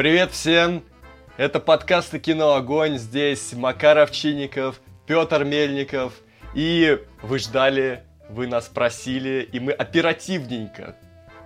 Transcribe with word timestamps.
Привет 0.00 0.30
всем! 0.30 0.82
Это 1.36 1.60
подкасты 1.60 2.18
«Кино 2.18 2.54
Огонь». 2.54 2.96
Здесь 2.96 3.52
Макар 3.52 3.98
Овчинников, 3.98 4.80
Петр 5.06 5.44
Мельников. 5.44 6.14
И 6.54 6.98
вы 7.20 7.38
ждали, 7.38 8.04
вы 8.30 8.46
нас 8.46 8.68
просили, 8.68 9.46
и 9.52 9.60
мы 9.60 9.72
оперативненько 9.72 10.96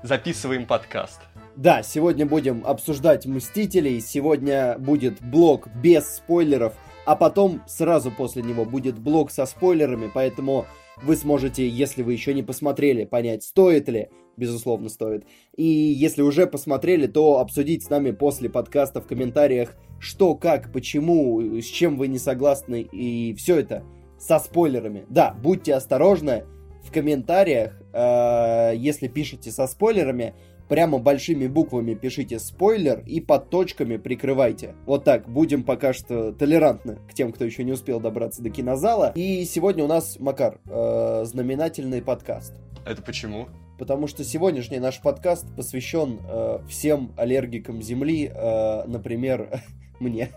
записываем 0.05 0.67
подкаст. 0.67 1.21
Да, 1.57 1.83
сегодня 1.83 2.27
будем 2.27 2.65
обсуждать 2.65 3.27
«Мстителей», 3.27 4.01
сегодня 4.01 4.79
будет 4.79 5.21
блок 5.21 5.67
без 5.75 6.19
спойлеров, 6.19 6.75
а 7.07 7.17
потом 7.17 7.61
сразу 7.67 8.13
после 8.13 8.45
него 8.45 8.65
будет 8.65 8.97
блок 8.97 9.33
со 9.33 9.47
спойлерами, 9.47 10.09
поэтому 10.15 10.67
вы 11.03 11.17
сможете, 11.17 11.69
если 11.69 12.03
вы 12.03 12.13
еще 12.13 12.35
не 12.35 12.43
посмотрели, 12.43 13.05
понять, 13.05 13.43
стоит 13.43 13.89
ли, 13.89 14.09
безусловно, 14.37 14.89
стоит. 14.89 15.25
И 15.57 15.65
если 15.65 16.23
уже 16.23 16.47
посмотрели, 16.47 17.07
то 17.07 17.39
обсудить 17.39 17.85
с 17.85 17.91
нами 17.91 18.11
после 18.11 18.49
подкаста 18.49 19.01
в 19.01 19.07
комментариях, 19.07 19.77
что, 19.99 20.35
как, 20.35 20.73
почему, 20.73 21.41
с 21.61 21.67
чем 21.67 21.97
вы 21.97 22.09
не 22.09 22.19
согласны, 22.19 22.83
и 22.83 23.35
все 23.35 23.57
это 23.57 23.85
со 24.19 24.39
спойлерами. 24.39 25.05
Да, 25.09 25.35
будьте 25.43 25.75
осторожны 25.75 26.45
в 26.83 26.93
комментариях, 26.93 27.81
э, 27.93 28.73
если 28.77 29.09
пишете 29.09 29.51
со 29.51 29.67
спойлерами, 29.67 30.35
прямо 30.69 30.99
большими 30.99 31.47
буквами 31.47 31.95
пишите 31.95 32.39
спойлер 32.39 33.03
и 33.07 33.21
под 33.21 33.51
точками 33.51 33.97
прикрывайте. 33.97 34.75
Вот 34.87 35.05
так, 35.05 35.29
будем 35.29 35.63
пока 35.63 35.93
что 35.93 36.33
толерантны 36.33 36.99
к 37.09 37.15
тем, 37.15 37.33
кто 37.33 37.45
еще 37.45 37.65
не 37.65 37.73
успел 37.73 38.01
добраться 38.01 38.43
до 38.43 38.51
кинозала. 38.51 39.13
И 39.15 39.45
сегодня 39.45 39.85
у 39.85 39.89
нас, 39.89 40.19
Макар, 40.19 40.61
э, 40.67 41.25
знаменательный 41.25 42.03
подкаст. 42.03 42.55
Это 42.87 43.03
почему? 43.03 43.49
Потому 43.79 44.07
что 44.07 44.23
сегодняшний 44.25 44.79
наш 44.79 45.01
подкаст 45.01 45.47
посвящен 45.57 46.21
э, 46.29 46.59
всем 46.69 47.13
аллергикам 47.17 47.83
Земли, 47.83 48.31
э, 48.33 48.85
например, 48.87 49.61
мне. 50.01 50.31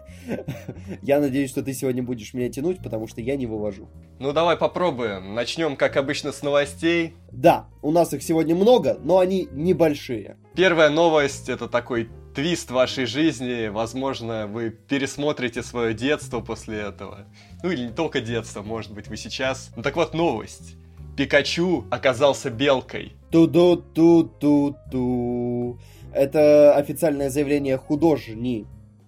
Я 1.02 1.20
надеюсь, 1.20 1.50
что 1.50 1.64
ты 1.64 1.74
сегодня 1.74 2.04
будешь 2.04 2.34
меня 2.34 2.50
тянуть, 2.50 2.84
потому 2.84 3.08
что 3.08 3.22
я 3.22 3.36
не 3.36 3.46
вывожу. 3.46 3.90
Ну 4.20 4.34
давай 4.34 4.58
попробуем. 4.58 5.36
Начнем, 5.36 5.76
как 5.76 5.98
обычно, 5.98 6.32
с 6.32 6.42
новостей. 6.42 7.14
Да, 7.32 7.68
у 7.82 7.92
нас 7.92 8.14
их 8.14 8.24
сегодня 8.24 8.56
много, 8.56 8.98
но 9.04 9.20
они 9.20 9.48
небольшие. 9.52 10.38
Первая 10.56 10.90
новость 10.90 11.50
это 11.50 11.68
такой 11.68 12.10
твист 12.36 12.72
вашей 12.72 13.06
жизни. 13.06 13.68
Возможно, 13.68 14.48
вы 14.48 14.70
пересмотрите 14.70 15.64
свое 15.64 15.94
детство 15.94 16.42
после 16.42 16.80
этого. 16.80 17.26
Ну 17.64 17.72
или 17.72 17.88
не 17.88 17.94
только 17.94 18.22
детство, 18.22 18.62
может 18.62 18.94
быть, 18.94 19.08
вы 19.08 19.18
сейчас. 19.18 19.72
Ну 19.76 19.84
так 19.84 19.96
вот, 19.96 20.14
новость. 20.14 20.76
Пикачу 21.16 21.86
оказался 21.90 22.52
белкой. 22.52 23.14
Ту-ду-ту-ту-ту. 23.32 25.80
Это 26.14 26.76
официальное 26.76 27.32
заявление 27.32 27.78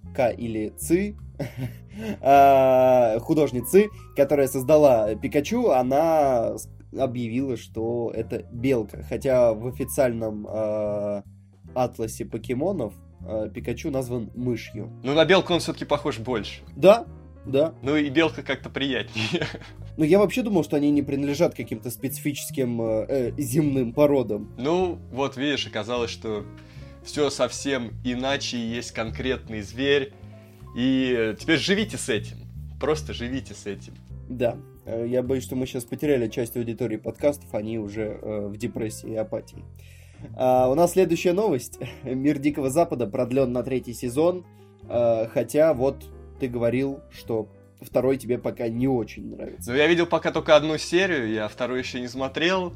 художника 0.10 0.30
или 0.30 0.74
Ци, 0.78 1.16
а, 2.22 3.20
художницы, 3.20 3.90
которая 4.16 4.48
создала 4.48 5.16
Пикачу, 5.16 5.70
она 5.70 6.56
объявила, 6.98 7.58
что 7.58 8.12
это 8.14 8.46
белка. 8.52 9.04
Хотя 9.08 9.54
в 9.54 9.68
официальном 9.68 10.48
э, 10.48 11.22
атласе 11.76 12.26
покемонов 12.26 12.94
э, 13.22 13.50
Пикачу 13.54 13.92
назван 13.92 14.32
мышью. 14.36 14.92
Ну, 15.04 15.14
на 15.14 15.24
белку 15.26 15.54
он 15.54 15.60
все-таки 15.60 15.86
похож 15.86 16.18
больше. 16.18 16.62
Да, 16.76 17.06
да. 17.46 17.73
Ну 17.84 17.96
и 17.96 18.10
белка 18.10 18.42
как-то 18.42 18.70
приятнее. 18.70 19.46
Ну, 19.98 20.06
я 20.06 20.18
вообще 20.18 20.44
думал, 20.44 20.64
что 20.64 20.78
они 20.78 20.92
не 20.92 21.02
принадлежат 21.02 21.56
каким-то 21.56 21.92
специфическим 21.92 22.82
э, 22.82 23.06
э, 23.10 23.32
земным 23.38 23.92
породам. 23.92 24.50
Ну, 24.58 24.98
вот 25.12 25.36
видишь, 25.36 25.68
оказалось, 25.68 26.10
что 26.10 26.46
все 27.03 27.30
совсем 27.30 27.94
иначе, 28.03 28.58
есть 28.58 28.92
конкретный 28.92 29.61
зверь. 29.61 30.14
И 30.75 31.36
теперь 31.39 31.58
живите 31.58 31.97
с 31.97 32.09
этим. 32.09 32.38
Просто 32.80 33.14
живите 33.14 33.53
с 33.53 33.66
этим. 33.66 33.94
Да. 34.30 34.58
Э, 34.86 35.05
я 35.08 35.22
боюсь, 35.23 35.44
что 35.44 35.55
мы 35.55 35.66
сейчас 35.66 35.83
потеряли 35.83 36.27
часть 36.27 36.55
аудитории 36.55 36.98
подкастов, 36.98 37.54
они 37.54 37.80
уже 37.80 38.20
э, 38.21 38.48
в 38.48 38.58
депрессии 38.58 39.11
и 39.11 39.15
апатии. 39.15 39.64
А, 40.36 40.70
у 40.70 40.76
нас 40.76 40.93
следующая 40.93 41.33
новость. 41.33 41.80
Мир 42.04 42.39
Дикого 42.39 42.70
Запада 42.70 43.08
продлен 43.08 43.52
на 43.52 43.64
третий 43.64 43.93
сезон. 43.93 44.45
А, 44.88 45.30
хотя 45.32 45.73
вот 45.73 46.05
ты 46.39 46.48
говорил, 46.48 47.02
что 47.11 47.49
второй 47.82 48.17
тебе 48.17 48.38
пока 48.38 48.67
не 48.67 48.88
очень 48.88 49.36
нравится. 49.36 49.71
Ну, 49.71 49.77
я 49.77 49.88
видел 49.88 50.05
пока 50.05 50.32
только 50.32 50.55
одну 50.55 50.77
серию, 50.77 51.32
я 51.32 51.48
вторую 51.48 51.80
еще 51.80 51.99
не 51.99 52.08
смотрел. 52.08 52.73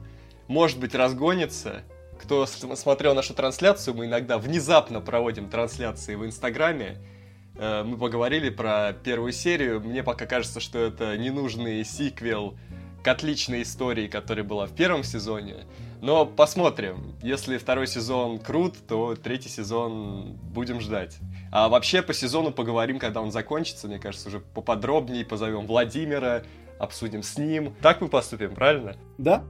Может 0.47 0.79
быть, 0.79 0.93
разгонится. 0.93 1.83
Кто 2.23 2.45
смотрел 2.45 3.13
нашу 3.15 3.33
трансляцию, 3.33 3.95
мы 3.95 4.05
иногда 4.05 4.37
внезапно 4.37 5.01
проводим 5.01 5.49
трансляции 5.49 6.15
в 6.15 6.25
Инстаграме. 6.25 6.97
Э, 7.57 7.83
мы 7.83 7.97
поговорили 7.97 8.49
про 8.49 8.93
первую 8.93 9.33
серию. 9.33 9.81
Мне 9.81 10.03
пока 10.03 10.25
кажется, 10.25 10.61
что 10.61 10.79
это 10.79 11.17
ненужный 11.17 11.83
сиквел 11.83 12.57
к 13.03 13.07
отличной 13.09 13.63
истории, 13.63 14.07
которая 14.07 14.45
была 14.45 14.67
в 14.67 14.73
первом 14.73 15.03
сезоне. 15.03 15.65
Но 16.01 16.25
посмотрим. 16.25 17.13
Если 17.21 17.57
второй 17.57 17.87
сезон 17.87 18.39
крут, 18.39 18.75
то 18.87 19.17
третий 19.17 19.49
сезон 19.49 20.37
будем 20.43 20.79
ждать. 20.79 21.17
А 21.51 21.67
вообще 21.67 22.01
по 22.01 22.13
сезону 22.13 22.51
поговорим, 22.51 22.99
когда 22.99 23.19
он 23.21 23.33
закончится. 23.33 23.87
Мне 23.87 23.99
кажется, 23.99 24.29
уже 24.29 24.39
поподробнее 24.39 25.25
позовем 25.25 25.67
Владимира, 25.67 26.43
обсудим 26.79 27.21
с 27.21 27.37
ним. 27.37 27.75
Так 27.81 27.99
мы 27.99 28.07
поступим, 28.07 28.55
правильно? 28.55 28.95
Да, 29.17 29.43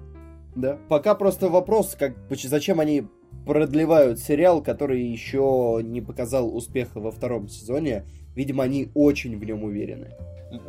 да. 0.55 0.77
Пока 0.89 1.15
просто 1.15 1.49
вопрос, 1.49 1.95
как, 1.97 2.13
зачем 2.29 2.79
они 2.79 3.07
продлевают 3.45 4.19
сериал, 4.19 4.61
который 4.61 5.03
еще 5.03 5.79
не 5.83 6.01
показал 6.01 6.55
успеха 6.55 6.99
во 6.99 7.11
втором 7.11 7.47
сезоне. 7.49 8.05
Видимо, 8.35 8.63
они 8.63 8.89
очень 8.93 9.37
в 9.37 9.43
нем 9.43 9.63
уверены. 9.63 10.11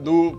Ну, 0.01 0.39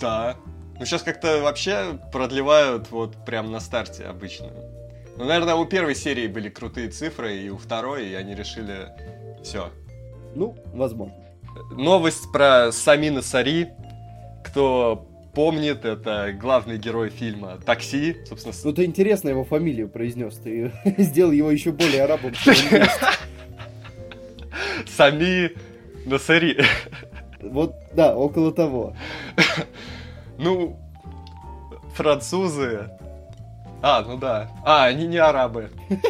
да. 0.00 0.36
Ну, 0.78 0.84
сейчас 0.84 1.02
как-то 1.02 1.40
вообще 1.42 1.98
продлевают 2.12 2.90
вот 2.90 3.16
прям 3.24 3.50
на 3.50 3.60
старте 3.60 4.04
обычно. 4.04 4.50
Ну, 5.16 5.24
наверное, 5.24 5.54
у 5.54 5.64
первой 5.64 5.94
серии 5.94 6.26
были 6.26 6.48
крутые 6.48 6.88
цифры, 6.88 7.36
и 7.36 7.48
у 7.48 7.56
второй, 7.56 8.08
и 8.08 8.14
они 8.14 8.34
решили 8.34 8.88
все, 9.42 9.70
ну, 10.34 10.56
возможно. 10.72 11.14
Новость 11.70 12.32
про 12.32 12.72
Самина 12.72 13.22
Сари. 13.22 13.68
Кто 14.44 15.06
помнит, 15.34 15.84
это 15.84 16.32
главный 16.32 16.78
герой 16.78 17.10
фильма 17.10 17.58
«Такси». 17.64 18.16
Собственно, 18.26 18.54
ну, 18.64 18.72
ты 18.72 18.84
интересно 18.84 19.28
его 19.28 19.44
фамилию 19.44 19.88
произнес. 19.88 20.36
Ты 20.36 20.72
сделал 20.98 21.32
его 21.32 21.50
еще 21.50 21.72
более 21.72 22.04
арабом. 22.04 22.32
Сами 24.86 25.52
Насари. 26.06 26.58
Вот, 27.40 27.74
да, 27.92 28.16
около 28.16 28.52
того. 28.52 28.96
Ну, 30.38 30.78
французы. 31.94 32.90
А, 33.82 34.02
ну 34.02 34.16
да. 34.16 34.50
А, 34.64 34.86
они 34.86 35.06
не 35.06 35.18
арабы. 35.18 35.70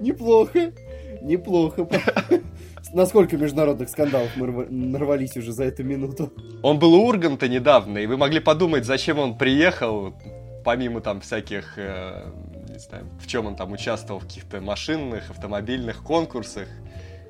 Неплохо. 0.00 0.72
Неплохо. 1.20 1.86
Насколько 2.94 3.36
международных 3.36 3.88
скандалов 3.88 4.30
мы 4.36 4.66
нарвались 4.70 5.36
уже 5.36 5.50
за 5.50 5.64
эту 5.64 5.82
минуту? 5.82 6.32
Он 6.62 6.78
был 6.78 6.94
у 6.94 7.08
Урганта 7.08 7.48
недавно, 7.48 7.98
и 7.98 8.06
вы 8.06 8.16
могли 8.16 8.38
подумать, 8.38 8.84
зачем 8.84 9.18
он 9.18 9.36
приехал, 9.36 10.14
помимо 10.64 11.00
там 11.00 11.20
всяких, 11.20 11.76
э, 11.76 12.30
не 12.68 12.78
знаю, 12.78 13.06
в 13.20 13.26
чем 13.26 13.46
он 13.46 13.56
там 13.56 13.72
участвовал, 13.72 14.20
в 14.20 14.26
каких-то 14.26 14.60
машинных, 14.60 15.28
автомобильных 15.28 16.04
конкурсах. 16.04 16.68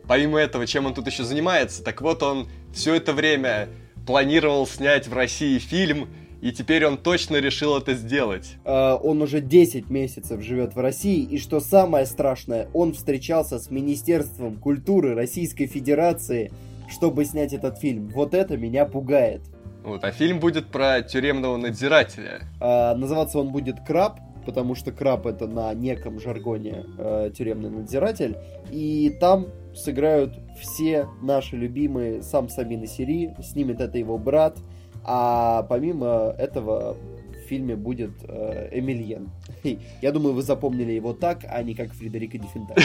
Помимо 0.07 0.39
этого, 0.39 0.67
чем 0.67 0.85
он 0.85 0.93
тут 0.93 1.07
еще 1.07 1.25
занимается? 1.25 1.83
Так 1.83 2.03
вот, 2.03 2.23
он 2.23 2.47
все 2.75 2.95
это 2.95 3.15
время 3.15 3.71
планировал 4.07 4.67
снять 4.67 5.09
в 5.09 5.15
России 5.15 5.57
фильм, 5.59 6.11
и 6.45 6.53
теперь 6.53 6.85
он 6.85 6.99
точно 6.99 7.37
решил 7.37 7.75
это 7.79 7.95
сделать. 7.95 8.57
Uh, 8.65 9.01
он 9.03 9.23
уже 9.23 9.41
10 9.41 9.89
месяцев 9.89 10.43
живет 10.43 10.75
в 10.75 10.79
России, 10.79 11.23
и 11.23 11.39
что 11.39 11.59
самое 11.59 12.05
страшное, 12.05 12.69
он 12.75 12.93
встречался 12.93 13.59
с 13.59 13.71
Министерством 13.71 14.57
культуры 14.59 15.15
Российской 15.15 15.67
Федерации, 15.67 16.53
чтобы 16.87 17.25
снять 17.25 17.55
этот 17.55 17.79
фильм. 17.79 18.09
Вот 18.09 18.35
это 18.35 18.59
меня 18.59 18.85
пугает. 18.85 19.41
Вот, 19.85 20.05
а 20.05 20.13
фильм 20.13 20.39
будет 20.39 20.67
про 20.67 21.01
тюремного 21.01 21.57
надзирателя. 21.57 22.43
Uh, 22.61 22.95
называться 22.95 23.39
он 23.39 23.51
будет 23.51 23.81
«Краб», 23.81 24.21
потому 24.45 24.75
что 24.75 24.93
краб 24.93 25.25
это 25.25 25.47
на 25.47 25.73
неком 25.73 26.21
жаргоне 26.21 26.85
э, 26.99 27.31
тюремный 27.35 27.71
надзиратель, 27.71 28.37
и 28.71 29.17
там 29.19 29.47
сыграют 29.75 30.39
все 30.61 31.09
наши 31.23 31.57
любимые 31.57 32.23
сам 32.23 32.51
Самин 32.51 32.87
Сири, 32.87 33.35
снимет 33.43 33.81
это 33.81 33.97
его 33.97 34.19
брат, 34.19 34.59
а 35.05 35.63
помимо 35.65 36.35
этого 36.39 36.97
в 37.45 37.49
фильме 37.49 37.77
будет 37.77 38.13
э, 38.23 38.71
Эмильен. 38.73 39.31
Я 40.03 40.13
думаю, 40.13 40.35
вы 40.35 40.43
запомнили 40.43 40.93
его 40.93 41.13
так, 41.13 41.45
а 41.49 41.63
не 41.63 41.75
как 41.75 41.93
Фредерика 41.93 42.39
Дефенда. 42.39 42.75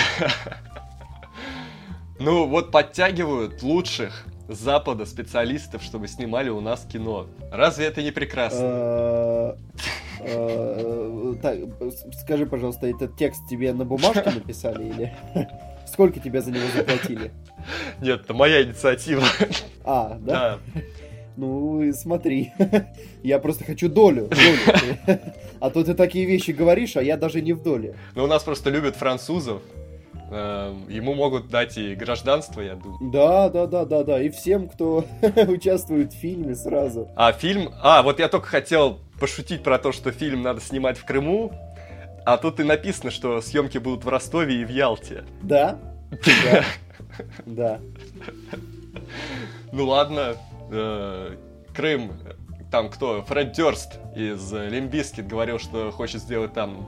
Ну, 2.21 2.47
вот 2.47 2.69
подтягивают 2.71 3.63
лучших 3.63 4.25
Запада 4.49 5.05
специалистов, 5.05 5.81
чтобы 5.81 6.09
снимали 6.09 6.49
у 6.49 6.59
нас 6.59 6.85
кино. 6.85 7.27
Разве 7.49 7.85
это 7.85 8.03
не 8.03 8.11
прекрасно? 8.11 8.59
Э, 8.61 9.55
э, 10.19 11.91
скажи, 12.21 12.45
пожалуйста, 12.45 12.87
этот 12.87 13.15
текст 13.15 13.47
тебе 13.49 13.71
на 13.71 13.85
бумажке 13.85 14.29
написали 14.31 14.89
или... 14.89 15.15
Сколько 15.87 16.19
тебе 16.19 16.41
за 16.41 16.51
него 16.51 16.65
заплатили? 16.75 17.31
Нет, 18.01 18.21
это 18.21 18.33
моя 18.33 18.63
инициатива. 18.63 19.23
А, 19.83 20.19
да? 20.19 20.59
Да. 20.75 20.81
Ну, 21.39 21.93
смотри. 21.93 22.51
Я 23.23 23.39
просто 23.39 23.63
хочу 23.63 23.87
долю. 23.87 24.27
долю. 24.27 25.19
А 25.61 25.69
то 25.69 25.85
ты 25.85 25.93
такие 25.93 26.25
вещи 26.25 26.51
говоришь, 26.51 26.97
а 26.97 27.01
я 27.01 27.15
даже 27.17 27.41
не 27.41 27.53
в 27.53 27.63
доле. 27.63 27.95
Ну, 28.15 28.25
у 28.25 28.27
нас 28.27 28.43
просто 28.43 28.69
любят 28.69 28.95
французов. 28.97 29.61
Эм, 30.31 30.89
ему 30.89 31.15
могут 31.15 31.47
дать 31.47 31.77
и 31.77 31.95
гражданство, 31.95 32.61
я 32.61 32.75
думаю. 32.75 33.11
Да, 33.11 33.49
да, 33.49 33.67
да, 33.67 33.85
да, 33.85 34.03
да. 34.03 34.21
И 34.21 34.29
всем, 34.29 34.67
кто 34.67 35.05
участвует 35.47 36.13
в 36.13 36.17
фильме 36.17 36.55
сразу. 36.55 37.09
А 37.15 37.31
фильм... 37.31 37.69
А, 37.81 38.03
вот 38.03 38.19
я 38.19 38.27
только 38.27 38.47
хотел 38.47 38.99
пошутить 39.19 39.63
про 39.63 39.79
то, 39.79 39.93
что 39.93 40.11
фильм 40.11 40.41
надо 40.41 40.59
снимать 40.59 40.97
в 40.97 41.05
Крыму. 41.05 41.51
А 42.25 42.37
тут 42.37 42.59
и 42.59 42.63
написано, 42.63 43.11
что 43.11 43.41
съемки 43.41 43.77
будут 43.77 44.03
в 44.03 44.09
Ростове 44.09 44.61
и 44.61 44.65
в 44.65 44.69
Ялте. 44.69 45.23
Да? 45.41 45.79
Да. 47.45 47.79
Да. 47.79 47.79
Ну 49.71 49.87
ладно, 49.87 50.35
э, 50.69 51.35
Крым, 51.73 52.11
там 52.71 52.89
кто? 52.89 53.23
Фред 53.23 53.53
Дёрст 53.53 53.99
из 54.15 54.51
Limp 54.51 54.82
Bizkit 54.82 55.27
говорил, 55.27 55.59
что 55.59 55.91
хочет 55.91 56.21
сделать 56.21 56.53
там 56.53 56.87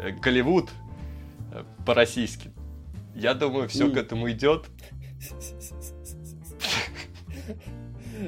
э, 0.00 0.10
Голливуд 0.10 0.70
э, 1.52 1.62
по-российски. 1.86 2.50
Я 3.14 3.34
думаю, 3.34 3.68
все 3.68 3.90
к 3.90 3.96
этому 3.96 4.30
идет. 4.30 4.66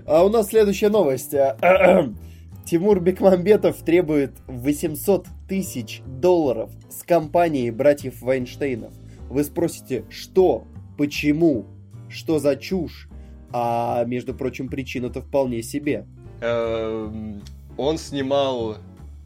А 0.06 0.25
у 0.25 0.29
нас 0.29 0.49
следующая 0.49 0.89
новость. 0.89 1.35
Тимур 2.65 3.01
Бекмамбетов 3.01 3.77
требует 3.83 4.33
800 4.47 5.27
тысяч 5.49 6.03
долларов 6.06 6.71
с 6.91 7.03
компанией 7.03 7.71
братьев 7.71 8.23
Вайнштейнов. 8.23 8.93
Вы 9.29 9.45
спросите, 9.45 10.05
что, 10.09 10.65
почему, 10.97 11.67
что 12.09 12.39
за 12.39 12.56
чушь? 12.56 13.09
А, 13.56 14.05
между 14.05 14.35
прочим, 14.35 14.69
причина-то 14.69 15.23
вполне 15.23 15.62
себе. 15.62 16.06
Эм, 16.41 17.41
он 17.77 17.99
снимал 17.99 18.79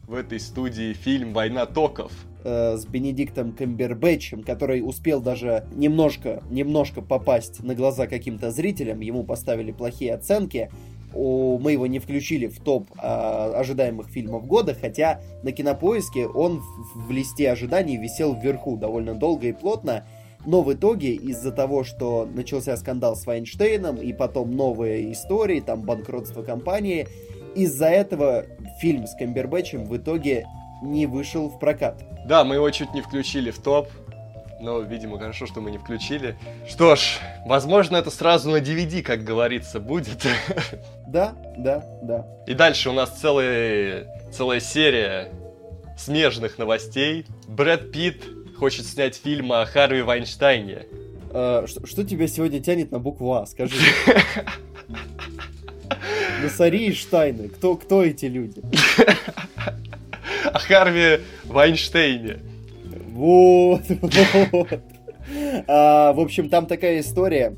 в 0.05 0.13
этой 0.13 0.39
студии 0.39 0.93
фильм 0.93 1.33
«Война 1.33 1.65
токов», 1.65 2.11
э, 2.43 2.77
с 2.77 2.85
Бенедиктом 2.85 3.53
Камбербэтчем, 3.53 4.43
который 4.43 4.87
успел 4.87 5.19
даже 5.19 5.65
немножко, 5.73 6.43
немножко 6.51 7.01
попасть 7.01 7.63
на 7.63 7.73
глаза 7.73 8.05
каким-то 8.05 8.51
зрителям, 8.51 8.99
ему 8.99 9.23
поставили 9.23 9.71
плохие 9.71 10.13
оценки, 10.13 10.69
мы 11.11 11.71
его 11.71 11.87
не 11.87 11.97
включили 11.97 12.45
в 12.45 12.59
топ 12.59 12.87
а, 12.97 13.51
ожидаемых 13.55 14.09
фильмов 14.09 14.45
года, 14.45 14.75
хотя 14.79 15.21
на 15.41 15.51
кинопоиске 15.51 16.27
он 16.27 16.61
в 16.93 17.09
листе 17.11 17.51
ожиданий 17.51 17.97
висел 17.97 18.35
вверху 18.35 18.77
довольно 18.77 19.15
долго 19.15 19.47
и 19.47 19.53
плотно. 19.53 20.05
Но 20.45 20.61
в 20.61 20.73
итоге, 20.73 21.13
из-за 21.13 21.51
того, 21.51 21.83
что 21.83 22.27
начался 22.31 22.77
скандал 22.77 23.15
с 23.15 23.25
Вайнштейном, 23.25 23.97
и 23.97 24.13
потом 24.13 24.51
новые 24.51 25.11
истории, 25.11 25.59
там 25.59 25.81
банкротство 25.81 26.43
компании, 26.43 27.07
из-за 27.55 27.87
этого 27.87 28.45
фильм 28.79 29.05
с 29.05 29.15
Камбербэтчем 29.15 29.85
в 29.85 29.97
итоге 29.97 30.47
не 30.81 31.07
вышел 31.07 31.49
в 31.49 31.59
прокат. 31.59 32.03
Да, 32.25 32.43
мы 32.43 32.55
его 32.55 32.69
чуть 32.69 32.93
не 32.93 33.01
включили 33.01 33.51
в 33.51 33.59
топ, 33.59 33.89
но, 34.59 34.79
видимо, 34.81 35.17
хорошо, 35.17 35.45
что 35.45 35.61
мы 35.61 35.71
не 35.71 35.77
включили. 35.77 36.37
Что 36.67 36.95
ж, 36.95 37.19
возможно, 37.45 37.97
это 37.97 38.11
сразу 38.11 38.49
на 38.49 38.57
DVD, 38.57 39.01
как 39.01 39.23
говорится, 39.23 39.79
будет. 39.79 40.25
Да, 41.07 41.33
да, 41.57 41.83
да. 42.03 42.27
И 42.45 42.53
дальше 42.53 42.91
у 42.91 42.93
нас 42.93 43.09
целая, 43.09 44.05
целая 44.31 44.59
серия 44.59 45.31
смежных 45.97 46.59
новостей. 46.59 47.25
Брэд 47.47 47.91
Питт 47.91 48.23
хочет 48.59 48.85
снять 48.85 49.15
фильм 49.15 49.53
о 49.53 49.65
Харви 49.65 50.01
Вайнштейне. 50.01 50.85
А, 51.31 51.65
что, 51.65 51.87
что 51.87 52.03
тебя 52.03 52.27
сегодня 52.27 52.59
тянет 52.59 52.91
на 52.91 52.99
букву 52.99 53.33
А, 53.33 53.45
скажи. 53.45 53.77
Насари 56.43 56.87
и 56.87 56.93
Штайны. 56.93 57.47
Кто, 57.47 57.77
кто 57.77 58.03
эти 58.03 58.25
люди? 58.25 58.61
О 60.43 60.59
Харви 60.59 61.21
Вайнштейне. 61.45 62.39
Вот, 63.11 63.83
вот. 64.51 64.79
А, 65.67 66.11
в 66.11 66.19
общем, 66.19 66.49
там 66.49 66.65
такая 66.65 66.99
история. 66.99 67.55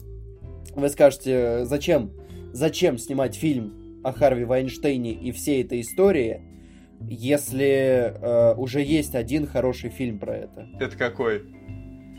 Вы 0.76 0.88
скажете, 0.90 1.66
зачем, 1.66 2.12
зачем 2.54 3.00
снимать 3.00 3.36
фильм 3.36 4.02
о 4.04 4.14
Харви 4.14 4.46
Вайнштейне 4.46 5.14
и 5.14 5.32
всей 5.32 5.64
этой 5.64 5.82
истории, 5.82 6.42
если 7.10 8.14
э, 8.22 8.56
уже 8.56 8.82
есть 8.82 9.16
один 9.16 9.48
хороший 9.48 9.90
фильм 9.90 10.20
про 10.20 10.38
это? 10.38 10.68
Это 10.80 10.98
какой? 10.98 11.44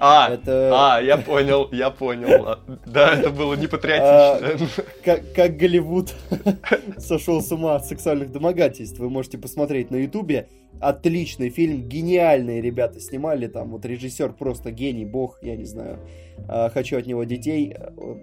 А, 0.05 0.31
это... 0.33 0.71
а, 0.75 1.01
я 1.01 1.17
понял, 1.17 1.69
я 1.71 1.91
понял. 1.91 2.59
Да, 2.87 3.15
это 3.15 3.31
было 3.31 3.55
не 3.55 3.69
патриотично. 3.69 4.09
А, 4.09 4.59
как, 5.05 5.33
как 5.33 5.57
Голливуд 5.57 6.13
сошел 6.99 7.41
с 7.41 7.53
ума 7.53 7.77
от 7.77 7.87
сексуальных 7.87 8.33
домогательств. 8.33 8.99
Вы 8.99 9.11
можете 9.11 9.39
посмотреть 9.39 9.93
на 9.93 9.97
Ютубе. 9.97 10.49
Отличный 10.81 11.51
фильм, 11.51 11.89
гениальные 11.89 12.61
ребята 12.61 12.99
снимали 12.99 13.47
там. 13.47 13.71
Вот 13.71 13.85
режиссер 13.85 14.33
просто 14.33 14.73
гений, 14.73 15.05
бог, 15.05 15.39
я 15.41 15.55
не 15.55 15.67
знаю. 15.67 16.01
А, 16.49 16.69
хочу 16.71 16.99
от 16.99 17.07
него 17.07 17.23
детей. 17.23 17.77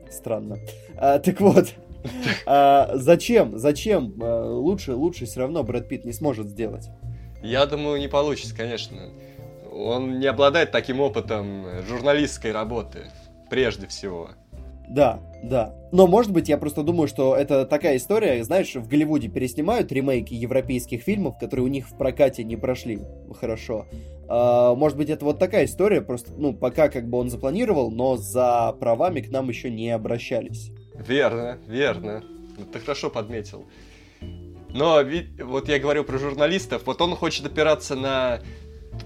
Странно. 0.09 0.57
А, 0.97 1.19
так 1.19 1.39
вот, 1.39 1.75
а, 2.45 2.91
зачем, 2.95 3.57
зачем? 3.57 4.13
А, 4.21 4.51
лучше, 4.51 4.93
лучше 4.93 5.25
все 5.25 5.41
равно 5.41 5.63
Брэд 5.63 5.87
Питт 5.87 6.05
не 6.05 6.13
сможет 6.13 6.47
сделать. 6.47 6.89
Я 7.41 7.65
думаю, 7.65 7.99
не 7.99 8.07
получится, 8.07 8.55
конечно 8.55 8.97
он 9.79 10.19
не 10.19 10.27
обладает 10.27 10.71
таким 10.71 10.99
опытом 10.99 11.65
журналистской 11.87 12.51
работы, 12.51 13.05
прежде 13.49 13.87
всего. 13.87 14.29
Да, 14.89 15.19
да. 15.43 15.75
Но, 15.91 16.07
может 16.07 16.31
быть, 16.31 16.49
я 16.49 16.57
просто 16.57 16.81
думаю, 16.81 17.07
что 17.07 17.35
это 17.35 17.65
такая 17.65 17.97
история, 17.97 18.43
знаешь, 18.43 18.75
в 18.75 18.87
Голливуде 18.87 19.27
переснимают 19.27 19.91
ремейки 19.91 20.33
европейских 20.33 21.03
фильмов, 21.03 21.37
которые 21.37 21.65
у 21.65 21.69
них 21.69 21.87
в 21.87 21.95
прокате 21.95 22.43
не 22.43 22.55
прошли 22.55 22.99
хорошо. 23.39 23.85
А, 24.27 24.73
может 24.73 24.97
быть, 24.97 25.09
это 25.09 25.25
вот 25.25 25.37
такая 25.37 25.65
история, 25.65 26.01
просто, 26.01 26.31
ну, 26.35 26.53
пока 26.53 26.89
как 26.89 27.07
бы 27.07 27.19
он 27.19 27.29
запланировал, 27.29 27.91
но 27.91 28.17
за 28.17 28.75
правами 28.79 29.21
к 29.21 29.29
нам 29.29 29.49
еще 29.49 29.69
не 29.69 29.91
обращались. 29.91 30.71
Верно, 31.07 31.57
верно. 31.67 32.23
Ты 32.71 32.79
хорошо 32.79 33.09
подметил. 33.09 33.65
Но 34.71 35.01
вот 35.39 35.67
я 35.67 35.79
говорю 35.79 36.03
про 36.03 36.17
журналистов, 36.17 36.83
вот 36.85 37.01
он 37.01 37.15
хочет 37.15 37.45
опираться 37.45 37.95
на 37.95 38.41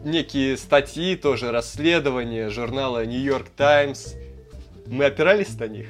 некие 0.04 0.58
статьи, 0.58 1.16
тоже 1.16 1.52
расследования 1.52 2.50
журнала 2.50 3.06
York 3.06 3.48
Times. 3.56 4.16
Мы 4.88 5.06
опирались 5.06 5.58
на 5.58 5.68
них? 5.68 5.88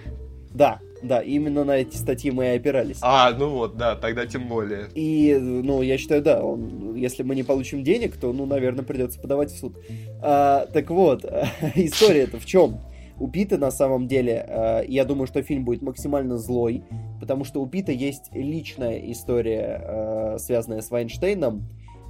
Да, 0.52 0.80
да, 1.02 1.22
именно 1.22 1.64
на 1.64 1.78
эти 1.78 1.96
статьи 1.96 2.30
мы 2.30 2.46
и 2.46 2.56
опирались. 2.58 3.00
А, 3.02 3.32
ну 3.32 3.50
вот, 3.50 3.76
да, 3.76 3.96
тогда 3.96 4.28
тем 4.28 4.48
более. 4.48 4.88
И, 4.94 5.36
ну, 5.36 5.82
я 5.82 5.98
считаю, 5.98 6.22
да, 6.22 6.44
он, 6.44 6.96
если 6.96 7.24
мы 7.24 7.36
не 7.36 7.44
получим 7.44 7.84
денег, 7.84 8.16
то, 8.18 8.32
ну, 8.32 8.46
наверное, 8.46 8.86
придется 8.86 9.20
подавать 9.20 9.52
в 9.52 9.58
суд. 9.58 9.76
А, 10.22 10.68
так 10.72 10.90
вот, 10.92 11.26
история-то 11.76 12.40
в 12.40 12.46
чем? 12.46 12.80
У 13.20 13.28
Пита 13.28 13.58
на 13.58 13.72
самом 13.72 14.08
деле, 14.08 14.46
а, 14.48 14.82
я 14.82 15.06
думаю, 15.06 15.28
что 15.28 15.42
фильм 15.42 15.66
будет 15.66 15.82
максимально 15.82 16.38
злой, 16.38 16.84
потому 17.20 17.44
что 17.44 17.62
у 17.62 17.68
Пита 17.68 17.92
есть 17.92 18.34
личная 18.34 18.98
история, 19.12 19.82
а, 19.84 20.36
связанная 20.40 20.82
с 20.82 20.90
Вайнштейном. 20.90 21.64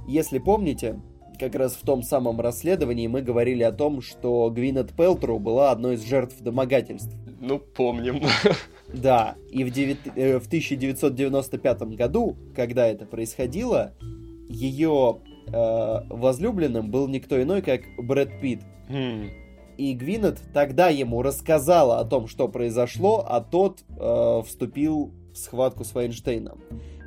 Если 0.06 0.38
помните, 0.38 1.00
как 1.38 1.54
раз 1.54 1.74
в 1.74 1.84
том 1.84 2.02
самом 2.02 2.40
расследовании 2.40 3.06
мы 3.06 3.22
говорили 3.22 3.62
о 3.62 3.72
том, 3.72 4.00
что 4.00 4.50
Гвинет 4.50 4.92
Пелтру 4.92 5.38
была 5.38 5.70
одной 5.70 5.94
из 5.94 6.04
жертв 6.04 6.40
домогательств. 6.40 7.14
Ну, 7.40 7.58
помним. 7.58 8.22
Да, 8.92 9.34
и 9.50 9.64
в, 9.64 9.70
9, 9.70 9.98
э, 10.14 10.38
в 10.38 10.46
1995 10.46 11.82
году, 11.96 12.36
когда 12.54 12.86
это 12.86 13.06
происходило, 13.06 13.92
ее 14.48 15.18
э, 15.48 16.00
возлюбленным 16.10 16.90
был 16.92 17.08
никто 17.08 17.42
иной, 17.42 17.60
как 17.60 17.80
Брэд 17.98 18.40
Питт. 18.40 18.60
Хм. 18.88 19.30
И 19.76 19.94
Гвинет 19.94 20.40
тогда 20.52 20.88
ему 20.88 21.22
рассказала 21.22 21.98
о 21.98 22.04
том, 22.04 22.26
что 22.26 22.48
произошло, 22.48 23.24
а 23.28 23.40
тот 23.40 23.80
э, 23.88 24.42
вступил 24.46 25.12
в 25.32 25.38
схватку 25.38 25.84
с 25.84 25.94
Вайнштейном. 25.94 26.60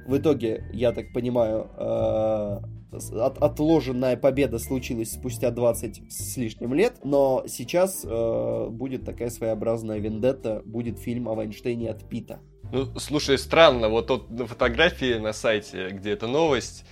В 0.07 0.17
итоге, 0.17 0.65
я 0.73 0.93
так 0.93 1.11
понимаю, 1.13 1.67
э, 1.77 2.59
от, 2.91 3.37
отложенная 3.39 4.15
победа 4.17 4.59
случилась 4.59 5.11
спустя 5.11 5.51
20 5.51 6.11
с 6.11 6.37
лишним 6.37 6.73
лет, 6.73 6.99
но 7.03 7.43
сейчас 7.47 8.05
э, 8.05 8.67
будет 8.69 9.05
такая 9.05 9.29
своеобразная 9.29 9.99
вендетта, 9.99 10.61
будет 10.65 10.99
фильм 10.99 11.27
о 11.27 11.35
Вайнштейне 11.35 11.89
от 11.89 12.07
Пита. 12.07 12.39
Ну, 12.71 12.85
слушай, 12.99 13.37
странно, 13.37 13.89
вот 13.89 14.07
тут 14.07 14.29
на 14.29 14.45
фотографии 14.45 15.17
на 15.19 15.33
сайте, 15.33 15.89
где 15.89 16.11
эта 16.11 16.27
новость, 16.27 16.85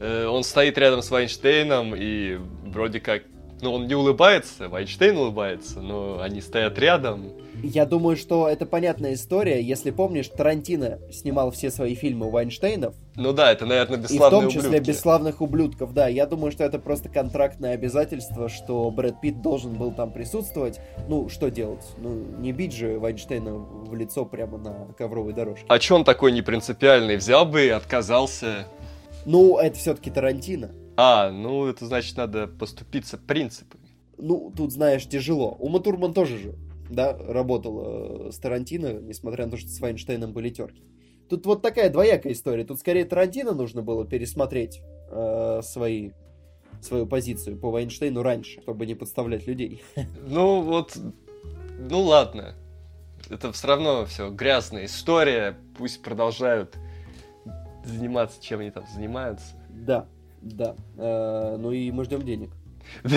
э, 0.00 0.26
он 0.26 0.42
стоит 0.44 0.78
рядом 0.78 1.02
с 1.02 1.10
Вайнштейном 1.10 1.94
и 1.96 2.38
вроде 2.64 3.00
как 3.00 3.22
Ну, 3.62 3.72
он 3.72 3.86
не 3.86 3.94
улыбается, 3.94 4.68
Вайнштейн 4.68 5.16
улыбается, 5.16 5.80
но 5.80 6.20
они 6.20 6.42
стоят 6.42 6.78
рядом. 6.78 7.32
Я 7.62 7.86
думаю, 7.86 8.16
что 8.16 8.48
это 8.48 8.66
понятная 8.66 9.14
история. 9.14 9.62
Если 9.62 9.90
помнишь, 9.90 10.28
Тарантино 10.28 10.98
снимал 11.10 11.50
все 11.52 11.70
свои 11.70 11.94
фильмы 11.94 12.30
Вайнштейнов. 12.30 12.94
Ну 13.14 13.32
да, 13.32 13.50
это, 13.50 13.64
наверное, 13.64 13.96
бесславные 13.96 14.26
И 14.26 14.28
в 14.28 14.30
том 14.42 14.50
числе 14.50 14.68
ублюдки. 14.78 14.90
бесславных 14.90 15.40
ублюдков, 15.40 15.94
да. 15.94 16.06
Я 16.06 16.26
думаю, 16.26 16.52
что 16.52 16.64
это 16.64 16.78
просто 16.78 17.08
контрактное 17.08 17.72
обязательство, 17.72 18.50
что 18.50 18.90
Брэд 18.90 19.22
Питт 19.22 19.40
должен 19.40 19.72
был 19.72 19.90
там 19.90 20.12
присутствовать. 20.12 20.78
Ну, 21.08 21.30
что 21.30 21.48
делать? 21.50 21.84
Ну, 21.96 22.14
не 22.38 22.52
бить 22.52 22.74
же 22.74 22.98
Вайнштейна 22.98 23.54
в 23.54 23.94
лицо 23.94 24.26
прямо 24.26 24.58
на 24.58 24.92
ковровой 24.98 25.32
дорожке. 25.32 25.64
А 25.68 25.78
чё 25.78 25.94
он 25.96 26.04
такой 26.04 26.32
непринципиальный? 26.32 27.16
Взял 27.16 27.46
бы 27.46 27.64
и 27.64 27.68
отказался. 27.70 28.66
Ну, 29.24 29.56
это 29.56 29.78
все-таки 29.78 30.10
Тарантино. 30.10 30.72
А, 30.96 31.30
ну 31.30 31.66
это 31.66 31.86
значит, 31.86 32.16
надо 32.16 32.46
поступиться 32.46 33.18
принципами. 33.18 33.86
Ну, 34.18 34.52
тут, 34.56 34.72
знаешь, 34.72 35.06
тяжело. 35.06 35.56
Ума 35.58 35.78
Турман 35.80 36.14
тоже 36.14 36.38
же, 36.38 36.54
да, 36.88 37.16
работала 37.16 38.28
э, 38.28 38.32
с 38.32 38.38
Тарантино, 38.38 38.94
несмотря 38.94 39.44
на 39.44 39.52
то, 39.52 39.56
что 39.58 39.68
с 39.68 39.78
Вайнштейном 39.78 40.32
были 40.32 40.48
терки. 40.48 40.82
Тут 41.28 41.44
вот 41.44 41.60
такая 41.60 41.90
двоякая 41.90 42.32
история. 42.32 42.64
Тут 42.64 42.78
скорее 42.78 43.04
Тарантино 43.04 43.52
нужно 43.52 43.82
было 43.82 44.06
пересмотреть 44.06 44.80
э, 45.10 45.60
свои, 45.62 46.12
свою 46.80 47.06
позицию 47.06 47.58
по 47.58 47.70
Вайнштейну 47.70 48.22
раньше, 48.22 48.62
чтобы 48.62 48.86
не 48.86 48.94
подставлять 48.94 49.46
людей. 49.46 49.82
Ну 50.26 50.62
вот, 50.62 50.96
ну 51.78 52.02
ладно. 52.02 52.54
Это 53.28 53.52
все 53.52 53.66
равно 53.66 54.06
все 54.06 54.30
грязная 54.30 54.84
история. 54.86 55.58
Пусть 55.76 56.00
продолжают 56.00 56.76
заниматься, 57.84 58.42
чем 58.42 58.60
они 58.60 58.70
там 58.70 58.84
занимаются. 58.94 59.46
Да, 59.68 60.06
да. 60.54 60.76
Э, 60.96 61.56
ну 61.58 61.72
и 61.72 61.90
мы 61.90 62.04
ждем 62.04 62.22
денег. 62.22 62.50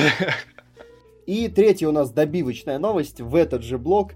И 1.25 1.48
третья 1.48 1.88
у 1.88 1.91
нас 1.91 2.12
добивочная 2.12 2.79
новость. 2.79 3.21
В 3.21 3.36
этот 3.36 3.63
же 3.63 3.77
блок 3.77 4.13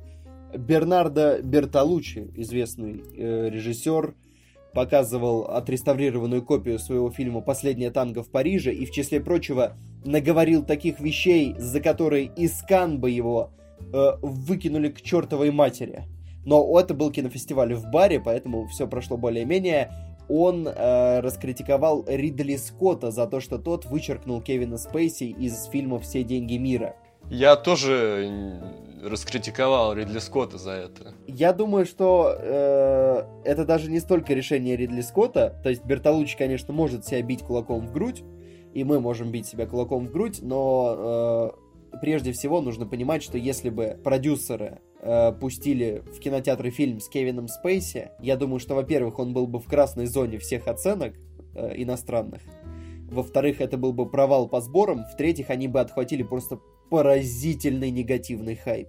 Бернардо 0.56 1.42
Бертолуччи, 1.42 2.32
известный 2.36 3.04
э, 3.16 3.50
режиссер, 3.50 4.16
показывал 4.74 5.44
отреставрированную 5.44 6.42
копию 6.42 6.80
своего 6.80 7.12
фильма 7.12 7.42
«Последнее 7.42 7.92
танго 7.92 8.24
в 8.24 8.30
Париже» 8.30 8.74
и, 8.74 8.86
в 8.86 8.92
числе 8.92 9.20
прочего, 9.22 9.78
наговорил 10.04 10.64
таких 10.64 11.00
вещей, 11.00 11.56
за 11.58 11.80
которые 11.80 12.26
из 12.36 12.60
Канбы 12.64 13.12
его 13.12 13.52
э, 13.80 14.12
выкинули 14.22 14.90
к 14.90 15.02
чертовой 15.02 15.52
матери. 15.52 16.06
Но 16.46 16.80
это 16.80 16.94
был 16.94 17.12
кинофестиваль 17.12 17.74
в 17.76 17.86
баре, 17.92 18.20
поэтому 18.20 18.68
все 18.68 18.88
прошло 18.88 19.18
более-менее. 19.18 19.92
Он 20.30 20.68
э, 20.68 21.20
раскритиковал 21.20 22.06
Ридли 22.08 22.56
Скотта 22.56 23.12
за 23.12 23.28
то, 23.28 23.40
что 23.40 23.58
тот 23.58 23.86
вычеркнул 23.86 24.42
Кевина 24.42 24.78
Спейси 24.78 25.26
из 25.26 25.66
фильма 25.66 26.00
«Все 26.00 26.24
деньги 26.24 26.58
мира». 26.58 26.96
Я 27.30 27.56
тоже 27.56 28.62
раскритиковал 29.04 29.94
Ридли 29.94 30.20
Скотта 30.20 30.58
за 30.58 30.72
это. 30.72 31.14
Я 31.28 31.54
думаю, 31.54 31.86
что 31.86 32.36
э, 32.38 33.24
это 33.44 33.66
даже 33.66 33.90
не 33.90 34.00
столько 34.00 34.34
решение 34.34 34.76
Ридли 34.76 35.02
Скотта. 35.02 35.60
То 35.64 35.70
есть 35.70 35.84
Бертолуччи, 35.84 36.38
конечно, 36.38 36.74
может 36.74 37.06
себя 37.06 37.22
бить 37.22 37.42
кулаком 37.42 37.88
в 37.88 37.92
грудь, 37.92 38.24
и 38.74 38.84
мы 38.84 39.00
можем 39.00 39.32
бить 39.32 39.48
себя 39.48 39.66
кулаком 39.66 40.08
в 40.08 40.12
грудь, 40.12 40.40
но 40.42 41.52
э, 41.56 41.63
прежде 42.02 42.32
всего 42.32 42.62
нужно 42.62 42.86
понимать, 42.86 43.24
что 43.24 43.38
если 43.38 43.70
бы 43.70 44.00
продюсеры 44.04 44.80
э, 45.00 45.32
пустили 45.34 46.04
в 46.06 46.20
кинотеатры 46.20 46.70
фильм 46.70 47.00
с 47.00 47.08
Кевином 47.10 47.48
Спейси, 47.48 48.12
я 48.20 48.36
думаю, 48.36 48.60
что, 48.60 48.76
во-первых, 48.76 49.20
он 49.20 49.34
был 49.34 49.48
бы 49.48 49.60
в 49.60 49.66
красной 49.66 50.06
зоне 50.06 50.38
всех 50.38 50.68
оценок 50.68 51.14
э, 51.56 51.74
иностранных. 51.76 52.42
Во-вторых, 53.10 53.62
это 53.62 53.78
был 53.78 53.94
бы 53.94 54.10
провал 54.10 54.48
по 54.48 54.60
сборам. 54.62 55.04
В-третьих, 55.14 55.50
они 55.50 55.68
бы 55.68 55.80
отхватили 55.80 56.24
просто 56.24 56.60
поразительный 56.90 57.92
негативный 57.92 58.56
хайп. 58.56 58.88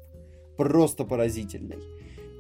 Просто 0.57 1.05
поразительный. 1.05 1.79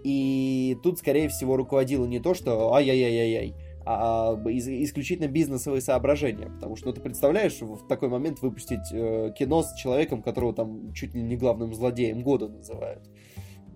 И 0.05 0.77
тут, 0.83 0.99
скорее 0.99 1.29
всего, 1.29 1.57
руководило 1.57 2.07
не 2.07 2.21
то, 2.21 2.35
что 2.35 2.75
ай-яй-яй-яй-яй, 2.75 3.55
а 3.87 4.35
из- 4.49 4.69
исключительно 4.69 5.29
бизнесовые 5.29 5.81
соображения. 5.81 6.47
Потому 6.47 6.77
что, 6.77 6.89
ну, 6.89 6.93
ты 6.95 7.01
представляешь, 7.01 7.61
в 7.61 7.87
такой 7.87 8.09
момент 8.09 8.41
выпустить 8.41 8.93
э, 8.93 9.33
кино 9.39 9.63
с 9.63 9.75
человеком, 9.75 10.23
которого 10.23 10.55
там 10.55 10.93
чуть 10.93 11.15
ли 11.15 11.23
не 11.23 11.37
главным 11.37 11.75
злодеем 11.75 12.23
года 12.23 12.49
называют. 12.49 13.03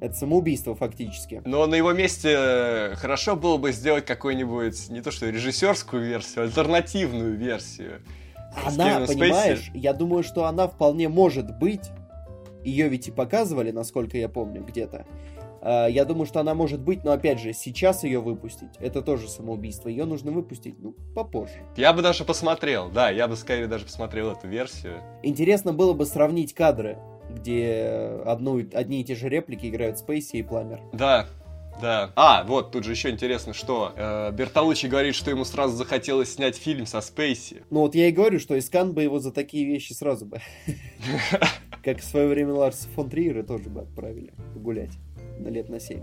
Это 0.00 0.14
самоубийство 0.14 0.76
фактически. 0.76 1.42
Но 1.44 1.66
на 1.66 1.74
его 1.74 1.92
месте 1.92 2.34
э, 2.36 2.94
хорошо 2.94 3.34
было 3.36 3.56
бы 3.56 3.72
сделать 3.72 4.06
какую-нибудь, 4.06 4.90
не 4.90 5.02
то 5.02 5.10
что 5.10 5.28
режиссерскую 5.28 6.04
версию, 6.04 6.42
а 6.42 6.46
альтернативную 6.46 7.36
версию. 7.36 8.00
Она, 8.64 9.04
понимаешь, 9.06 9.70
я 9.74 9.92
думаю, 9.92 10.22
что 10.22 10.46
она 10.46 10.68
вполне 10.68 11.08
может 11.08 11.58
быть. 11.58 11.90
Ее 12.64 12.88
ведь 12.88 13.08
и 13.08 13.10
показывали, 13.10 13.70
насколько 13.70 14.16
я 14.18 14.28
помню, 14.28 14.64
где-то. 14.64 15.06
А, 15.60 15.86
Я 15.86 16.04
думаю, 16.04 16.26
что 16.26 16.40
она 16.40 16.54
может 16.54 16.80
быть, 16.80 17.04
но 17.04 17.12
опять 17.12 17.40
же, 17.40 17.52
сейчас 17.52 18.04
ее 18.04 18.20
выпустить, 18.20 18.70
это 18.80 19.02
тоже 19.02 19.28
самоубийство. 19.28 19.88
Ее 19.88 20.04
нужно 20.04 20.30
выпустить, 20.30 20.76
ну, 20.78 20.94
попозже. 21.14 21.54
Я 21.76 21.92
бы 21.92 22.02
даже 22.02 22.24
посмотрел, 22.24 22.90
да, 22.90 23.10
я 23.10 23.28
бы 23.28 23.36
скорее 23.36 23.66
даже 23.66 23.84
посмотрел 23.84 24.30
эту 24.30 24.48
версию. 24.48 25.00
Интересно 25.22 25.72
было 25.72 25.92
бы 25.92 26.06
сравнить 26.06 26.54
кадры, 26.54 26.98
где 27.30 28.20
одну, 28.24 28.58
одни 28.72 29.00
и 29.00 29.04
те 29.04 29.14
же 29.14 29.28
реплики 29.28 29.66
играют 29.66 29.98
Спейси 29.98 30.36
и 30.36 30.42
Пламер. 30.42 30.80
Да, 30.92 31.26
да. 31.80 32.10
А, 32.16 32.44
вот, 32.44 32.72
тут 32.72 32.84
же 32.84 32.92
еще 32.92 33.10
интересно, 33.10 33.54
что 33.54 33.92
э, 33.94 34.32
Бертолуччи 34.32 34.86
говорит, 34.86 35.14
что 35.14 35.30
ему 35.30 35.44
сразу 35.44 35.76
захотелось 35.76 36.34
снять 36.34 36.56
фильм 36.56 36.86
со 36.86 37.00
Спейси. 37.00 37.62
Ну 37.70 37.80
вот 37.80 37.94
я 37.94 38.08
и 38.08 38.12
говорю, 38.12 38.40
что 38.40 38.58
Искан 38.58 38.92
бы 38.92 39.02
его 39.02 39.18
за 39.20 39.30
такие 39.32 39.64
вещи 39.64 39.92
сразу 39.92 40.26
бы. 40.26 40.40
Как 41.84 41.98
в 42.00 42.04
свое 42.04 42.26
время 42.26 42.54
Ларса 42.54 42.88
фон 42.94 43.08
Триера 43.08 43.42
тоже 43.42 43.68
бы 43.68 43.82
отправили 43.82 44.32
погулять 44.54 44.90
на 45.38 45.48
лет 45.48 45.68
на 45.68 45.80
7. 45.80 46.00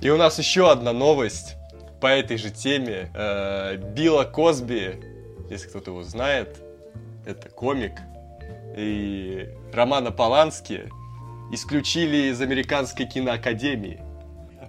И 0.00 0.10
у 0.10 0.16
нас 0.16 0.38
еще 0.38 0.70
одна 0.70 0.92
новость 0.92 1.56
по 2.00 2.06
этой 2.06 2.36
же 2.36 2.50
теме. 2.50 3.10
Э, 3.14 3.76
Билла 3.76 4.24
Косби, 4.24 5.00
если 5.50 5.68
кто-то 5.68 5.90
его 5.90 6.02
знает, 6.02 6.62
это 7.24 7.48
комик, 7.48 7.92
и 8.76 9.48
Романа 9.72 10.12
Полански 10.12 10.90
исключили 11.52 12.30
из 12.30 12.40
Американской 12.40 13.06
киноакадемии. 13.06 14.00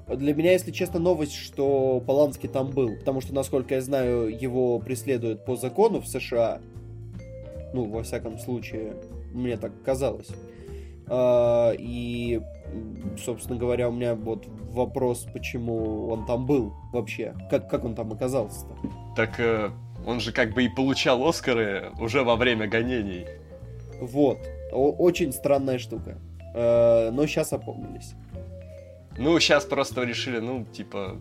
Для 0.07 0.33
меня, 0.33 0.53
если 0.53 0.71
честно, 0.71 0.99
новость, 0.99 1.35
что 1.35 2.01
Поланский 2.05 2.47
там 2.47 2.71
был. 2.71 2.95
Потому 2.97 3.19
что, 3.19 3.33
насколько 3.33 3.75
я 3.75 3.81
знаю, 3.81 4.29
его 4.29 4.79
преследуют 4.79 5.43
по 5.43 5.57
закону 5.57 5.99
в 5.99 6.07
США. 6.07 6.61
Ну, 7.73 7.85
во 7.85 8.03
всяком 8.03 8.39
случае, 8.39 8.93
мне 9.33 9.57
так 9.57 9.71
казалось. 9.83 10.29
А, 11.09 11.71
И, 11.77 12.41
собственно 13.23 13.57
говоря, 13.57 13.89
у 13.89 13.91
меня 13.91 14.15
вот 14.15 14.45
вопрос, 14.71 15.25
почему 15.33 16.09
он 16.09 16.25
там 16.25 16.45
был 16.45 16.73
вообще. 16.91 17.33
Как, 17.49 17.69
как 17.69 17.85
он 17.85 17.95
там 17.95 18.11
оказался-то? 18.11 18.75
Так 19.15 19.39
э, 19.39 19.71
он 20.05 20.19
же 20.19 20.31
как 20.31 20.53
бы 20.53 20.63
и 20.63 20.69
получал 20.69 21.25
Оскары 21.27 21.91
уже 21.99 22.23
во 22.23 22.35
время 22.35 22.67
гонений. 22.67 23.25
Вот. 23.99 24.37
Очень 24.71 25.31
странная 25.33 25.79
штука. 25.79 26.17
А, 26.53 27.11
Но 27.11 27.25
сейчас 27.27 27.53
опомнились. 27.53 28.13
Ну, 29.17 29.39
сейчас 29.39 29.65
просто 29.65 30.03
решили, 30.03 30.39
ну, 30.39 30.65
типа, 30.65 31.17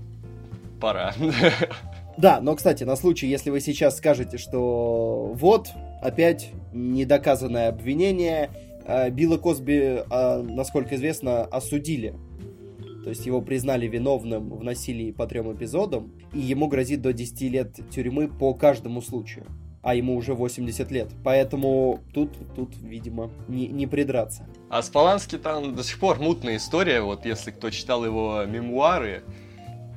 пора. 0.81 1.15
Да, 2.19 2.41
но, 2.41 2.57
кстати, 2.57 2.83
на 2.83 2.97
случай, 2.97 3.27
если 3.27 3.51
вы 3.51 3.61
сейчас 3.61 3.99
скажете, 3.99 4.39
что 4.39 5.33
вот, 5.35 5.69
опять 6.01 6.51
недоказанное 6.73 7.69
обвинение, 7.69 8.49
э, 8.49 8.66
Билла 9.11 9.39
Косби, 9.39 10.05
э, 10.09 10.43
насколько 10.43 10.95
известно, 10.95 11.43
осудили. 11.43 12.15
То 13.07 13.11
есть 13.11 13.25
его 13.25 13.41
признали 13.41 13.87
виновным 13.87 14.51
в 14.51 14.65
насилии 14.65 15.13
по 15.13 15.27
трем 15.27 15.53
эпизодам, 15.53 16.13
и 16.33 16.41
ему 16.41 16.67
грозит 16.67 17.03
до 17.03 17.13
10 17.13 17.41
лет 17.43 17.79
тюрьмы 17.91 18.27
по 18.27 18.53
каждому 18.53 19.01
случаю. 19.01 19.47
А 19.83 19.95
ему 19.95 20.17
уже 20.17 20.35
80 20.35 20.91
лет. 20.91 21.13
Поэтому 21.23 22.01
тут, 22.13 22.31
тут 22.57 22.77
видимо, 22.79 23.31
не, 23.47 23.69
не 23.69 23.87
придраться. 23.87 24.49
А 24.69 24.83
с 24.83 24.89
Полански 24.89 25.39
там 25.39 25.77
до 25.77 25.85
сих 25.85 26.01
пор 26.01 26.19
мутная 26.19 26.57
история, 26.57 27.01
вот 27.01 27.25
если 27.25 27.53
кто 27.53 27.71
читал 27.71 28.05
его 28.05 28.45
мемуары, 28.45 29.23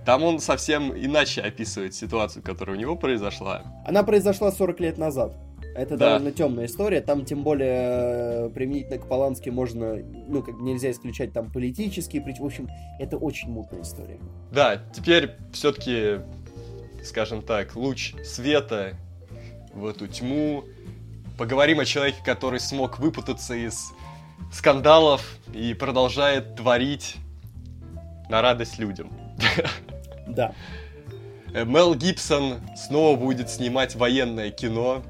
там 0.06 0.24
он 0.24 0.40
совсем 0.40 0.94
иначе 0.96 1.42
описывает 1.42 1.96
ситуацию, 1.96 2.44
которая 2.44 2.78
у 2.78 2.80
него 2.80 2.96
произошла. 2.96 3.64
Она 3.86 4.04
произошла 4.04 4.52
40 4.52 4.80
лет 4.80 4.98
назад. 5.00 5.36
Это 5.80 5.96
Да. 5.96 6.10
довольно 6.10 6.32
темная 6.34 6.66
история. 6.66 7.00
Там, 7.02 7.24
тем 7.24 7.44
более, 7.44 8.48
э, 8.48 8.50
применительно 8.54 8.98
к 8.98 9.08
Полански 9.08 9.50
можно, 9.50 9.96
ну, 10.28 10.44
как 10.44 10.60
нельзя 10.60 10.92
исключать 10.92 11.32
там 11.32 11.50
политические 11.52 12.22
причины. 12.22 12.44
В 12.44 12.48
общем, 12.48 12.70
это 13.00 13.18
очень 13.18 13.50
мутная 13.50 13.82
история. 13.84 14.20
Да, 14.52 14.82
теперь 14.94 15.32
все-таки, 15.54 16.20
скажем 17.04 17.42
так, 17.42 17.76
луч 17.78 18.14
света 18.26 18.96
в 19.74 19.86
эту 19.86 20.08
тьму. 20.08 20.66
Поговорим 21.38 21.80
о 21.80 21.86
человеке, 21.86 22.18
который 22.26 22.60
смог 22.60 23.00
выпутаться 23.00 23.54
из 23.56 23.94
скандалов 24.52 25.38
и 25.54 25.74
продолжает 25.74 26.56
творить 26.56 27.16
на 28.30 28.42
радость 28.42 28.78
людям. 28.80 29.10
Да. 30.28 30.54
Э, 31.56 31.66
Мел 31.66 31.96
Гибсон 31.96 32.60
снова 32.78 33.16
будет 33.18 33.50
снимать 33.50 33.96
военное 33.96 34.52
кино. 34.52 35.02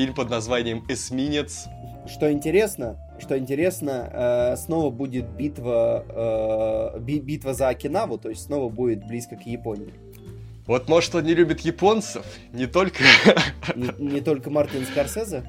Фильм 0.00 0.14
под 0.14 0.30
названием 0.30 0.82
«Эсминец». 0.88 1.66
Что 2.06 2.32
интересно, 2.32 2.96
что 3.18 3.36
интересно, 3.36 4.08
э, 4.10 4.56
снова 4.56 4.90
будет 4.90 5.28
битва, 5.28 6.94
э, 6.96 6.98
битва 7.00 7.52
за 7.52 7.68
Окинаву, 7.68 8.16
то 8.16 8.30
есть 8.30 8.44
снова 8.44 8.70
будет 8.70 9.06
близко 9.06 9.36
к 9.36 9.42
Японии. 9.42 9.92
Вот, 10.66 10.88
может, 10.88 11.14
он 11.14 11.24
не 11.24 11.34
любит 11.34 11.60
японцев, 11.60 12.24
не 12.54 12.66
только... 12.66 13.04
Не, 13.76 13.90
не 13.98 14.20
только 14.22 14.48
Мартин 14.48 14.86
Скорсезе? 14.86 15.44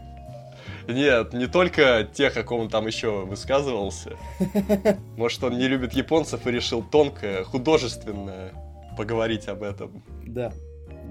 Нет, 0.85 1.31
не 1.31 1.47
только 1.47 2.09
тех, 2.13 2.35
о 2.35 2.43
ком 2.43 2.61
он 2.61 2.69
там 2.69 2.87
еще 2.87 3.23
высказывался. 3.23 4.17
Может, 5.15 5.41
он 5.45 5.57
не 5.57 5.69
любит 5.69 5.93
японцев 5.93 6.45
и 6.45 6.51
решил 6.51 6.83
тонко, 6.83 7.45
художественно 7.45 8.51
поговорить 8.97 9.47
об 9.47 9.63
этом. 9.63 10.03
Да, 10.25 10.51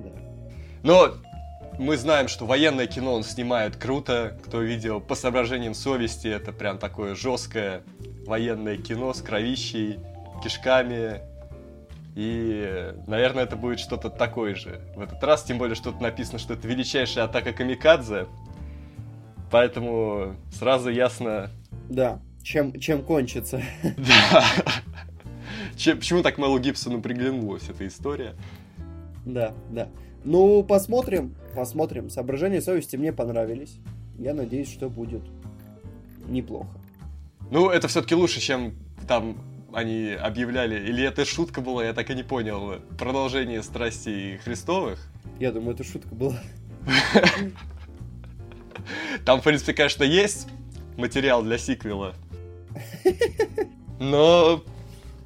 да. 0.05 0.13
Но 0.83 1.15
мы 1.81 1.97
знаем, 1.97 2.29
что 2.29 2.45
военное 2.45 2.87
кино 2.87 3.15
он 3.15 3.25
снимает 3.25 3.77
круто. 3.77 4.39
Кто 4.45 4.61
видел 4.61 5.01
по 5.01 5.15
соображениям 5.15 5.73
совести, 5.73 6.29
это 6.29 6.53
прям 6.53 6.79
такое 6.79 7.15
жесткое 7.15 7.83
военное 8.27 8.77
кино 8.77 9.15
с 9.15 9.23
кровищей, 9.23 9.99
кишками. 10.45 11.23
И, 12.15 12.93
наверное, 13.07 13.45
это 13.45 13.57
будет 13.57 13.81
что-то 13.81 14.11
такое 14.11 14.55
же 14.55 14.83
в 14.95 15.01
этот 15.01 15.25
раз. 15.25 15.43
Тем 15.45 15.57
более, 15.57 15.75
что 15.75 15.91
тут 15.91 16.03
написано, 16.03 16.39
что 16.39 16.53
это 16.53 16.69
величайшая 16.69 17.25
атака 17.25 17.55
Камикадзе. 17.55 18.27
Поэтому 19.51 20.37
сразу 20.53 20.91
ясно... 20.91 21.51
Да, 21.89 22.21
чем, 22.43 22.79
чем 22.79 23.03
кончится. 23.03 23.63
Да. 23.97 24.45
Чем, 25.77 25.97
почему 25.97 26.23
так 26.23 26.37
Мэлу 26.37 26.59
Гибсону 26.59 27.01
приглянулась 27.01 27.71
эта 27.71 27.87
история? 27.87 28.35
Да, 29.25 29.55
да. 29.71 29.89
Ну, 30.25 30.63
посмотрим, 30.63 31.35
посмотрим. 31.55 32.11
Соображения 32.11 32.61
совести 32.61 32.97
мне 32.97 33.13
понравились. 33.13 33.77
Я 34.19 34.35
надеюсь, 34.35 34.71
что 34.71 34.91
будет 34.91 35.23
неплохо. 36.29 36.69
Ну, 37.51 37.71
это 37.71 37.89
все-таки 37.89 38.15
лучше, 38.15 38.41
чем 38.41 38.75
там 39.09 39.39
они 39.73 40.13
объявляли. 40.13 40.89
Или 40.89 41.05
это 41.05 41.25
шутка 41.25 41.61
была, 41.61 41.85
я 41.85 41.93
так 41.93 42.11
и 42.11 42.15
не 42.15 42.23
понял. 42.23 42.77
Продолжение 42.99 43.63
страстей 43.63 44.39
Христовых. 44.39 44.99
Я 45.39 45.53
думаю, 45.53 45.75
это 45.75 45.85
шутка 45.85 46.15
была. 46.15 46.39
Там, 49.25 49.41
в 49.41 49.45
принципе, 49.45 49.73
конечно, 49.73 50.05
есть 50.05 50.49
материал 50.97 51.43
для 51.43 51.59
сиквела. 51.59 52.15
Но, 53.99 54.63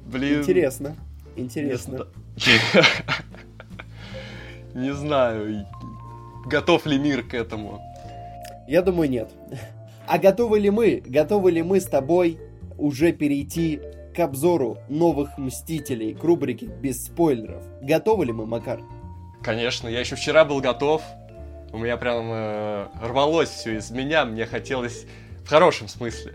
блин... 0.05 0.41
Интересно. 0.41 0.95
Интересно. 1.35 2.07
Не 4.75 4.93
знаю, 4.93 5.65
готов 6.45 6.85
ли 6.85 6.99
мир 6.99 7.23
к 7.23 7.33
этому. 7.33 7.79
Я 8.67 8.81
думаю, 8.81 9.09
нет. 9.09 9.31
А 10.05 10.17
готовы 10.17 10.59
ли 10.59 10.69
мы, 10.69 11.01
готовы 11.05 11.49
ли 11.51 11.63
мы 11.63 11.79
с 11.79 11.85
тобой 11.85 12.37
уже 12.77 13.13
перейти 13.13 13.79
к 14.13 14.19
обзору 14.19 14.77
новых 14.89 15.37
Мстителей, 15.37 16.13
к 16.13 16.21
рубрике 16.25 16.65
без 16.65 17.05
спойлеров? 17.05 17.63
Готовы 17.81 18.25
ли 18.25 18.33
мы, 18.33 18.45
Макар? 18.45 18.81
Конечно, 19.41 19.87
я 19.87 20.01
еще 20.01 20.17
вчера 20.17 20.43
был 20.43 20.59
готов. 20.59 21.01
У 21.71 21.77
меня 21.77 21.95
прям 21.95 22.29
э, 22.29 22.87
рвалось 23.01 23.49
все 23.49 23.77
из 23.77 23.91
меня, 23.91 24.25
мне 24.25 24.45
хотелось 24.45 25.05
в 25.45 25.49
хорошем 25.49 25.87
смысле. 25.87 26.33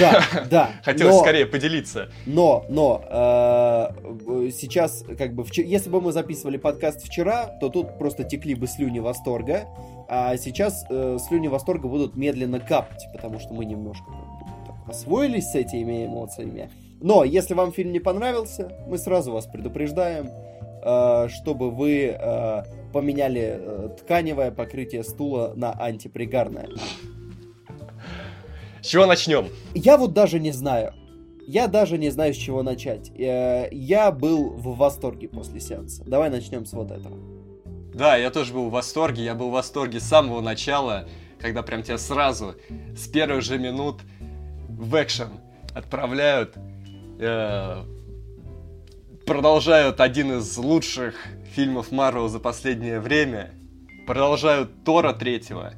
Да, 0.00 0.24
да. 0.50 0.70
Хотелось 0.82 1.16
но, 1.16 1.20
скорее 1.20 1.46
поделиться. 1.46 2.08
Но, 2.24 2.64
но, 2.70 3.04
э, 3.06 4.50
сейчас, 4.50 5.04
как 5.18 5.34
бы, 5.34 5.44
вчера, 5.44 5.68
если 5.68 5.90
бы 5.90 6.00
мы 6.00 6.12
записывали 6.12 6.56
подкаст 6.56 7.02
вчера, 7.04 7.46
то 7.60 7.68
тут 7.68 7.98
просто 7.98 8.24
текли 8.24 8.54
бы 8.54 8.66
слюни 8.66 8.98
восторга, 8.98 9.68
а 10.08 10.36
сейчас 10.38 10.86
э, 10.88 11.18
слюни 11.28 11.48
восторга 11.48 11.86
будут 11.86 12.16
медленно 12.16 12.58
капать, 12.58 13.06
потому 13.12 13.40
что 13.40 13.52
мы 13.52 13.66
немножко 13.66 14.06
так, 14.66 14.88
освоились 14.88 15.50
с 15.50 15.54
этими 15.54 16.06
эмоциями. 16.06 16.70
Но, 17.02 17.24
если 17.24 17.52
вам 17.52 17.72
фильм 17.72 17.92
не 17.92 18.00
понравился, 18.00 18.72
мы 18.86 18.96
сразу 18.96 19.32
вас 19.32 19.44
предупреждаем, 19.44 20.30
э, 20.82 21.28
чтобы 21.28 21.70
вы 21.70 22.16
э, 22.18 22.62
поменяли 22.94 23.58
э, 23.58 23.88
тканевое 24.00 24.50
покрытие 24.50 25.04
стула 25.04 25.52
на 25.54 25.72
антипригарное. 25.72 26.68
С 28.86 28.88
чего 28.88 29.04
начнем? 29.04 29.48
Я 29.74 29.96
вот 29.96 30.12
даже 30.12 30.38
не 30.38 30.52
знаю. 30.52 30.94
Я 31.44 31.66
даже 31.66 31.98
не 31.98 32.08
знаю, 32.10 32.32
с 32.32 32.36
чего 32.36 32.62
начать. 32.62 33.10
Э, 33.18 33.66
я 33.72 34.12
был 34.12 34.50
в 34.50 34.76
восторге 34.76 35.26
после 35.26 35.58
сеанса. 35.58 36.04
Давай 36.06 36.30
начнем 36.30 36.64
с 36.64 36.72
вот 36.72 36.92
этого. 36.92 37.18
Да, 37.92 38.16
я 38.16 38.30
тоже 38.30 38.54
был 38.54 38.68
в 38.68 38.70
восторге. 38.70 39.24
Я 39.24 39.34
был 39.34 39.48
в 39.48 39.54
восторге 39.54 39.98
с 39.98 40.04
самого 40.04 40.40
начала, 40.40 41.08
когда 41.40 41.64
прям 41.64 41.82
тебя 41.82 41.98
сразу, 41.98 42.54
с 42.96 43.08
первых 43.08 43.42
же 43.42 43.58
минут 43.58 44.02
в 44.68 44.94
экшен 45.02 45.30
отправляют. 45.74 46.54
Э, 47.18 47.82
продолжают 49.26 50.00
один 50.00 50.38
из 50.38 50.56
лучших 50.56 51.16
фильмов 51.56 51.90
Марвел 51.90 52.28
за 52.28 52.38
последнее 52.38 53.00
время. 53.00 53.50
Продолжают 54.06 54.84
Тора 54.84 55.12
третьего. 55.12 55.72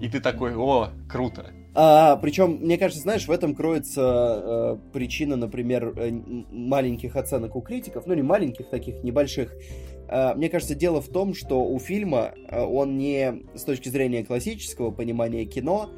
И 0.00 0.08
ты 0.08 0.20
такой, 0.20 0.54
о, 0.54 0.90
круто. 1.08 1.50
А, 1.74 2.16
причем, 2.16 2.58
мне 2.60 2.78
кажется, 2.78 3.02
знаешь, 3.02 3.28
в 3.28 3.30
этом 3.30 3.54
кроется 3.54 4.02
э, 4.02 4.92
причина, 4.92 5.36
например, 5.36 5.94
э, 5.96 6.10
маленьких 6.10 7.14
оценок 7.14 7.54
у 7.54 7.60
критиков, 7.60 8.06
ну 8.06 8.14
не 8.14 8.22
маленьких 8.22 8.68
таких, 8.68 9.04
небольших. 9.04 9.54
Э, 10.08 10.34
мне 10.34 10.48
кажется, 10.48 10.74
дело 10.74 11.00
в 11.00 11.08
том, 11.08 11.32
что 11.34 11.64
у 11.64 11.78
фильма 11.78 12.32
э, 12.48 12.60
он 12.60 12.98
не 12.98 13.44
с 13.54 13.62
точки 13.62 13.88
зрения 13.88 14.24
классического 14.24 14.90
понимания 14.90 15.44
кино, 15.44 15.90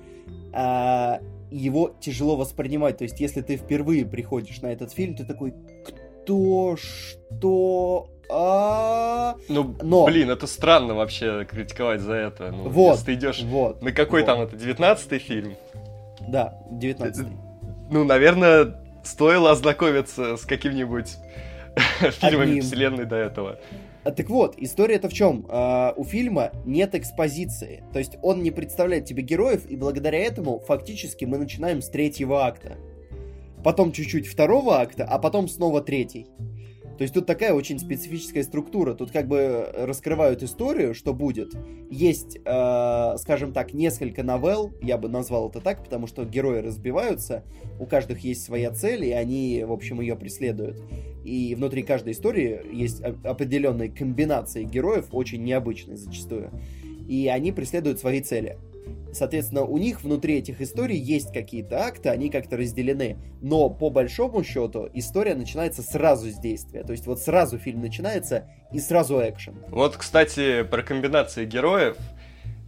э, 0.52 1.18
его 1.50 1.94
тяжело 2.00 2.36
воспринимать. 2.36 2.98
То 2.98 3.04
есть, 3.04 3.18
если 3.20 3.40
ты 3.40 3.56
впервые 3.56 4.04
приходишь 4.04 4.60
на 4.60 4.72
этот 4.72 4.92
фильм, 4.92 5.14
ты 5.14 5.24
такой, 5.24 5.54
кто, 6.22 6.76
что, 6.76 8.10
а... 8.32 9.36
Ну, 9.48 9.76
Но... 9.82 10.06
блин, 10.06 10.30
это 10.30 10.46
странно 10.46 10.94
вообще 10.94 11.44
критиковать 11.44 12.00
за 12.00 12.14
это. 12.14 12.50
Ну, 12.50 12.68
вот, 12.68 12.92
если 12.92 13.06
ты 13.06 13.14
идешь 13.14 13.42
вот, 13.42 13.82
на 13.82 13.92
какой 13.92 14.22
вот. 14.22 14.26
там 14.26 14.40
это, 14.40 14.56
девятнадцатый 14.56 15.18
фильм? 15.18 15.54
Да, 16.28 16.58
девятнадцатый. 16.70 17.36
Ну, 17.90 18.04
наверное, 18.04 18.82
стоило 19.04 19.50
ознакомиться 19.50 20.36
с 20.36 20.42
каким-нибудь 20.42 21.16
фильмами 22.00 22.60
вселенной 22.60 23.04
до 23.04 23.16
этого. 23.16 23.58
А, 24.04 24.10
так 24.10 24.28
вот, 24.30 24.54
история-то 24.56 25.08
в 25.08 25.12
чем? 25.12 25.46
А, 25.48 25.92
у 25.96 26.04
фильма 26.04 26.50
нет 26.64 26.94
экспозиции. 26.94 27.84
То 27.92 27.98
есть 27.98 28.16
он 28.22 28.42
не 28.42 28.50
представляет 28.50 29.04
тебе 29.04 29.22
героев, 29.22 29.66
и 29.66 29.76
благодаря 29.76 30.18
этому 30.18 30.58
фактически 30.60 31.24
мы 31.24 31.38
начинаем 31.38 31.82
с 31.82 31.88
третьего 31.88 32.46
акта. 32.46 32.76
Потом 33.62 33.92
чуть-чуть 33.92 34.26
второго 34.26 34.80
акта, 34.80 35.04
а 35.04 35.18
потом 35.18 35.48
снова 35.48 35.82
третий. 35.82 36.26
То 37.02 37.04
есть 37.04 37.14
тут 37.14 37.26
такая 37.26 37.52
очень 37.52 37.80
специфическая 37.80 38.44
структура. 38.44 38.94
Тут 38.94 39.10
как 39.10 39.26
бы 39.26 39.68
раскрывают 39.74 40.44
историю, 40.44 40.94
что 40.94 41.12
будет. 41.12 41.52
Есть, 41.90 42.38
э, 42.44 43.14
скажем 43.18 43.52
так, 43.52 43.74
несколько 43.74 44.22
новелл, 44.22 44.72
я 44.80 44.98
бы 44.98 45.08
назвал 45.08 45.48
это 45.48 45.60
так, 45.60 45.82
потому 45.82 46.06
что 46.06 46.24
герои 46.24 46.60
разбиваются, 46.60 47.42
у 47.80 47.86
каждых 47.86 48.20
есть 48.20 48.44
своя 48.44 48.70
цель, 48.70 49.04
и 49.04 49.10
они, 49.10 49.64
в 49.66 49.72
общем, 49.72 50.00
ее 50.00 50.14
преследуют. 50.14 50.80
И 51.24 51.56
внутри 51.56 51.82
каждой 51.82 52.12
истории 52.12 52.60
есть 52.72 53.00
определенные 53.00 53.88
комбинации 53.90 54.62
героев, 54.62 55.06
очень 55.10 55.42
необычные 55.42 55.96
зачастую. 55.96 56.52
И 57.08 57.26
они 57.26 57.50
преследуют 57.50 57.98
свои 57.98 58.20
цели. 58.20 58.58
Соответственно, 59.12 59.64
у 59.64 59.76
них 59.76 60.02
внутри 60.02 60.38
этих 60.38 60.60
историй 60.60 60.96
есть 60.96 61.32
какие-то 61.32 61.80
акты, 61.80 62.08
они 62.08 62.30
как-то 62.30 62.56
разделены. 62.56 63.18
Но 63.42 63.68
по 63.68 63.90
большому 63.90 64.42
счету 64.42 64.88
история 64.94 65.34
начинается 65.34 65.82
сразу 65.82 66.30
с 66.30 66.38
действия. 66.38 66.82
То 66.82 66.92
есть 66.92 67.06
вот 67.06 67.20
сразу 67.20 67.58
фильм 67.58 67.80
начинается 67.80 68.48
и 68.72 68.80
сразу 68.80 69.20
экшен. 69.20 69.56
Вот, 69.68 69.96
кстати, 69.96 70.62
про 70.62 70.82
комбинации 70.82 71.44
героев. 71.44 71.96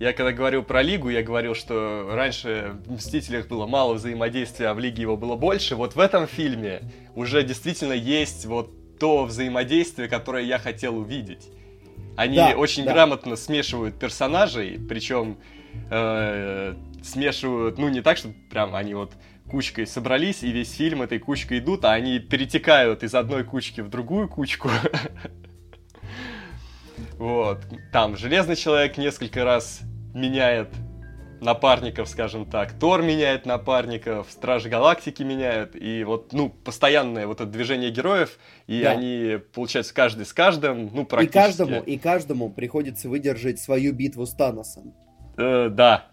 Я 0.01 0.13
когда 0.13 0.33
говорил 0.33 0.65
про 0.65 0.83
Лигу, 0.83 1.09
я 1.09 1.23
говорил, 1.23 1.55
что 1.55 2.11
раньше 2.13 2.75
в 2.85 2.95
Мстителях 2.95 3.47
было 3.47 3.67
мало 3.67 3.95
взаимодействия, 3.95 4.69
а 4.69 4.75
в 4.75 4.81
Лиге 4.81 5.03
его 5.03 5.17
было 5.17 5.37
больше. 5.37 5.77
Вот 5.77 5.95
в 5.95 6.01
этом 6.01 6.27
фильме 6.27 6.83
уже 7.15 7.43
действительно 7.45 7.93
есть 7.93 8.45
вот 8.45 8.71
то 8.99 9.25
взаимодействие, 9.25 10.09
которое 10.09 10.45
я 10.45 10.59
хотел 10.59 10.99
увидеть. 10.99 11.49
Они 12.17 12.37
да, 12.37 12.55
очень 12.57 12.85
да. 12.85 12.93
грамотно 12.93 13.37
смешивают 13.37 13.99
персонажей, 13.99 14.79
причем 14.89 15.39
э, 15.91 16.75
смешивают, 17.03 17.79
ну 17.79 17.89
не 17.89 18.01
так, 18.01 18.17
что 18.17 18.31
прям 18.51 18.75
они 18.75 18.95
вот 18.95 19.13
кучкой 19.51 19.87
собрались, 19.87 20.43
и 20.43 20.51
весь 20.51 20.73
фильм 20.73 21.03
этой 21.03 21.19
кучкой 21.19 21.59
идут, 21.59 21.85
а 21.85 21.93
они 21.93 22.19
перетекают 22.19 23.03
из 23.03 23.15
одной 23.15 23.45
кучки 23.45 23.81
в 23.81 23.89
другую 23.89 24.29
кучку. 24.29 24.71
Вот. 27.19 27.61
Там 27.93 28.17
Железный 28.17 28.57
Человек 28.57 28.99
несколько 28.99 29.45
раз 29.45 29.81
меняет 30.15 30.69
напарников, 31.41 32.09
скажем 32.09 32.47
так. 32.47 32.73
Тор 32.73 33.03
меняет 33.03 33.47
напарников, 33.47 34.27
Стражи 34.31 34.69
Галактики 34.69 35.23
меняют. 35.23 35.77
И 35.77 36.03
вот, 36.05 36.33
ну, 36.33 36.49
постоянное 36.49 37.27
вот 37.27 37.41
это 37.41 37.51
движение 37.51 37.91
героев, 37.91 38.39
и 38.67 38.83
да. 38.83 38.93
они, 38.93 39.39
получается, 39.53 39.95
каждый 39.95 40.27
с 40.27 40.33
каждым, 40.33 40.91
ну, 40.93 41.05
практически. 41.05 41.37
И 41.37 41.41
каждому, 41.41 41.81
и 41.83 41.99
каждому 41.99 42.51
приходится 42.51 43.09
выдержать 43.09 43.61
свою 43.61 43.93
битву 43.93 44.27
с 44.27 44.33
Таносом. 44.33 44.95
Э, 45.37 45.69
да, 45.71 46.07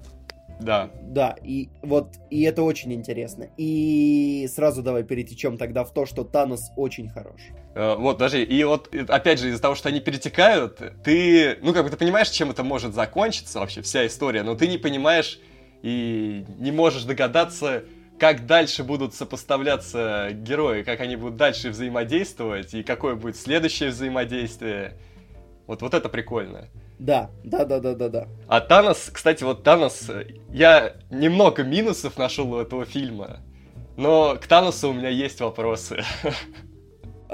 да. 0.61 0.91
Да, 1.01 1.35
и 1.43 1.69
вот, 1.81 2.13
и 2.29 2.43
это 2.43 2.63
очень 2.63 2.93
интересно. 2.93 3.49
И 3.57 4.47
сразу 4.53 4.83
давай 4.83 5.03
перетечем 5.03 5.57
тогда 5.57 5.83
в 5.83 5.93
то, 5.93 6.05
что 6.05 6.23
Танос 6.23 6.71
очень 6.75 7.09
хорош. 7.09 7.41
Э, 7.73 7.95
вот, 7.95 8.17
даже, 8.17 8.43
и 8.43 8.63
вот, 8.63 8.93
опять 9.09 9.39
же, 9.39 9.49
из-за 9.49 9.61
того, 9.61 9.75
что 9.75 9.89
они 9.89 9.99
перетекают, 9.99 10.81
ты, 11.03 11.57
ну, 11.61 11.73
как 11.73 11.83
бы 11.83 11.89
ты 11.89 11.97
понимаешь, 11.97 12.29
чем 12.29 12.51
это 12.51 12.63
может 12.63 12.93
закончиться 12.93 13.59
вообще, 13.59 13.81
вся 13.81 14.05
история, 14.05 14.43
но 14.43 14.55
ты 14.55 14.67
не 14.67 14.77
понимаешь 14.77 15.39
и 15.81 16.45
не 16.59 16.71
можешь 16.71 17.03
догадаться, 17.03 17.83
как 18.19 18.45
дальше 18.45 18.83
будут 18.83 19.15
сопоставляться 19.15 20.29
герои, 20.31 20.83
как 20.83 21.01
они 21.01 21.15
будут 21.15 21.37
дальше 21.37 21.71
взаимодействовать, 21.71 22.73
и 22.75 22.83
какое 22.83 23.15
будет 23.15 23.35
следующее 23.35 23.89
взаимодействие. 23.89 24.99
Вот, 25.65 25.81
вот 25.81 25.95
это 25.95 26.07
прикольно. 26.07 26.67
Да, 27.01 27.31
да, 27.43 27.65
да, 27.65 27.79
да, 27.79 27.95
да, 27.95 28.09
да. 28.09 28.27
А 28.47 28.61
Танос, 28.61 29.09
кстати, 29.11 29.43
вот 29.43 29.63
Танос, 29.63 30.11
я 30.51 30.93
немного 31.09 31.63
минусов 31.63 32.15
нашел 32.15 32.53
у 32.53 32.59
этого 32.59 32.85
фильма, 32.85 33.39
но 33.97 34.35
к 34.35 34.45
Таносу 34.45 34.91
у 34.91 34.93
меня 34.93 35.09
есть 35.09 35.41
вопросы. 35.41 36.03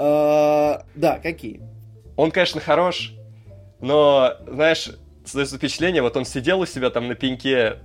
А, 0.00 0.86
да, 0.94 1.18
какие? 1.18 1.60
Он, 2.16 2.30
конечно, 2.30 2.60
хорош, 2.60 3.12
но, 3.80 4.34
знаешь, 4.46 4.90
создается 5.24 5.56
впечатление, 5.56 6.02
вот 6.02 6.16
он 6.16 6.24
сидел 6.24 6.60
у 6.60 6.66
себя 6.66 6.88
там 6.90 7.08
на 7.08 7.16
пеньке 7.16 7.80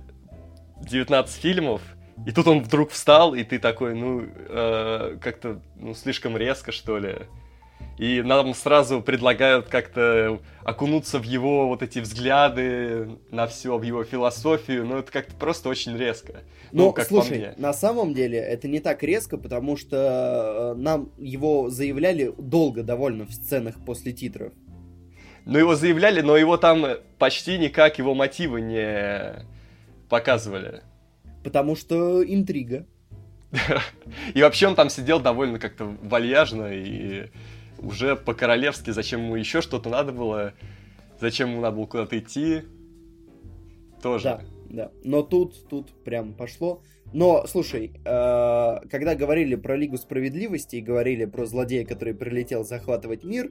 19 0.80 1.34
фильмов, 1.34 1.82
и 2.24 2.30
тут 2.30 2.46
он 2.46 2.62
вдруг 2.62 2.92
встал, 2.92 3.34
и 3.34 3.42
ты 3.42 3.58
такой, 3.58 3.94
ну, 3.94 4.22
э, 4.24 5.18
как-то, 5.20 5.60
ну, 5.74 5.92
слишком 5.94 6.36
резко, 6.36 6.70
что 6.70 6.98
ли. 6.98 7.26
И 7.98 8.22
нам 8.22 8.54
сразу 8.54 9.00
предлагают 9.00 9.68
как-то 9.68 10.40
окунуться 10.64 11.18
в 11.18 11.22
его 11.22 11.68
вот 11.68 11.82
эти 11.82 12.00
взгляды 12.00 13.18
на 13.30 13.46
все, 13.46 13.78
в 13.78 13.82
его 13.82 14.02
философию. 14.02 14.84
Ну, 14.84 14.98
это 14.98 15.12
как-то 15.12 15.34
просто 15.36 15.68
очень 15.68 15.96
резко. 15.96 16.40
Ну, 16.72 16.86
ну 16.86 16.92
как 16.92 17.06
слушай, 17.06 17.52
на 17.56 17.72
самом 17.72 18.12
деле 18.12 18.38
это 18.38 18.66
не 18.66 18.80
так 18.80 19.02
резко, 19.04 19.38
потому 19.38 19.76
что 19.76 20.74
э, 20.76 20.80
нам 20.80 21.10
его 21.18 21.70
заявляли 21.70 22.34
долго 22.36 22.82
довольно 22.82 23.26
в 23.26 23.32
сценах 23.32 23.76
после 23.84 24.12
титров. 24.12 24.52
Ну, 25.44 25.58
его 25.58 25.76
заявляли, 25.76 26.20
но 26.20 26.36
его 26.36 26.56
там 26.56 26.84
почти 27.18 27.58
никак 27.58 27.98
его 27.98 28.14
мотивы 28.14 28.60
не 28.60 29.46
показывали. 30.08 30.82
Потому 31.44 31.76
что 31.76 32.24
интрига. 32.24 32.86
И 34.34 34.42
вообще 34.42 34.66
он 34.66 34.74
там 34.74 34.90
сидел 34.90 35.20
довольно 35.20 35.58
как-то 35.58 35.84
вальяжно 36.02 36.72
и 36.72 37.28
уже 37.84 38.16
по-королевски, 38.16 38.90
зачем 38.90 39.22
ему 39.22 39.36
еще 39.36 39.60
что-то 39.60 39.88
надо 39.88 40.12
было, 40.12 40.54
зачем 41.20 41.50
ему 41.50 41.60
надо 41.60 41.76
было 41.76 41.86
куда-то 41.86 42.18
идти, 42.18 42.62
тоже. 44.02 44.24
Да, 44.24 44.40
да. 44.70 44.90
Но 45.02 45.22
тут, 45.22 45.68
тут 45.68 45.90
прям 46.04 46.34
пошло. 46.34 46.82
Но, 47.12 47.46
слушай, 47.46 47.92
э, 48.04 48.80
когда 48.90 49.14
говорили 49.14 49.54
про 49.54 49.76
Лигу 49.76 49.96
Справедливости 49.96 50.76
и 50.76 50.80
говорили 50.80 51.24
про 51.24 51.46
злодея, 51.46 51.86
который 51.86 52.14
прилетел 52.14 52.64
захватывать 52.64 53.24
мир, 53.24 53.50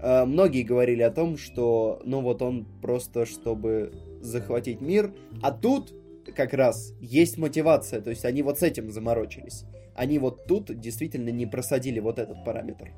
э, 0.00 0.24
многие 0.24 0.62
говорили 0.62 1.02
о 1.02 1.10
том, 1.10 1.36
что, 1.36 2.00
ну 2.04 2.20
вот 2.20 2.42
он 2.42 2.66
просто, 2.80 3.26
чтобы 3.26 3.92
захватить 4.20 4.80
мир, 4.80 5.12
а 5.42 5.52
тут 5.52 5.94
как 6.36 6.52
раз 6.52 6.92
есть 7.00 7.38
мотивация, 7.38 8.00
то 8.00 8.10
есть 8.10 8.24
они 8.24 8.42
вот 8.42 8.58
с 8.58 8.62
этим 8.62 8.90
заморочились. 8.90 9.64
Они 9.94 10.18
вот 10.18 10.46
тут 10.46 10.78
действительно 10.78 11.30
не 11.30 11.46
просадили 11.46 11.98
вот 11.98 12.18
этот 12.18 12.44
параметр. 12.44 12.92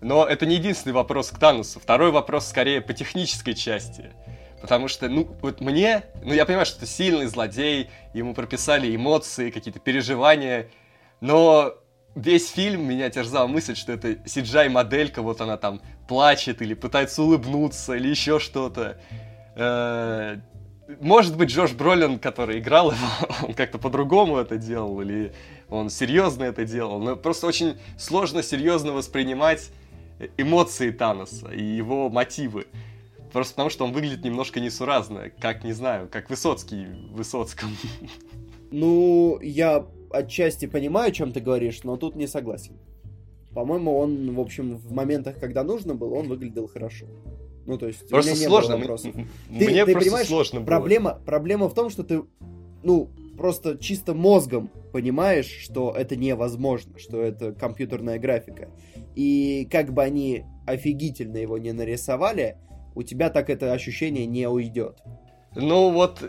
Но 0.00 0.26
это 0.26 0.46
не 0.46 0.56
единственный 0.56 0.92
вопрос 0.92 1.30
к 1.30 1.38
Танусу. 1.38 1.80
Второй 1.80 2.10
вопрос 2.10 2.46
скорее 2.46 2.80
по 2.80 2.92
технической 2.92 3.54
части. 3.54 4.12
Потому 4.60 4.88
что, 4.88 5.08
ну, 5.08 5.28
вот 5.40 5.60
мне, 5.60 6.04
ну, 6.22 6.32
я 6.34 6.44
понимаю, 6.44 6.66
что 6.66 6.78
это 6.78 6.86
сильный 6.86 7.26
злодей, 7.26 7.90
ему 8.12 8.34
прописали 8.34 8.94
эмоции, 8.94 9.50
какие-то 9.50 9.78
переживания, 9.78 10.68
но 11.20 11.74
весь 12.14 12.50
фильм 12.50 12.86
меня 12.86 13.08
терзала 13.10 13.46
мысль, 13.46 13.76
что 13.76 13.92
это 13.92 14.12
CGI-моделька, 14.12 15.22
вот 15.22 15.40
она 15.40 15.56
там 15.56 15.80
плачет 16.08 16.60
или 16.60 16.74
пытается 16.74 17.22
улыбнуться 17.22 17.94
или 17.94 18.08
еще 18.08 18.40
что-то. 18.40 18.98
Э, 19.54 20.38
может 21.00 21.36
быть, 21.36 21.50
Джош 21.50 21.72
Бролин, 21.72 22.18
который 22.18 22.58
играл 22.58 22.92
его, 22.92 23.06
он 23.46 23.54
как-то 23.54 23.78
по-другому 23.78 24.38
это 24.38 24.56
делал, 24.56 25.00
или 25.00 25.32
он 25.68 25.90
серьезно 25.90 26.44
это 26.44 26.64
делал. 26.64 26.98
Но 26.98 27.14
просто 27.14 27.46
очень 27.46 27.78
сложно 27.96 28.42
серьезно 28.42 28.92
воспринимать 28.92 29.70
эмоции 30.36 30.90
Таноса 30.90 31.48
и 31.48 31.62
его 31.62 32.08
мотивы. 32.08 32.66
Просто 33.32 33.54
потому, 33.54 33.70
что 33.70 33.84
он 33.84 33.92
выглядит 33.92 34.24
немножко 34.24 34.58
несуразно, 34.60 35.30
как, 35.40 35.64
не 35.64 35.72
знаю, 35.72 36.08
как 36.10 36.30
Высоцкий 36.30 36.86
в 37.10 37.16
Высоцком. 37.16 37.70
Ну, 38.70 39.38
я 39.40 39.86
отчасти 40.10 40.66
понимаю, 40.66 41.08
о 41.08 41.12
чем 41.12 41.32
ты 41.32 41.40
говоришь, 41.40 41.84
но 41.84 41.96
тут 41.96 42.16
не 42.16 42.26
согласен. 42.26 42.76
По-моему, 43.54 43.96
он, 43.96 44.34
в 44.34 44.40
общем, 44.40 44.76
в 44.76 44.92
моментах, 44.92 45.38
когда 45.38 45.64
нужно 45.64 45.94
было, 45.94 46.14
он 46.14 46.28
выглядел 46.28 46.68
хорошо. 46.68 47.06
Ну, 47.66 47.76
то 47.76 47.86
есть, 47.86 48.08
просто 48.08 48.32
у 48.32 48.34
меня 48.34 48.44
не 48.44 48.48
сложно. 48.48 48.74
было 48.74 48.80
вопросов. 48.80 49.14
Ты, 49.14 49.26
Мне 49.50 49.84
ты 49.84 49.92
просто 49.92 50.24
сложно 50.24 50.60
было. 50.60 50.66
Проблема, 50.66 51.20
проблема 51.26 51.68
в 51.68 51.74
том, 51.74 51.90
что 51.90 52.02
ты, 52.02 52.22
ну, 52.82 53.10
просто 53.36 53.76
чисто 53.78 54.14
мозгом 54.14 54.70
понимаешь, 54.92 55.46
что 55.46 55.94
это 55.96 56.16
невозможно, 56.16 56.98
что 56.98 57.22
это 57.22 57.52
компьютерная 57.52 58.18
графика. 58.18 58.70
И 59.14 59.68
как 59.70 59.92
бы 59.92 60.02
они 60.02 60.44
офигительно 60.66 61.38
его 61.38 61.58
не 61.58 61.72
нарисовали, 61.72 62.56
у 62.94 63.02
тебя 63.02 63.30
так 63.30 63.50
это 63.50 63.72
ощущение 63.72 64.26
не 64.26 64.48
уйдет. 64.48 64.98
Ну 65.54 65.90
вот, 65.90 66.22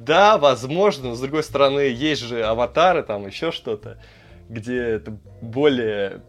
да, 0.00 0.38
возможно, 0.38 1.10
но 1.10 1.14
с 1.14 1.20
другой 1.20 1.42
стороны, 1.42 1.80
есть 1.80 2.22
же 2.22 2.42
аватары, 2.42 3.02
там 3.02 3.26
еще 3.26 3.52
что-то, 3.52 3.98
где 4.48 4.76
это 4.76 5.18
более 5.40 6.22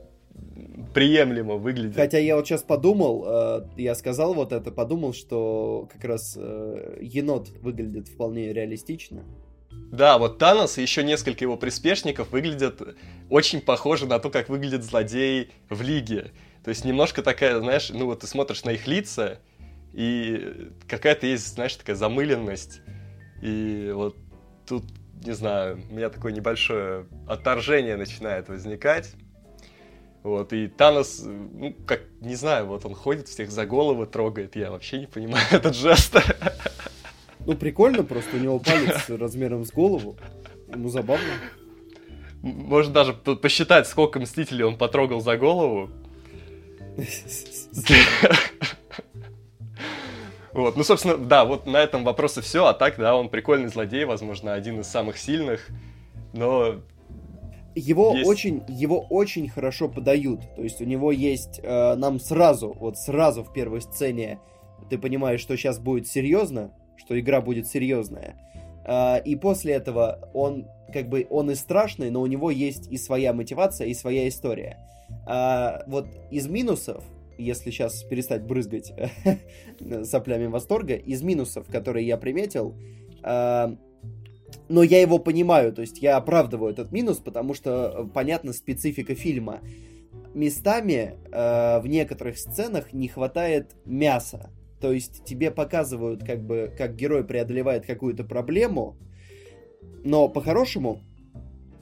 приемлемо 0.94 1.56
выглядит. 1.56 1.96
Хотя 1.96 2.18
я 2.18 2.36
вот 2.36 2.48
сейчас 2.48 2.64
подумал, 2.64 3.26
э, 3.28 3.66
я 3.78 3.96
сказал 3.96 4.34
вот 4.34 4.52
это, 4.52 4.72
подумал, 4.72 5.14
что 5.14 5.88
как 5.92 6.04
раз 6.04 6.38
э, 6.38 6.98
енот 7.02 7.50
выглядит 7.62 8.08
вполне 8.08 8.54
реалистично. 8.54 9.24
Да, 9.92 10.18
вот 10.18 10.38
Танос 10.38 10.78
и 10.78 10.82
еще 10.82 11.04
несколько 11.04 11.44
его 11.44 11.58
приспешников 11.58 12.32
выглядят 12.32 12.82
очень 13.30 13.62
похоже 13.62 14.06
на 14.06 14.20
то, 14.20 14.30
как 14.30 14.50
выглядит 14.50 14.84
злодей 14.84 15.52
в 15.70 15.82
Лиге. 15.82 16.32
То 16.64 16.70
есть 16.70 16.86
немножко 16.86 17.24
такая, 17.24 17.60
знаешь, 17.60 17.90
ну 17.90 18.06
вот 18.06 18.20
ты 18.20 18.28
смотришь 18.28 18.64
на 18.64 18.72
их 18.72 18.86
лица, 18.86 19.40
и 19.94 20.70
какая-то 20.88 21.26
есть, 21.26 21.56
знаешь, 21.56 21.76
такая 21.76 21.96
замыленность. 21.96 22.82
И 23.42 23.92
вот 23.94 24.16
тут, 24.68 24.84
не 25.26 25.34
знаю, 25.34 25.82
у 25.90 25.94
меня 25.94 26.10
такое 26.10 26.32
небольшое 26.32 27.08
отторжение 27.28 27.98
начинает 27.98 28.50
возникать. 28.50 29.14
Вот, 30.22 30.52
и 30.52 30.68
Танос, 30.68 31.24
ну, 31.26 31.74
как, 31.88 32.02
не 32.20 32.36
знаю, 32.36 32.68
вот 32.68 32.86
он 32.86 32.94
ходит, 32.94 33.30
всех 33.30 33.50
за 33.52 33.66
головы 33.66 34.06
трогает, 34.06 34.56
я 34.58 34.70
вообще 34.70 35.00
не 35.00 35.08
понимаю 35.08 35.46
этот 35.52 35.76
жест. 35.76 36.18
Ну, 37.50 37.56
прикольно, 37.56 38.04
просто 38.04 38.38
у 38.38 38.40
него 38.40 38.60
палец 38.60 39.10
размером 39.10 39.66
с 39.66 39.72
голову. 39.72 40.16
Ему 40.72 40.90
забавно. 40.90 41.26
Можно 42.44 42.94
даже 42.94 43.14
посчитать, 43.14 43.88
сколько 43.88 44.20
Мстителей 44.20 44.64
он 44.64 44.78
потрогал 44.78 45.20
за 45.20 45.36
голову. 45.36 45.90
Вот, 50.54 50.78
ну, 50.78 50.84
собственно, 50.84 51.18
да, 51.18 51.44
вот 51.44 51.66
на 51.66 51.78
этом 51.78 52.04
вопросы 52.04 52.42
все, 52.42 52.68
а 52.68 52.74
так, 52.74 52.98
да, 52.98 53.16
он 53.16 53.30
прикольный 53.30 53.70
злодей, 53.70 54.06
возможно, 54.06 54.54
один 54.54 54.82
из 54.82 54.88
самых 54.88 55.18
сильных, 55.18 55.70
но 56.34 56.82
его 57.74 58.16
есть... 58.16 58.30
очень, 58.30 58.64
его 58.68 59.00
очень 59.10 59.50
хорошо 59.50 59.90
подают. 59.90 60.42
То 60.56 60.62
есть 60.62 60.82
у 60.82 60.86
него 60.86 61.12
есть 61.12 61.62
э, 61.64 61.96
нам 61.96 62.20
сразу, 62.20 62.76
вот 62.80 63.00
сразу 63.00 63.44
в 63.44 63.52
первой 63.54 63.82
сцене 63.82 64.40
ты 64.90 65.00
понимаешь, 65.00 65.40
что 65.40 65.58
сейчас 65.58 65.80
будет 65.80 66.08
серьезно, 66.08 66.74
что 67.00 67.20
игра 67.20 67.42
будет 67.42 67.68
серьезная. 67.68 68.36
Э, 68.86 69.22
и 69.24 69.36
после 69.36 69.74
этого 69.74 70.30
он 70.34 70.68
как 70.94 71.08
бы 71.08 71.28
он 71.30 71.52
и 71.52 71.56
страшный, 71.56 72.10
но 72.10 72.22
у 72.22 72.28
него 72.28 72.52
есть 72.52 72.88
и 72.92 72.98
своя 72.98 73.34
мотивация, 73.34 73.88
и 73.88 73.94
своя 73.94 74.28
история. 74.28 74.78
Э, 75.28 75.84
вот 75.88 76.08
из 76.30 76.48
минусов, 76.48 77.04
если 77.38 77.72
сейчас 77.72 78.04
перестать 78.04 78.44
брызгать 78.44 78.94
соплями 80.04 80.48
восторга, 80.48 80.96
из 80.96 81.22
минусов, 81.22 81.68
которые 81.68 82.06
я 82.06 82.18
приметил, 82.18 82.76
э, 83.24 83.76
но 84.68 84.84
я 84.84 85.02
его 85.02 85.18
понимаю, 85.18 85.74
то 85.74 85.82
есть 85.82 86.00
я 86.00 86.18
оправдываю 86.18 86.72
этот 86.72 86.92
минус, 86.92 87.18
потому 87.18 87.54
что 87.54 87.94
э, 87.94 88.14
понятна 88.14 88.54
специфика 88.54 89.16
фильма. 89.16 89.62
Местами 90.36 91.16
э, 91.32 91.80
в 91.80 91.88
некоторых 91.88 92.38
сценах 92.38 92.94
не 92.94 93.08
хватает 93.08 93.72
мяса. 93.86 94.52
То 94.80 94.92
есть 94.92 95.26
тебе 95.26 95.52
показывают, 95.52 96.24
как 96.24 96.42
бы, 96.42 96.74
как 96.78 96.96
герой 96.96 97.24
преодолевает 97.24 97.86
какую-то 97.86 98.24
проблему, 98.24 98.98
но 100.04 100.30
по-хорошему, 100.30 101.02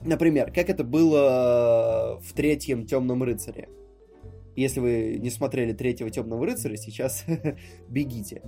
например, 0.04 0.52
как 0.52 0.68
это 0.68 0.84
было 0.84 2.20
в 2.22 2.32
третьем 2.32 2.86
Темном 2.86 3.22
рыцаре. 3.22 3.68
Если 4.56 4.80
вы 4.80 5.18
не 5.20 5.30
смотрели 5.30 5.72
третьего 5.72 6.10
Темного 6.10 6.44
рыцаря, 6.44 6.76
сейчас 6.76 7.24
бегите. 7.88 8.42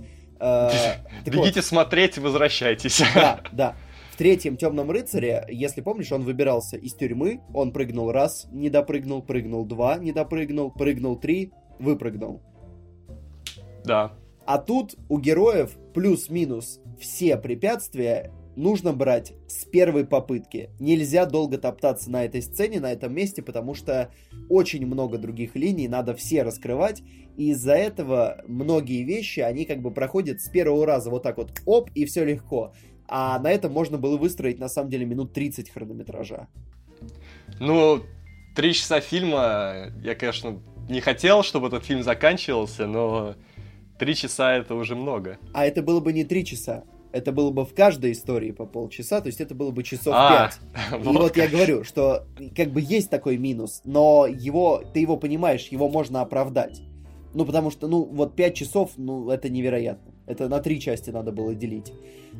Бегите 1.25 1.61
смотреть, 1.61 2.17
возвращайтесь. 2.17 3.01
Да, 3.13 3.41
да. 3.51 3.75
В 4.11 4.17
третьем 4.17 4.57
темном 4.57 4.91
рыцаре, 4.91 5.45
если 5.49 5.81
помнишь, 5.81 6.11
он 6.11 6.23
выбирался 6.23 6.77
из 6.77 6.93
тюрьмы, 6.93 7.41
он 7.53 7.71
прыгнул 7.71 8.11
раз, 8.11 8.47
не 8.51 8.69
допрыгнул, 8.69 9.21
прыгнул 9.23 9.65
два, 9.65 9.97
не 9.97 10.11
допрыгнул, 10.11 10.69
прыгнул 10.71 11.15
три, 11.15 11.53
выпрыгнул. 11.79 12.41
Да. 13.85 14.13
А 14.45 14.57
тут 14.57 14.95
у 15.09 15.19
героев 15.19 15.77
плюс-минус 15.93 16.79
все 16.99 17.37
препятствия 17.37 18.31
нужно 18.55 18.93
брать 18.93 19.33
с 19.47 19.65
первой 19.65 20.05
попытки. 20.05 20.69
Нельзя 20.79 21.25
долго 21.25 21.57
топтаться 21.57 22.11
на 22.11 22.25
этой 22.25 22.41
сцене, 22.41 22.79
на 22.79 22.91
этом 22.91 23.13
месте, 23.13 23.41
потому 23.41 23.73
что 23.75 24.11
очень 24.49 24.85
много 24.85 25.17
других 25.17 25.55
линий, 25.55 25.87
надо 25.87 26.15
все 26.15 26.43
раскрывать, 26.43 27.01
и 27.37 27.51
из-за 27.51 27.73
этого 27.73 28.43
многие 28.47 29.03
вещи, 29.03 29.39
они 29.39 29.65
как 29.65 29.81
бы 29.81 29.91
проходят 29.91 30.41
с 30.41 30.49
первого 30.49 30.85
раза 30.85 31.09
вот 31.09 31.23
так 31.23 31.37
вот, 31.37 31.61
оп, 31.65 31.89
и 31.95 32.05
все 32.05 32.25
легко. 32.25 32.73
А 33.07 33.39
на 33.39 33.51
этом 33.51 33.71
можно 33.71 33.97
было 33.97 34.17
выстроить, 34.17 34.59
на 34.59 34.69
самом 34.69 34.89
деле, 34.89 35.05
минут 35.05 35.33
30 35.33 35.69
хронометража. 35.69 36.47
Ну, 37.59 38.01
три 38.55 38.73
часа 38.73 39.01
фильма, 39.01 39.87
я, 40.01 40.15
конечно, 40.15 40.61
не 40.89 41.01
хотел, 41.01 41.43
чтобы 41.43 41.67
этот 41.67 41.85
фильм 41.85 42.03
заканчивался, 42.03 42.87
но 42.87 43.35
три 44.01 44.15
часа 44.15 44.55
это 44.55 44.73
уже 44.73 44.95
много. 44.95 45.37
А 45.53 45.63
это 45.63 45.83
было 45.83 45.99
бы 45.99 46.11
не 46.11 46.23
три 46.23 46.43
часа, 46.43 46.83
это 47.11 47.31
было 47.31 47.51
бы 47.51 47.65
в 47.65 47.75
каждой 47.75 48.13
истории 48.13 48.49
по 48.49 48.65
полчаса, 48.65 49.21
то 49.21 49.27
есть 49.27 49.39
это 49.39 49.53
было 49.53 49.69
бы 49.69 49.83
часов 49.83 50.15
а, 50.17 50.49
пять. 50.49 50.59
Вот 50.99 51.13
И 51.13 51.17
вот 51.19 51.37
я 51.37 51.47
говорю, 51.47 51.83
что 51.83 52.25
как 52.55 52.71
бы 52.71 52.81
есть 52.81 53.11
такой 53.11 53.37
минус, 53.37 53.81
но 53.85 54.25
его, 54.25 54.83
ты 54.91 55.01
его 55.01 55.17
понимаешь, 55.17 55.67
его 55.67 55.87
можно 55.87 56.21
оправдать. 56.21 56.81
Ну, 57.35 57.45
потому 57.45 57.69
что, 57.69 57.87
ну, 57.87 58.03
вот 58.03 58.35
5 58.35 58.55
часов, 58.55 58.91
ну, 58.97 59.29
это 59.29 59.49
невероятно. 59.49 60.11
Это 60.25 60.49
на 60.49 60.59
три 60.59 60.81
части 60.81 61.11
надо 61.11 61.31
было 61.31 61.53
делить 61.53 61.93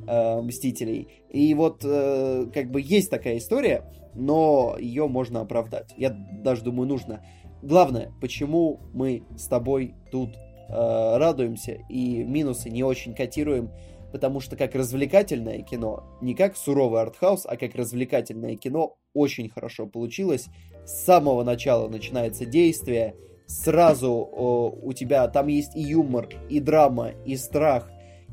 э, 0.06 0.42
Мстителей. 0.42 1.08
И 1.30 1.54
вот, 1.54 1.82
э, 1.86 2.48
как 2.54 2.72
бы, 2.72 2.82
есть 2.82 3.10
такая 3.10 3.38
история, 3.38 3.86
но 4.16 4.76
ее 4.80 5.08
можно 5.08 5.42
оправдать. 5.42 5.94
Я 5.96 6.10
даже 6.10 6.64
думаю, 6.64 6.90
нужно. 6.90 7.24
Главное, 7.62 8.12
почему 8.20 8.82
мы 8.94 9.24
с 9.38 9.46
тобой 9.46 9.94
тут 10.12 10.32
радуемся 10.72 11.80
и 11.90 12.24
минусы 12.24 12.70
не 12.70 12.84
очень 12.84 13.14
котируем, 13.14 13.72
потому 14.12 14.40
что 14.40 14.56
как 14.56 14.76
развлекательное 14.76 15.62
кино, 15.62 16.04
не 16.22 16.36
как 16.36 16.56
суровый 16.58 17.02
артхаус, 17.02 17.46
а 17.46 17.58
как 17.58 17.76
развлекательное 17.76 18.56
кино 18.56 18.98
очень 19.14 19.50
хорошо 19.50 19.88
получилось. 19.88 20.48
С 20.86 21.04
самого 21.04 21.44
начала 21.44 21.88
начинается 21.88 22.46
действие, 22.46 23.16
сразу 23.48 24.12
о, 24.12 24.70
у 24.82 24.94
тебя 24.94 25.28
там 25.28 25.48
есть 25.48 25.76
и 25.76 25.82
юмор, 25.82 26.30
и 26.50 26.60
драма, 26.60 27.12
и 27.26 27.36
страх, 27.36 27.90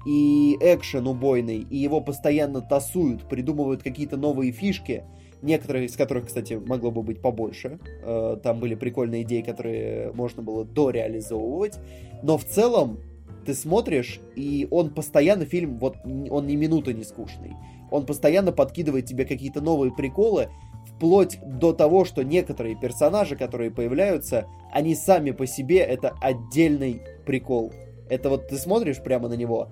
и 0.06 0.56
экшен 0.60 1.06
убойный, 1.06 1.58
и 1.58 1.76
его 1.76 2.00
постоянно 2.00 2.60
тасуют, 2.60 3.28
придумывают 3.28 3.82
какие-то 3.82 4.16
новые 4.16 4.52
фишки, 4.52 5.04
некоторые 5.42 5.86
из 5.86 5.96
которых, 5.96 6.26
кстати, 6.26 6.54
могло 6.54 6.90
бы 6.90 7.02
быть 7.02 7.20
побольше. 7.20 7.78
Э, 8.02 8.36
там 8.42 8.60
были 8.60 8.74
прикольные 8.74 9.22
идеи, 9.22 9.42
которые 9.42 10.12
можно 10.12 10.42
было 10.42 10.64
дореализовывать. 10.64 11.78
Но 12.22 12.38
в 12.38 12.44
целом 12.44 13.00
ты 13.46 13.54
смотришь, 13.54 14.20
и 14.36 14.68
он 14.70 14.90
постоянно, 14.90 15.44
фильм, 15.46 15.78
вот 15.78 15.96
он 16.04 16.46
ни 16.46 16.56
минуты 16.56 16.92
не 16.94 17.04
скучный. 17.04 17.54
Он 17.90 18.04
постоянно 18.04 18.52
подкидывает 18.52 19.06
тебе 19.06 19.24
какие-то 19.24 19.60
новые 19.60 19.92
приколы, 19.92 20.48
вплоть 20.86 21.38
до 21.42 21.72
того, 21.72 22.04
что 22.04 22.22
некоторые 22.22 22.76
персонажи, 22.76 23.36
которые 23.36 23.70
появляются, 23.70 24.46
они 24.72 24.94
сами 24.94 25.30
по 25.30 25.46
себе 25.46 25.78
это 25.78 26.14
отдельный 26.20 27.00
прикол. 27.24 27.72
Это 28.10 28.30
вот 28.30 28.48
ты 28.48 28.56
смотришь 28.56 29.02
прямо 29.02 29.28
на 29.28 29.34
него 29.34 29.68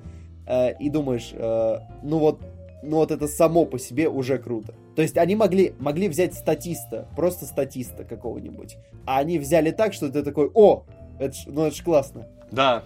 э, 0.47 0.75
и 0.79 0.89
думаешь, 0.89 1.33
э, 1.33 1.79
ну 2.03 2.19
вот, 2.19 2.41
ну 2.83 2.97
вот 2.97 3.11
это 3.11 3.27
само 3.27 3.65
по 3.65 3.79
себе 3.79 4.09
уже 4.09 4.39
круто. 4.39 4.75
То 4.95 5.03
есть 5.03 5.19
они 5.19 5.37
могли, 5.37 5.75
могли 5.79 6.09
взять 6.09 6.35
статиста, 6.35 7.09
просто 7.17 7.45
статиста 7.45 8.05
какого-нибудь, 8.05 8.77
а 9.05 9.19
они 9.19 9.39
взяли 9.39 9.71
так, 9.71 9.93
что 9.93 10.11
ты 10.11 10.23
такой, 10.23 10.51
о, 10.55 10.85
это 11.19 11.35
ж, 11.35 11.45
ну 11.47 11.65
это 11.65 11.77
ж 11.77 11.83
классно. 11.83 12.29
Да, 12.51 12.85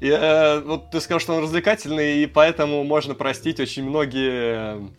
и, 0.00 0.08
э, 0.08 0.60
вот 0.60 0.90
ты 0.90 1.00
сказал, 1.00 1.20
что 1.20 1.34
он 1.34 1.42
развлекательный, 1.42 2.22
и 2.22 2.26
поэтому 2.26 2.82
можно 2.84 3.14
простить 3.14 3.60
очень 3.60 3.84
многие 3.84 4.90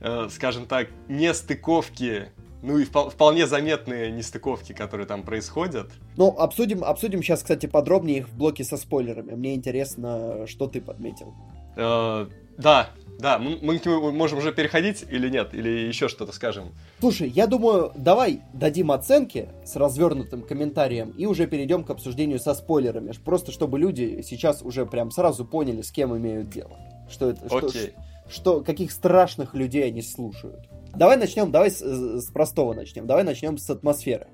э, 0.00 0.28
скажем 0.30 0.66
так, 0.66 0.88
нестыковки, 1.08 2.30
ну 2.62 2.78
и 2.78 2.84
вполне 2.84 3.46
заметные 3.46 4.10
нестыковки, 4.10 4.72
которые 4.72 5.06
там 5.06 5.22
происходят. 5.22 5.90
Ну, 6.16 6.28
обсудим, 6.28 6.84
обсудим 6.84 7.22
сейчас, 7.22 7.42
кстати, 7.42 7.66
подробнее 7.66 8.18
их 8.18 8.28
в 8.28 8.36
блоке 8.36 8.64
со 8.64 8.76
спойлерами. 8.76 9.32
Мне 9.32 9.54
интересно, 9.54 10.46
что 10.46 10.66
ты 10.66 10.80
подметил. 10.80 11.34
Э, 11.76 12.26
да, 12.58 12.90
да, 13.18 13.38
мы, 13.38 13.58
мы 13.60 14.12
можем 14.12 14.38
уже 14.38 14.52
переходить 14.52 15.04
или 15.08 15.28
нет, 15.28 15.54
или 15.54 15.68
еще 15.68 16.08
что-то 16.08 16.32
скажем. 16.32 16.74
Слушай, 17.00 17.28
я 17.28 17.46
думаю, 17.46 17.92
давай 17.96 18.42
дадим 18.52 18.92
оценки 18.92 19.48
с 19.64 19.76
развернутым 19.76 20.42
комментарием 20.42 21.10
и 21.10 21.26
уже 21.26 21.46
перейдем 21.46 21.84
к 21.84 21.90
обсуждению 21.90 22.38
со 22.38 22.54
спойлерами. 22.54 23.12
Просто 23.24 23.52
чтобы 23.52 23.78
люди 23.78 24.22
сейчас 24.22 24.62
уже 24.62 24.84
прям 24.86 25.10
сразу 25.10 25.44
поняли, 25.44 25.82
с 25.82 25.90
кем 25.90 26.16
имеют 26.16 26.50
дело. 26.50 26.76
Что 27.08 27.30
это, 27.30 27.46
Окей. 27.46 27.94
Что, 28.28 28.32
что, 28.34 28.60
каких 28.60 28.92
страшных 28.92 29.54
людей 29.54 29.86
они 29.86 30.02
слушают. 30.02 30.68
Давай 30.94 31.16
начнем, 31.16 31.50
давай 31.50 31.70
с, 31.70 31.80
с 31.80 32.26
простого 32.30 32.74
начнем. 32.74 33.06
Давай 33.06 33.24
начнем 33.24 33.56
с 33.56 33.68
атмосферы. 33.70 34.26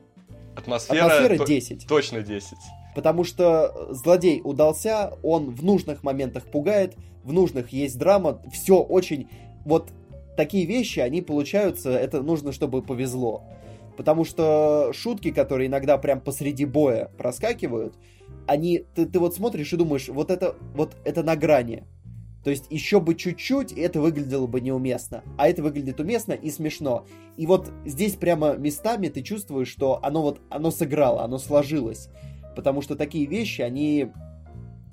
Атмосфера, 0.56 1.06
Атмосфера 1.06 1.46
10. 1.46 1.86
Точно 1.86 2.22
10. 2.22 2.56
Потому 2.94 3.24
что 3.24 3.88
злодей 3.90 4.40
удался, 4.44 5.14
он 5.22 5.50
в 5.50 5.64
нужных 5.64 6.02
моментах 6.02 6.44
пугает, 6.44 6.94
в 7.24 7.32
нужных 7.32 7.72
есть 7.72 7.98
драма, 7.98 8.42
все 8.52 8.78
очень... 8.80 9.28
Вот 9.64 9.90
такие 10.36 10.66
вещи, 10.66 11.00
они 11.00 11.22
получаются, 11.22 11.90
это 11.90 12.22
нужно, 12.22 12.52
чтобы 12.52 12.82
повезло. 12.82 13.44
Потому 13.96 14.24
что 14.24 14.90
шутки, 14.92 15.30
которые 15.30 15.68
иногда 15.68 15.98
прям 15.98 16.20
посреди 16.20 16.64
боя 16.64 17.10
проскакивают, 17.16 17.94
они, 18.46 18.84
ты, 18.94 19.06
ты 19.06 19.18
вот 19.18 19.34
смотришь 19.34 19.72
и 19.72 19.76
думаешь, 19.76 20.08
вот 20.08 20.30
это, 20.30 20.56
вот 20.74 20.96
это 21.04 21.22
на 21.22 21.36
грани. 21.36 21.84
То 22.42 22.50
есть 22.50 22.66
еще 22.70 22.98
бы 23.00 23.14
чуть-чуть, 23.14 23.72
это 23.72 24.00
выглядело 24.00 24.46
бы 24.46 24.60
неуместно. 24.60 25.22
А 25.38 25.48
это 25.48 25.62
выглядит 25.62 26.00
уместно 26.00 26.32
и 26.32 26.50
смешно. 26.50 27.06
И 27.36 27.46
вот 27.46 27.70
здесь 27.84 28.14
прямо 28.14 28.54
местами 28.54 29.08
ты 29.08 29.22
чувствуешь, 29.22 29.68
что 29.68 30.00
оно 30.02 30.22
вот, 30.22 30.40
оно 30.50 30.70
сыграло, 30.72 31.22
оно 31.22 31.38
сложилось. 31.38 32.08
Потому 32.54 32.82
что 32.82 32.96
такие 32.96 33.26
вещи, 33.26 33.62
они 33.62 34.10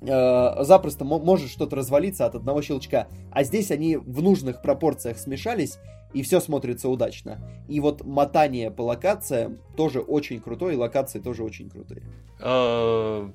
э, 0.00 0.64
запросто 0.64 1.04
может 1.04 1.50
что-то 1.50 1.76
развалиться 1.76 2.26
от 2.26 2.34
одного 2.34 2.62
щелчка. 2.62 3.08
А 3.30 3.42
здесь 3.42 3.70
они 3.70 3.96
в 3.96 4.22
нужных 4.22 4.62
пропорциях 4.62 5.18
смешались, 5.18 5.78
и 6.12 6.22
все 6.22 6.40
смотрится 6.40 6.88
удачно. 6.88 7.38
И 7.68 7.80
вот 7.80 8.04
мотание 8.04 8.70
по 8.70 8.82
локациям 8.82 9.58
тоже 9.76 10.00
очень 10.00 10.40
крутое, 10.40 10.74
и 10.74 10.78
локации 10.78 11.20
тоже 11.20 11.44
очень 11.44 11.70
крутые. 11.70 12.02
Э, 12.40 13.28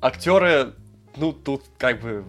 актеры, 0.00 0.74
ну, 1.16 1.32
тут 1.32 1.62
как 1.78 2.00
бы 2.00 2.24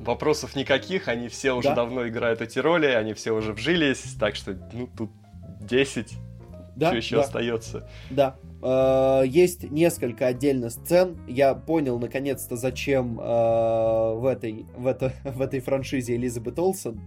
вопросов 0.00 0.56
никаких, 0.56 1.08
они 1.08 1.28
все 1.28 1.52
уже 1.52 1.68
да. 1.68 1.74
давно 1.74 2.06
играют 2.08 2.40
эти 2.40 2.58
роли, 2.58 2.86
они 2.86 3.14
все 3.14 3.32
уже 3.32 3.52
вжились, 3.52 4.14
так 4.18 4.36
что, 4.36 4.56
ну, 4.72 4.88
тут 4.96 5.10
10, 5.60 6.14
да, 6.76 6.88
что 6.88 6.96
еще 6.96 7.16
да. 7.16 7.22
остается. 7.22 7.88
Да. 8.10 8.36
Э, 8.66 9.22
есть 9.24 9.70
несколько 9.70 10.26
отдельных 10.26 10.72
сцен. 10.72 11.18
Я 11.28 11.54
понял 11.54 12.00
наконец-то, 12.00 12.56
зачем 12.56 13.20
э, 13.20 13.22
в, 13.22 14.26
этой, 14.28 14.66
в, 14.76 14.88
это, 14.88 15.12
в 15.24 15.40
этой 15.40 15.60
франшизе 15.60 16.16
Элизабет 16.16 16.58
Олсен, 16.58 17.00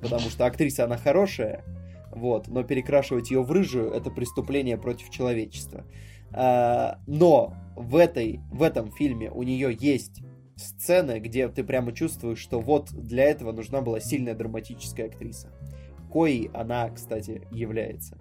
потому 0.00 0.28
что 0.28 0.46
актриса 0.46 0.84
она 0.84 0.96
хорошая, 0.96 1.64
вот, 2.10 2.48
но 2.48 2.64
перекрашивать 2.64 3.30
ее 3.30 3.42
в 3.42 3.52
рыжую 3.52 3.92
это 3.92 4.10
преступление 4.10 4.78
против 4.78 5.10
человечества. 5.10 5.84
Э, 6.32 6.94
но 7.06 7.54
в, 7.76 7.94
этой, 7.94 8.40
в 8.50 8.62
этом 8.62 8.90
фильме 8.90 9.30
у 9.30 9.44
нее 9.44 9.76
есть 9.78 10.22
сцены, 10.56 11.20
где 11.20 11.46
ты 11.48 11.62
прямо 11.62 11.92
чувствуешь, 11.92 12.38
что 12.38 12.60
вот 12.60 12.90
для 12.90 13.24
этого 13.24 13.52
нужна 13.52 13.80
была 13.80 14.00
сильная 14.00 14.34
драматическая 14.34 15.06
актриса. 15.06 15.52
Коей 16.12 16.50
она, 16.52 16.88
кстати, 16.90 17.42
является. 17.52 18.18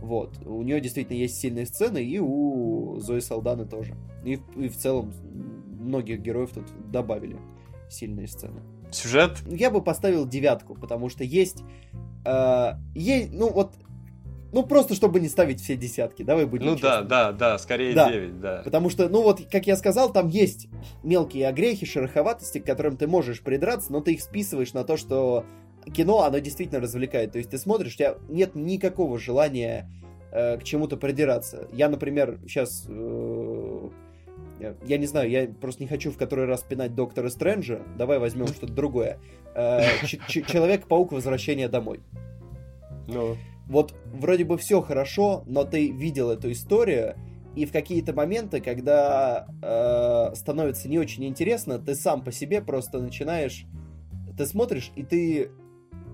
Вот. 0.00 0.38
У 0.46 0.62
нее 0.62 0.80
действительно 0.80 1.16
есть 1.16 1.38
сильные 1.38 1.66
сцены, 1.66 2.02
и 2.02 2.18
у 2.18 2.98
Зои 3.00 3.20
Салданы 3.20 3.66
тоже. 3.66 3.94
И, 4.24 4.38
и 4.56 4.68
в 4.68 4.76
целом 4.76 5.12
многих 5.78 6.20
героев 6.20 6.50
тут 6.54 6.64
добавили 6.90 7.36
сильные 7.88 8.28
сцены. 8.28 8.60
Сюжет? 8.90 9.38
Я 9.46 9.70
бы 9.70 9.82
поставил 9.82 10.26
девятку, 10.26 10.74
потому 10.74 11.08
что 11.08 11.24
есть... 11.24 11.62
Э, 12.24 12.72
есть 12.94 13.32
ну 13.32 13.50
вот 13.50 13.74
ну, 14.52 14.64
просто 14.64 14.94
чтобы 14.94 15.20
не 15.20 15.28
ставить 15.28 15.60
все 15.60 15.76
десятки, 15.76 16.22
давай 16.22 16.44
будем 16.44 16.66
Ну 16.66 16.76
честными. 16.76 17.08
да, 17.08 17.30
да, 17.30 17.32
да, 17.32 17.58
скорее 17.58 17.94
да. 17.94 18.10
9, 18.10 18.40
да. 18.40 18.62
Потому 18.64 18.90
что, 18.90 19.08
ну 19.08 19.22
вот, 19.22 19.40
как 19.50 19.66
я 19.66 19.76
сказал, 19.76 20.12
там 20.12 20.28
есть 20.28 20.68
мелкие 21.04 21.46
огрехи, 21.48 21.86
шероховатости, 21.86 22.58
к 22.58 22.66
которым 22.66 22.96
ты 22.96 23.06
можешь 23.06 23.42
придраться, 23.42 23.92
но 23.92 24.00
ты 24.00 24.14
их 24.14 24.20
списываешь 24.22 24.72
на 24.72 24.82
то, 24.82 24.96
что 24.96 25.44
кино, 25.86 26.22
оно 26.22 26.38
действительно 26.38 26.80
развлекает. 26.80 27.32
То 27.32 27.38
есть 27.38 27.50
ты 27.50 27.58
смотришь, 27.58 27.94
у 27.94 27.98
тебя 27.98 28.16
нет 28.28 28.54
никакого 28.54 29.18
желания 29.18 29.90
э, 30.32 30.58
к 30.58 30.64
чему-то 30.64 30.96
придираться. 30.96 31.68
Я, 31.72 31.88
например, 31.88 32.38
сейчас 32.46 32.84
э, 32.88 33.88
я 34.84 34.98
не 34.98 35.06
знаю, 35.06 35.30
я 35.30 35.48
просто 35.48 35.82
не 35.82 35.88
хочу 35.88 36.10
в 36.10 36.16
который 36.16 36.46
раз 36.46 36.62
пинать 36.62 36.94
Доктора 36.94 37.28
Стрэнджа, 37.28 37.80
давай 37.96 38.18
возьмем 38.18 38.46
что-то 38.48 38.72
другое. 38.72 39.18
Э, 39.54 39.82
Человек-паук 40.28 41.12
Возвращение 41.12 41.68
домой. 41.68 42.00
Ну. 43.06 43.36
Вот 43.66 43.94
вроде 44.06 44.44
бы 44.44 44.58
все 44.58 44.82
хорошо, 44.82 45.44
но 45.46 45.64
ты 45.64 45.90
видел 45.90 46.30
эту 46.30 46.50
историю, 46.50 47.14
и 47.54 47.66
в 47.66 47.72
какие-то 47.72 48.12
моменты, 48.12 48.60
когда 48.60 49.46
э, 49.62 50.34
становится 50.34 50.88
не 50.88 50.98
очень 50.98 51.24
интересно, 51.24 51.78
ты 51.78 51.94
сам 51.94 52.22
по 52.22 52.32
себе 52.32 52.60
просто 52.62 53.00
начинаешь, 53.00 53.64
ты 54.36 54.46
смотришь 54.46 54.92
и 54.96 55.02
ты 55.02 55.50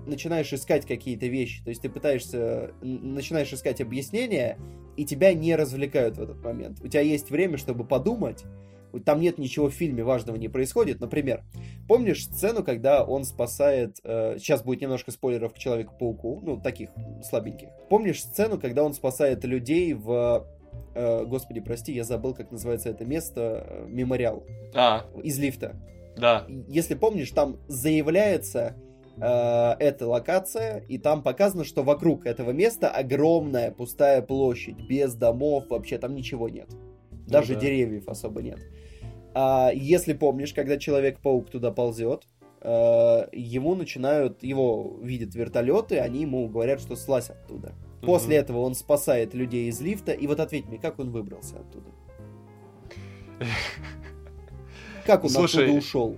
начинаешь 0.07 0.51
искать 0.53 0.85
какие-то 0.85 1.27
вещи, 1.27 1.63
то 1.63 1.69
есть 1.69 1.81
ты 1.81 1.89
пытаешься, 1.89 2.71
начинаешь 2.81 3.51
искать 3.53 3.81
объяснения, 3.81 4.57
и 4.95 5.05
тебя 5.05 5.33
не 5.33 5.55
развлекают 5.55 6.17
в 6.17 6.21
этот 6.21 6.43
момент. 6.43 6.79
У 6.83 6.87
тебя 6.87 7.01
есть 7.01 7.29
время, 7.29 7.57
чтобы 7.57 7.85
подумать, 7.85 8.43
там 9.05 9.19
нет 9.19 9.37
ничего 9.37 9.69
в 9.69 9.73
фильме 9.73 10.03
важного 10.03 10.37
не 10.37 10.47
происходит. 10.47 10.99
Например, 10.99 11.43
помнишь 11.87 12.25
сцену, 12.25 12.63
когда 12.63 13.03
он 13.03 13.25
спасает... 13.25 13.99
Э, 14.03 14.37
сейчас 14.37 14.63
будет 14.63 14.81
немножко 14.81 15.11
спойлеров 15.11 15.53
к 15.53 15.57
Человеку-пауку, 15.57 16.39
ну, 16.41 16.59
таких 16.59 16.89
слабеньких. 17.23 17.69
Помнишь 17.89 18.21
сцену, 18.21 18.59
когда 18.59 18.83
он 18.83 18.93
спасает 18.93 19.43
людей 19.43 19.93
в... 19.93 20.47
Э, 20.95 21.25
господи, 21.25 21.59
прости, 21.59 21.93
я 21.93 22.03
забыл, 22.03 22.33
как 22.33 22.51
называется 22.51 22.89
это 22.89 23.05
место. 23.05 23.65
Э, 23.67 23.85
мемориал. 23.87 24.43
А. 24.73 25.05
Из 25.23 25.37
лифта. 25.37 25.75
Да. 26.15 26.47
Если 26.67 26.95
помнишь, 26.95 27.29
там 27.31 27.57
заявляется 27.67 28.75
эта 29.19 30.07
локация, 30.07 30.83
и 30.87 30.97
там 30.97 31.23
показано, 31.23 31.63
что 31.63 31.83
вокруг 31.83 32.25
этого 32.25 32.51
места 32.51 32.89
огромная 32.89 33.71
пустая 33.71 34.21
площадь, 34.21 34.77
без 34.87 35.15
домов, 35.15 35.65
вообще 35.69 35.97
там 35.97 36.13
ничего 36.15 36.49
нет. 36.49 36.69
Даже 37.27 37.53
ну, 37.53 37.59
да. 37.59 37.65
деревьев 37.65 38.07
особо 38.07 38.41
нет. 38.41 38.59
А 39.33 39.71
если 39.73 40.13
помнишь, 40.13 40.53
когда 40.53 40.77
Человек-паук 40.77 41.49
туда 41.49 41.71
ползет, 41.71 42.23
э, 42.61 43.27
ему 43.33 43.75
начинают, 43.75 44.41
его 44.43 44.97
видят 45.01 45.35
вертолеты, 45.35 45.99
они 45.99 46.21
ему 46.21 46.47
говорят, 46.47 46.79
что 46.79 46.95
слазь 46.95 47.29
оттуда. 47.29 47.73
После 48.01 48.37
угу. 48.37 48.43
этого 48.43 48.59
он 48.59 48.75
спасает 48.75 49.33
людей 49.33 49.69
из 49.69 49.81
лифта, 49.81 50.11
и 50.11 50.25
вот 50.27 50.39
ответь 50.39 50.67
мне, 50.67 50.79
как 50.79 50.99
он 50.99 51.11
выбрался 51.11 51.57
оттуда? 51.59 51.89
Как 55.05 55.23
он 55.23 55.29
Слушай, 55.29 55.63
оттуда 55.65 55.77
ушел? 55.77 56.17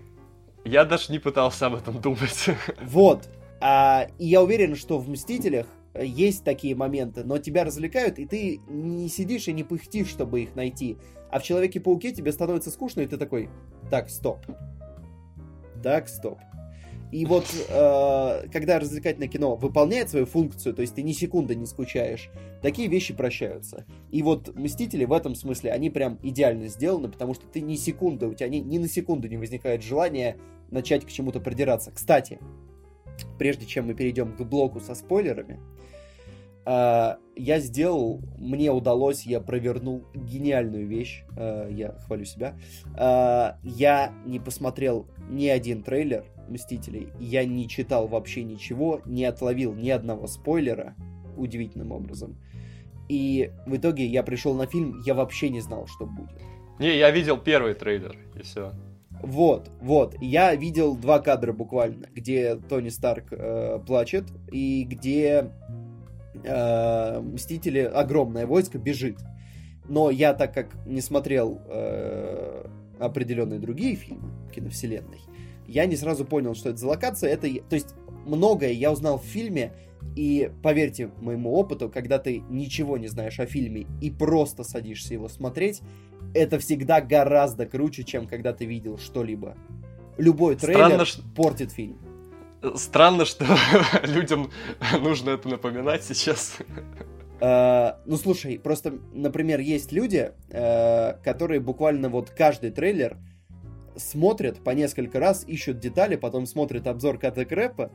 Я 0.66 0.86
даже 0.86 1.12
не 1.12 1.20
пытался 1.20 1.68
об 1.68 1.76
этом 1.76 2.00
думать. 2.02 2.50
Вот. 2.82 3.30
А, 3.62 4.08
и 4.18 4.28
я 4.28 4.42
уверен, 4.42 4.76
что 4.76 5.00
в 5.00 5.10
Мстителях 5.10 5.68
есть 5.96 6.44
такие 6.44 6.76
моменты, 6.76 7.24
но 7.24 7.38
тебя 7.38 7.64
развлекают, 7.64 8.20
и 8.20 8.26
ты 8.26 8.62
не 8.68 9.10
сидишь 9.10 9.48
и 9.48 9.54
не 9.54 9.64
пыхтишь, 9.64 10.08
чтобы 10.08 10.42
их 10.42 10.56
найти. 10.56 10.98
А 11.32 11.40
в 11.40 11.44
Человеке-пауке 11.44 12.12
тебе 12.12 12.32
становится 12.32 12.72
скучно, 12.72 13.02
и 13.02 13.08
ты 13.08 13.18
такой, 13.18 13.50
так, 13.90 14.10
стоп. 14.10 14.46
Так, 15.84 16.08
стоп. 16.08 16.40
И 17.12 17.26
вот, 17.26 17.46
э, 17.70 18.48
когда 18.52 18.80
развлекательное 18.80 19.28
кино 19.28 19.56
выполняет 19.56 20.10
свою 20.10 20.26
функцию, 20.26 20.76
то 20.76 20.82
есть 20.82 20.96
ты 20.96 21.02
ни 21.02 21.12
секунды 21.12 21.56
не 21.56 21.66
скучаешь, 21.66 22.30
такие 22.62 22.88
вещи 22.88 23.14
прощаются. 23.14 23.86
И 24.12 24.22
вот 24.22 24.56
«Мстители» 24.56 25.06
в 25.06 25.14
этом 25.14 25.34
смысле, 25.34 25.72
они 25.72 25.90
прям 25.90 26.20
идеально 26.22 26.68
сделаны, 26.68 27.10
потому 27.10 27.34
что 27.34 27.48
ты 27.48 27.62
ни 27.62 27.76
секунды, 27.76 28.28
у 28.28 28.34
тебя 28.34 28.50
ни, 28.50 28.58
ни 28.58 28.78
на 28.78 28.88
секунду 28.88 29.28
не 29.28 29.38
возникает 29.38 29.82
желания 29.84 30.38
начать 30.70 31.06
к 31.06 31.10
чему-то 31.10 31.40
придираться. 31.40 31.92
Кстати, 31.92 32.40
прежде 33.40 33.66
чем 33.66 33.88
мы 33.88 33.96
перейдем 33.96 34.36
к 34.36 34.42
блоку 34.42 34.80
со 34.80 34.94
спойлерами, 34.94 35.60
Uh, 36.66 37.18
я 37.36 37.60
сделал, 37.60 38.22
мне 38.38 38.70
удалось, 38.70 39.26
я 39.26 39.40
провернул 39.40 40.04
гениальную 40.14 40.86
вещь, 40.86 41.24
uh, 41.36 41.74
я 41.74 41.94
хвалю 42.06 42.26
себя. 42.26 42.54
Uh, 42.96 43.56
я 43.64 44.14
не 44.26 44.40
посмотрел 44.40 45.08
ни 45.30 45.48
один 45.48 45.82
трейлер 45.82 46.26
Мстителей, 46.50 47.10
я 47.20 47.46
не 47.46 47.68
читал 47.68 48.08
вообще 48.08 48.44
ничего, 48.44 49.02
не 49.06 49.26
отловил 49.26 49.74
ни 49.74 49.90
одного 49.90 50.28
спойлера, 50.28 50.96
удивительным 51.38 51.92
образом. 51.92 52.38
И 53.08 53.52
в 53.66 53.76
итоге 53.76 54.06
я 54.06 54.24
пришел 54.24 54.54
на 54.54 54.68
фильм, 54.68 55.02
я 55.06 55.14
вообще 55.14 55.50
не 55.50 55.62
знал, 55.62 55.88
что 55.88 56.06
будет. 56.06 56.40
Не, 56.80 56.98
я 56.98 57.12
видел 57.12 57.38
первый 57.38 57.74
трейлер, 57.74 58.18
и 58.36 58.42
все. 58.44 58.72
Вот, 59.22 59.70
вот. 59.82 60.16
Я 60.22 60.56
видел 60.56 60.96
два 60.96 61.20
кадра 61.20 61.52
буквально, 61.52 62.08
где 62.14 62.56
Тони 62.56 62.90
Старк 62.90 63.28
э, 63.32 63.80
плачет, 63.86 64.26
и 64.52 64.84
где 64.84 65.52
э, 66.44 67.20
Мстители, 67.22 67.80
огромное 67.80 68.46
войско, 68.46 68.78
бежит. 68.78 69.18
Но 69.90 70.10
я, 70.10 70.34
так 70.34 70.54
как 70.54 70.86
не 70.86 71.02
смотрел 71.02 71.60
э, 71.68 72.66
определенные 73.00 73.60
другие 73.60 73.96
фильмы 73.96 74.30
киновселенной, 74.54 75.20
я 75.70 75.86
не 75.86 75.96
сразу 75.96 76.26
понял, 76.26 76.56
что 76.56 76.70
это 76.70 76.80
за 76.80 76.88
локация. 76.88 77.32
Это, 77.32 77.48
то 77.70 77.76
есть, 77.76 77.96
многое 78.26 78.72
я 78.72 78.92
узнал 78.92 79.20
в 79.20 79.24
фильме, 79.24 79.74
и 80.16 80.52
поверьте 80.64 81.12
моему 81.22 81.54
опыту, 81.54 81.90
когда 81.90 82.20
ты 82.20 82.44
ничего 82.50 82.98
не 82.98 83.08
знаешь 83.08 83.40
о 83.40 83.46
фильме 83.46 83.86
и 84.02 84.10
просто 84.10 84.64
садишься 84.64 85.14
его 85.14 85.30
смотреть, 85.30 85.82
это 86.34 86.60
всегда 86.60 87.02
гораздо 87.02 87.66
круче, 87.66 88.04
чем 88.04 88.28
когда 88.28 88.54
ты 88.54 88.66
видел 88.66 88.98
что-либо. 88.98 89.56
Любой 90.18 90.56
трейлер 90.56 91.06
Странно, 91.06 91.34
портит 91.36 91.72
фильм. 91.72 91.98
Странно, 92.76 93.26
что 93.26 93.46
людям 94.04 94.52
нужно 95.02 95.32
это 95.32 95.48
напоминать 95.48 96.04
сейчас. 96.04 96.58
Uh, 97.40 97.96
ну 98.06 98.18
слушай, 98.18 98.60
просто, 98.60 99.00
например, 99.14 99.62
есть 99.62 99.94
люди, 99.94 100.34
uh, 100.50 101.18
которые 101.24 101.62
буквально 101.62 102.10
вот 102.10 102.32
каждый 102.32 102.72
трейлер 102.72 103.18
смотрят 103.96 104.64
по 104.64 104.72
несколько 104.72 105.20
раз, 105.20 105.44
ищут 105.48 105.80
детали, 105.80 106.16
потом 106.16 106.46
смотрят 106.46 106.88
обзор 106.88 107.18
Ката 107.18 107.46
Крэпа, 107.46 107.92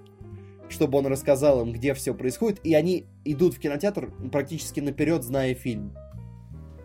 чтобы 0.68 0.98
он 0.98 1.07
рассказал 1.07 1.62
им, 1.62 1.72
где 1.72 1.94
все 1.94 2.14
происходит, 2.14 2.61
и 2.64 2.74
они 2.74 3.07
идут 3.24 3.54
в 3.54 3.59
кинотеатр 3.61 4.11
практически 4.33 4.80
наперед, 4.80 5.22
зная 5.22 5.54
фильм. 5.54 5.94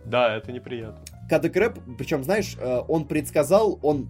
Да, 0.06 0.36
это 0.36 0.52
неприятно. 0.52 1.04
Ката 1.30 1.50
Крэп, 1.50 1.80
причем, 1.98 2.24
знаешь, 2.24 2.58
uh, 2.58 2.84
он 2.88 3.08
предсказал, 3.08 3.80
он 3.84 4.10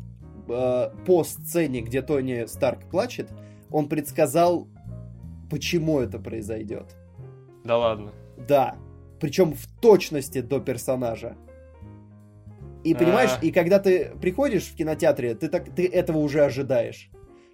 по 1.06 1.24
сцене, 1.24 1.82
где 1.82 2.02
Тони 2.02 2.46
Старк 2.48 2.90
плачет, 2.90 3.30
он 3.70 3.88
предсказал, 3.88 4.68
почему 5.50 6.00
это 6.00 6.18
произойдет. 6.18 6.96
Да 7.64 7.78
ладно. 7.78 8.12
Да. 8.48 8.76
Причем 9.20 9.54
в 9.54 9.68
точности 9.80 10.42
до 10.42 10.60
персонажа. 10.60 11.36
И 12.90 12.96
понимаешь, 12.96 13.32
А-а-а. 13.34 13.46
и 13.46 13.52
когда 13.52 13.78
ты 13.78 14.12
приходишь 14.20 14.64
в 14.64 14.76
кинотеатре, 14.76 15.36
ты 15.36 15.48
так 15.48 15.76
ты 15.76 15.88
этого 15.88 16.18
уже 16.18 16.44
ожидаешь. 16.44 17.12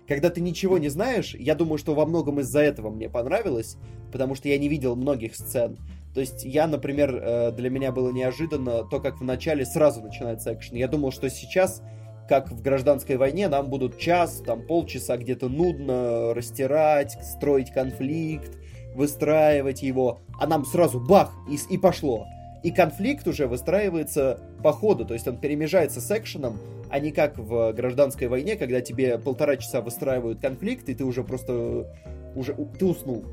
Когда 0.08 0.30
ты 0.30 0.40
ничего 0.40 0.78
не 0.78 0.88
знаешь, 0.88 1.36
я 1.36 1.56
думаю, 1.56 1.78
что 1.78 1.94
во 1.94 2.06
многом 2.06 2.40
из-за 2.40 2.62
этого 2.62 2.90
мне 2.90 3.10
понравилось, 3.10 3.76
потому 4.14 4.36
что 4.36 4.48
я 4.48 4.58
не 4.58 4.70
видел 4.70 4.96
многих 4.96 5.36
сцен. 5.36 5.78
То 6.14 6.22
есть 6.22 6.46
я, 6.46 6.68
например, 6.68 7.14
э, 7.16 7.52
для 7.52 7.70
меня 7.70 7.92
было 7.92 8.12
неожиданно 8.12 8.86
то, 8.86 9.02
как 9.02 9.20
в 9.20 9.24
начале 9.26 9.66
сразу 9.66 10.02
начинается 10.02 10.54
экшен. 10.54 10.78
Я 10.78 10.88
думал, 10.88 11.12
что 11.12 11.30
сейчас 11.30 11.82
как 12.30 12.50
в 12.50 12.62
гражданской 12.62 13.18
войне, 13.18 13.50
нам 13.50 13.70
будут 13.70 14.00
час, 14.00 14.42
там 14.44 14.66
полчаса 14.66 15.18
где-то 15.18 15.50
нудно 15.50 16.34
растирать, 16.34 17.18
строить 17.22 17.72
конфликт, 17.72 18.58
выстраивать 18.96 19.84
его, 19.84 20.22
а 20.40 20.48
нам 20.48 20.66
сразу 20.66 21.00
бах, 21.00 21.32
и, 21.52 21.58
и 21.74 21.78
пошло. 21.78 22.26
И 22.64 22.72
конфликт 22.72 23.28
уже 23.28 23.46
выстраивается 23.46 24.40
по 24.66 24.74
ходу, 24.74 25.06
то 25.06 25.14
есть 25.14 25.28
он 25.28 25.38
перемежается 25.38 26.02
с 26.02 26.10
экшеном, 26.10 26.58
а 26.90 26.98
не 26.98 27.12
как 27.12 27.38
в 27.38 27.72
гражданской 27.74 28.28
войне, 28.28 28.56
когда 28.56 28.82
тебе 28.82 29.20
полтора 29.20 29.58
часа 29.58 29.80
выстраивают 29.80 30.42
конфликт, 30.42 30.90
и 30.90 30.96
ты 30.96 31.04
уже 31.04 31.24
просто 31.24 31.88
уже 32.34 32.56
ты 32.80 32.84
уснул 32.84 33.26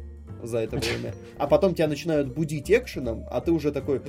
за 0.42 0.58
это 0.58 0.76
время. 0.76 1.14
А 1.38 1.46
потом 1.46 1.74
тебя 1.74 1.88
начинают 1.88 2.34
будить 2.34 2.70
экшеном, 2.70 3.24
а 3.30 3.40
ты 3.40 3.50
уже 3.50 3.72
такой, 3.72 4.02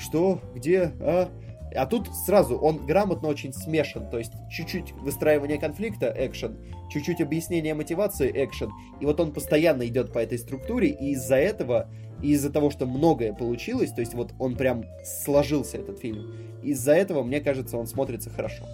что, 0.00 0.40
где, 0.52 0.90
а? 0.98 1.28
А 1.76 1.86
тут 1.86 2.08
сразу 2.26 2.56
он 2.56 2.84
грамотно 2.84 3.28
очень 3.28 3.52
смешан, 3.52 4.10
то 4.10 4.18
есть 4.18 4.32
чуть-чуть 4.50 4.90
выстраивание 4.94 5.58
конфликта, 5.58 6.12
экшен, 6.16 6.58
чуть-чуть 6.90 7.20
объяснение 7.20 7.74
мотивации, 7.74 8.32
экшен, 8.34 8.72
и 9.00 9.06
вот 9.06 9.20
он 9.20 9.32
постоянно 9.32 9.86
идет 9.86 10.12
по 10.12 10.18
этой 10.18 10.38
структуре, 10.38 10.88
и 10.88 11.12
из-за 11.12 11.36
этого, 11.36 11.88
и 12.24 12.30
из-за 12.30 12.50
того, 12.50 12.70
что 12.70 12.86
многое 12.86 13.34
получилось, 13.34 13.92
то 13.92 14.00
есть 14.00 14.14
вот 14.14 14.32
он 14.38 14.56
прям 14.56 14.86
сложился, 15.04 15.76
этот 15.76 15.98
фильм, 15.98 16.32
из-за 16.62 16.94
этого, 16.94 17.22
мне 17.22 17.40
кажется, 17.40 17.76
он 17.76 17.86
смотрится 17.86 18.30
хорошо. 18.30 18.64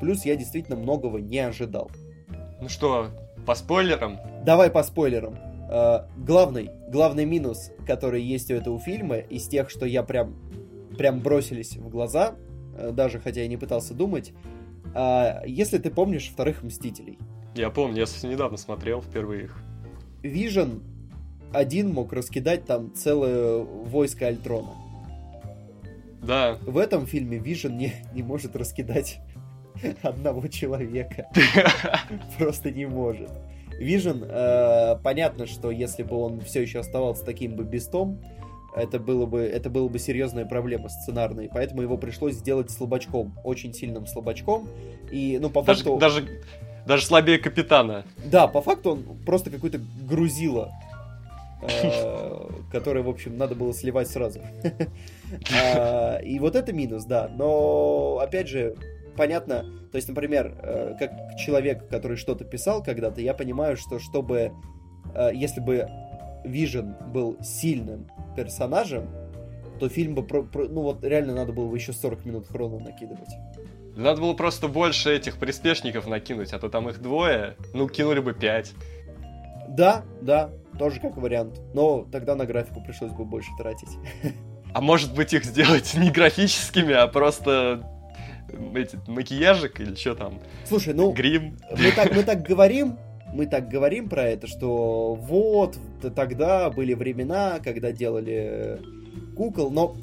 Плюс 0.00 0.24
я 0.24 0.36
действительно 0.36 0.76
многого 0.76 1.20
не 1.20 1.40
ожидал. 1.40 1.90
Ну 2.60 2.68
что, 2.68 3.08
по 3.46 3.56
спойлерам? 3.56 4.20
Давай 4.44 4.70
по 4.70 4.82
спойлерам. 4.84 5.34
Uh, 5.68 6.06
главный, 6.18 6.70
главный 6.88 7.24
минус, 7.24 7.72
который 7.84 8.22
есть 8.22 8.50
у 8.50 8.54
этого 8.54 8.78
фильма, 8.78 9.16
из 9.16 9.48
тех, 9.48 9.70
что 9.70 9.86
я 9.86 10.04
прям 10.04 10.36
прям 10.96 11.20
бросились 11.20 11.76
в 11.76 11.88
глаза, 11.88 12.36
э, 12.76 12.92
даже 12.92 13.18
хотя 13.18 13.40
я 13.40 13.48
не 13.48 13.56
пытался 13.56 13.94
думать. 13.94 14.32
А, 14.94 15.42
если 15.44 15.78
ты 15.78 15.90
помнишь 15.90 16.28
вторых 16.28 16.62
Мстителей. 16.62 17.18
Я 17.56 17.70
помню, 17.70 18.06
я 18.22 18.28
недавно 18.28 18.56
смотрел 18.56 19.02
впервые 19.02 19.44
их. 19.44 19.58
Вижен 20.22 20.82
один 21.54 21.92
мог 21.92 22.12
раскидать 22.12 22.66
там 22.66 22.92
целое 22.94 23.58
войско 23.58 24.26
Альтрона. 24.26 24.72
Да. 26.22 26.58
В 26.62 26.78
этом 26.78 27.06
фильме 27.06 27.38
Вижен 27.38 27.76
не, 27.76 27.94
не 28.12 28.22
может 28.22 28.56
раскидать 28.56 29.20
одного 30.02 30.46
человека. 30.48 31.28
Просто 32.38 32.70
не 32.70 32.86
может. 32.86 33.30
Вижен, 33.78 34.24
э, 34.24 34.96
понятно, 35.02 35.46
что 35.46 35.70
если 35.70 36.02
бы 36.02 36.16
он 36.16 36.40
все 36.40 36.62
еще 36.62 36.80
оставался 36.80 37.24
таким 37.24 37.56
бы 37.56 37.64
бестом, 37.64 38.20
это 38.74 38.98
было 38.98 39.26
бы, 39.26 39.40
это 39.40 39.70
было 39.70 39.88
бы 39.88 39.98
серьезная 39.98 40.46
проблема 40.46 40.88
сценарная, 40.88 41.48
поэтому 41.52 41.82
его 41.82 41.96
пришлось 41.96 42.34
сделать 42.34 42.70
слабачком, 42.70 43.38
очень 43.44 43.72
сильным 43.72 44.06
слабачком. 44.06 44.68
И, 45.12 45.38
ну, 45.40 45.50
по 45.50 45.62
даже, 45.62 45.84
факту... 45.84 45.98
Даже, 45.98 46.26
даже 46.86 47.04
слабее 47.04 47.38
капитана. 47.38 48.04
Да, 48.24 48.46
по 48.46 48.62
факту 48.62 48.92
он 48.92 49.04
просто 49.24 49.50
какой-то 49.50 49.80
грузило, 50.02 50.72
э, 51.68 52.48
которое, 52.70 53.02
в 53.02 53.08
общем, 53.08 53.36
надо 53.36 53.54
было 53.54 53.72
сливать 53.72 54.08
сразу. 54.08 54.40
А, 55.52 56.18
и 56.18 56.38
вот 56.38 56.54
это 56.54 56.72
минус, 56.72 57.06
да. 57.06 57.28
Но, 57.34 58.20
опять 58.22 58.46
же, 58.46 58.76
понятно, 59.16 59.64
то 59.90 59.96
есть, 59.96 60.06
например, 60.08 60.56
э, 60.62 60.94
как 60.98 61.36
человек, 61.38 61.88
который 61.88 62.16
что-то 62.16 62.44
писал 62.44 62.82
когда-то, 62.82 63.20
я 63.20 63.34
понимаю, 63.34 63.76
что 63.76 63.98
чтобы, 63.98 64.52
э, 65.14 65.30
если 65.34 65.60
бы 65.60 65.88
Вижен 66.44 66.94
был 67.12 67.36
сильным 67.42 68.06
персонажем, 68.36 69.08
то 69.80 69.88
фильм 69.88 70.14
бы, 70.14 70.22
про, 70.22 70.42
про, 70.42 70.68
ну 70.68 70.82
вот 70.82 71.02
реально 71.02 71.34
надо 71.34 71.52
было 71.52 71.68
бы 71.68 71.76
еще 71.76 71.92
40 71.92 72.24
минут 72.24 72.46
хрона 72.46 72.78
накидывать. 72.78 73.30
Надо 73.96 74.20
было 74.20 74.34
просто 74.34 74.68
больше 74.68 75.14
этих 75.14 75.38
приспешников 75.38 76.06
накинуть, 76.06 76.52
а 76.52 76.58
то 76.58 76.68
там 76.68 76.88
их 76.88 77.00
двое, 77.00 77.56
ну 77.72 77.88
кинули 77.88 78.20
бы 78.20 78.34
пять. 78.34 78.72
Да, 79.74 80.04
да, 80.20 80.50
тоже 80.78 81.00
как 81.00 81.16
вариант. 81.16 81.60
Но 81.74 82.06
тогда 82.10 82.36
на 82.36 82.46
графику 82.46 82.80
пришлось 82.80 83.12
бы 83.12 83.24
больше 83.24 83.50
тратить. 83.58 83.90
А 84.72 84.80
может 84.80 85.14
быть 85.14 85.32
их 85.32 85.44
сделать 85.44 85.94
не 85.94 86.10
графическими, 86.10 86.92
а 86.92 87.06
просто 87.06 87.88
эти, 88.74 88.98
макияжик 89.08 89.80
или 89.80 89.94
что 89.94 90.14
там? 90.14 90.40
Слушай, 90.64 90.94
ну... 90.94 91.12
Грим. 91.12 91.56
Мы 91.70 91.92
так, 91.92 92.14
мы 92.14 92.22
так 92.22 92.42
говорим, 92.42 92.98
мы 93.32 93.46
так 93.46 93.68
говорим 93.68 94.08
про 94.08 94.24
это, 94.24 94.46
что 94.46 95.14
вот, 95.14 95.76
тогда 96.14 96.70
были 96.70 96.94
времена, 96.94 97.58
когда 97.62 97.92
делали 97.92 98.80
кукол, 99.36 99.70
но, 99.70 99.96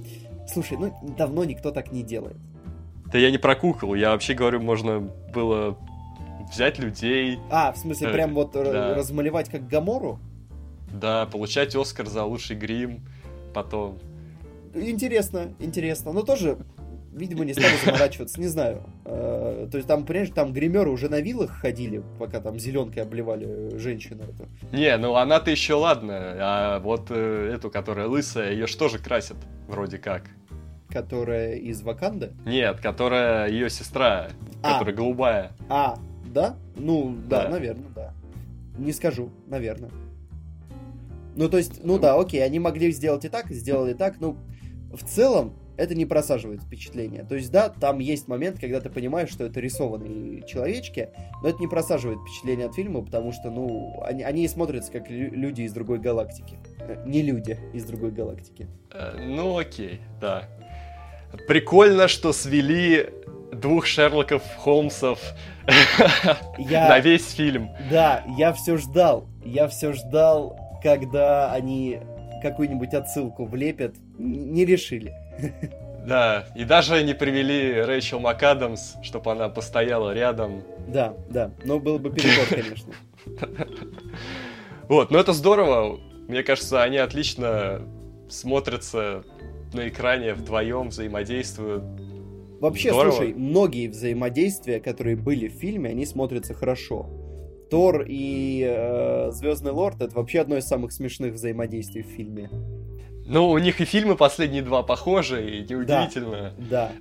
слушай, 0.47 0.78
ну, 0.78 0.93
давно 1.17 1.43
никто 1.43 1.72
так 1.72 1.91
не 1.91 2.03
делает. 2.03 2.38
Да 3.11 3.17
я 3.17 3.32
не 3.32 3.38
про 3.38 3.55
кукол, 3.55 3.95
я 3.95 4.11
вообще 4.11 4.34
говорю, 4.34 4.61
можно 4.61 4.99
было 5.34 5.78
взять 6.52 6.80
людей. 6.80 7.39
А, 7.49 7.72
в 7.72 7.78
смысле, 7.78 8.10
э, 8.10 8.14
прям 8.14 8.34
вот 8.34 8.52
да. 8.54 8.95
размалевать 8.95 9.49
как 9.49 9.68
Гамору? 9.68 10.20
Да, 10.93 11.26
получать 11.26 11.76
Оскар 11.76 12.08
за 12.08 12.24
лучший 12.24 12.56
грим, 12.56 13.02
потом. 13.54 13.97
Интересно, 14.74 15.54
интересно. 15.60 16.12
Но 16.14 16.22
тоже 16.22 16.58
видимо, 17.14 17.45
не 17.45 17.54
стали 17.54 17.74
заморачиваться, 17.86 18.39
не 18.39 18.47
знаю. 18.47 18.84
А, 19.06 19.68
то 19.70 19.78
есть 19.78 19.88
там, 19.88 20.06
понимаешь, 20.06 20.30
там 20.34 20.54
гримеры 20.54 20.89
уже 20.89 21.10
на 21.10 21.20
вилах 21.20 21.52
ходили, 21.52 22.04
пока 22.20 22.39
там 22.39 22.60
зеленкой 22.60 23.04
обливали 23.04 23.78
женщину 23.78 24.24
эту. 24.24 24.47
Не, 24.76 24.95
ну 24.97 25.16
она-то 25.16 25.52
еще 25.52 25.76
ладно, 25.76 26.36
а 26.39 26.80
вот 26.80 27.08
э, 27.10 27.52
эту, 27.54 27.70
которая 27.70 28.08
лысая, 28.08 28.52
ее 28.52 28.68
же 28.68 28.99
красят, 28.99 29.38
вроде 29.68 29.97
как. 29.97 30.24
Которая 30.89 31.56
из 31.56 31.82
Ваканда? 31.82 32.34
Нет, 32.45 32.80
которая 32.82 33.49
ее 33.49 33.70
сестра, 33.70 34.30
а. 34.62 34.74
которая 34.74 34.95
голубая. 34.95 35.52
А, 35.70 35.97
да? 36.32 36.57
Ну, 36.75 37.15
да, 37.27 37.43
да. 37.43 37.49
наверное, 37.49 37.89
да. 37.95 38.13
Не 38.77 38.93
скажу, 38.93 39.29
наверное. 39.47 39.91
Ну, 41.36 41.49
то 41.49 41.57
есть, 41.57 41.84
ну 41.84 41.97
да, 41.97 42.19
окей, 42.19 42.43
они 42.43 42.59
могли 42.59 42.91
сделать 42.91 43.25
и 43.25 43.29
так, 43.29 43.49
сделали 43.51 43.93
так, 43.93 44.19
ну, 44.19 44.38
в 44.91 45.03
целом, 45.03 45.53
это 45.77 45.95
не 45.95 46.05
просаживает 46.05 46.61
впечатление. 46.61 47.23
То 47.23 47.36
есть, 47.36 47.51
да, 47.51 47.69
там 47.69 47.99
есть 47.99 48.27
момент, 48.27 48.59
когда 48.59 48.79
ты 48.82 48.89
понимаешь, 48.89 49.29
что 49.29 49.45
это 49.45 49.59
рисованные 49.59 50.43
человечки, 50.45 51.09
но 51.41 51.49
это 51.49 51.59
не 51.59 51.67
просаживает 51.67 52.19
впечатление 52.19 52.67
от 52.67 52.75
фильма, 52.75 53.01
потому 53.01 53.32
что, 53.32 53.49
ну, 53.49 53.99
они, 54.03 54.23
они 54.23 54.47
смотрятся 54.47 54.91
как 54.91 55.09
люди 55.09 55.63
из 55.63 55.73
другой 55.73 55.99
галактики. 55.99 56.57
Э, 56.79 57.03
не 57.07 57.21
люди 57.21 57.57
из 57.73 57.86
другой 57.86 58.11
галактики. 58.11 58.67
Э, 58.91 59.17
ну, 59.19 59.57
окей, 59.57 60.01
да. 60.19 60.47
Прикольно, 61.47 62.07
что 62.07 62.34
свели 62.34 63.09
двух 63.52 63.86
Шерлоков 63.86 64.43
Холмсов 64.58 65.20
я... 66.58 66.88
на 66.89 66.99
весь 66.99 67.32
фильм. 67.32 67.70
Да, 67.89 68.24
я 68.38 68.54
все 68.54 68.78
ждал. 68.78 69.28
Я 69.43 69.68
все 69.68 69.93
ждал, 69.93 70.58
когда 70.82 71.52
они 71.52 71.99
какую-нибудь 72.41 72.93
отсылку 72.93 73.45
влепят. 73.45 73.95
Не 74.18 74.66
решили. 74.66 75.14
Да, 76.04 76.47
и 76.56 76.64
даже 76.64 77.04
не 77.04 77.14
привели 77.14 77.80
Рэйчел 77.80 78.20
МакАдамс, 78.20 78.95
чтобы 79.04 79.34
она 79.34 79.49
постояла 79.49 80.16
рядом. 80.16 80.64
Да, 80.88 81.14
да, 81.30 81.52
но 81.64 81.80
был 81.80 81.99
бы 81.99 82.10
переход, 82.10 82.47
конечно. 82.47 82.93
Вот, 84.88 85.12
но 85.12 85.20
это 85.20 85.32
здорово. 85.32 85.99
Мне 86.28 86.41
кажется, 86.41 86.82
они 86.82 86.97
отлично 86.97 87.82
смотрятся 88.30 89.24
на 89.74 89.88
экране 89.88 90.34
вдвоем, 90.34 90.89
взаимодействуют. 90.89 91.84
Вообще, 92.62 92.89
здорово. 92.89 93.12
слушай, 93.12 93.34
многие 93.34 93.88
взаимодействия, 93.88 94.80
которые 94.80 95.16
были 95.16 95.47
в 95.47 95.53
фильме, 95.53 95.89
они 95.89 96.05
смотрятся 96.05 96.53
хорошо. 96.53 97.09
Тор 97.72 98.05
и 98.07 98.64
э, 98.64 99.32
Звездный 99.32 99.72
Лорд 99.72 99.99
это 100.01 100.14
вообще 100.16 100.41
одно 100.41 100.57
из 100.57 100.66
самых 100.66 100.91
смешных 100.91 101.34
взаимодействий 101.34 102.03
в 102.03 102.07
фильме. 102.07 102.51
Ну, 103.26 103.49
у 103.49 103.57
них 103.57 103.82
и 103.82 103.86
фильмы 103.86 104.16
последние 104.16 104.62
два 104.62 104.84
похожи, 104.84 105.57
и 105.57 105.62
неудивительно. 105.68 106.53
Да. 106.70 106.91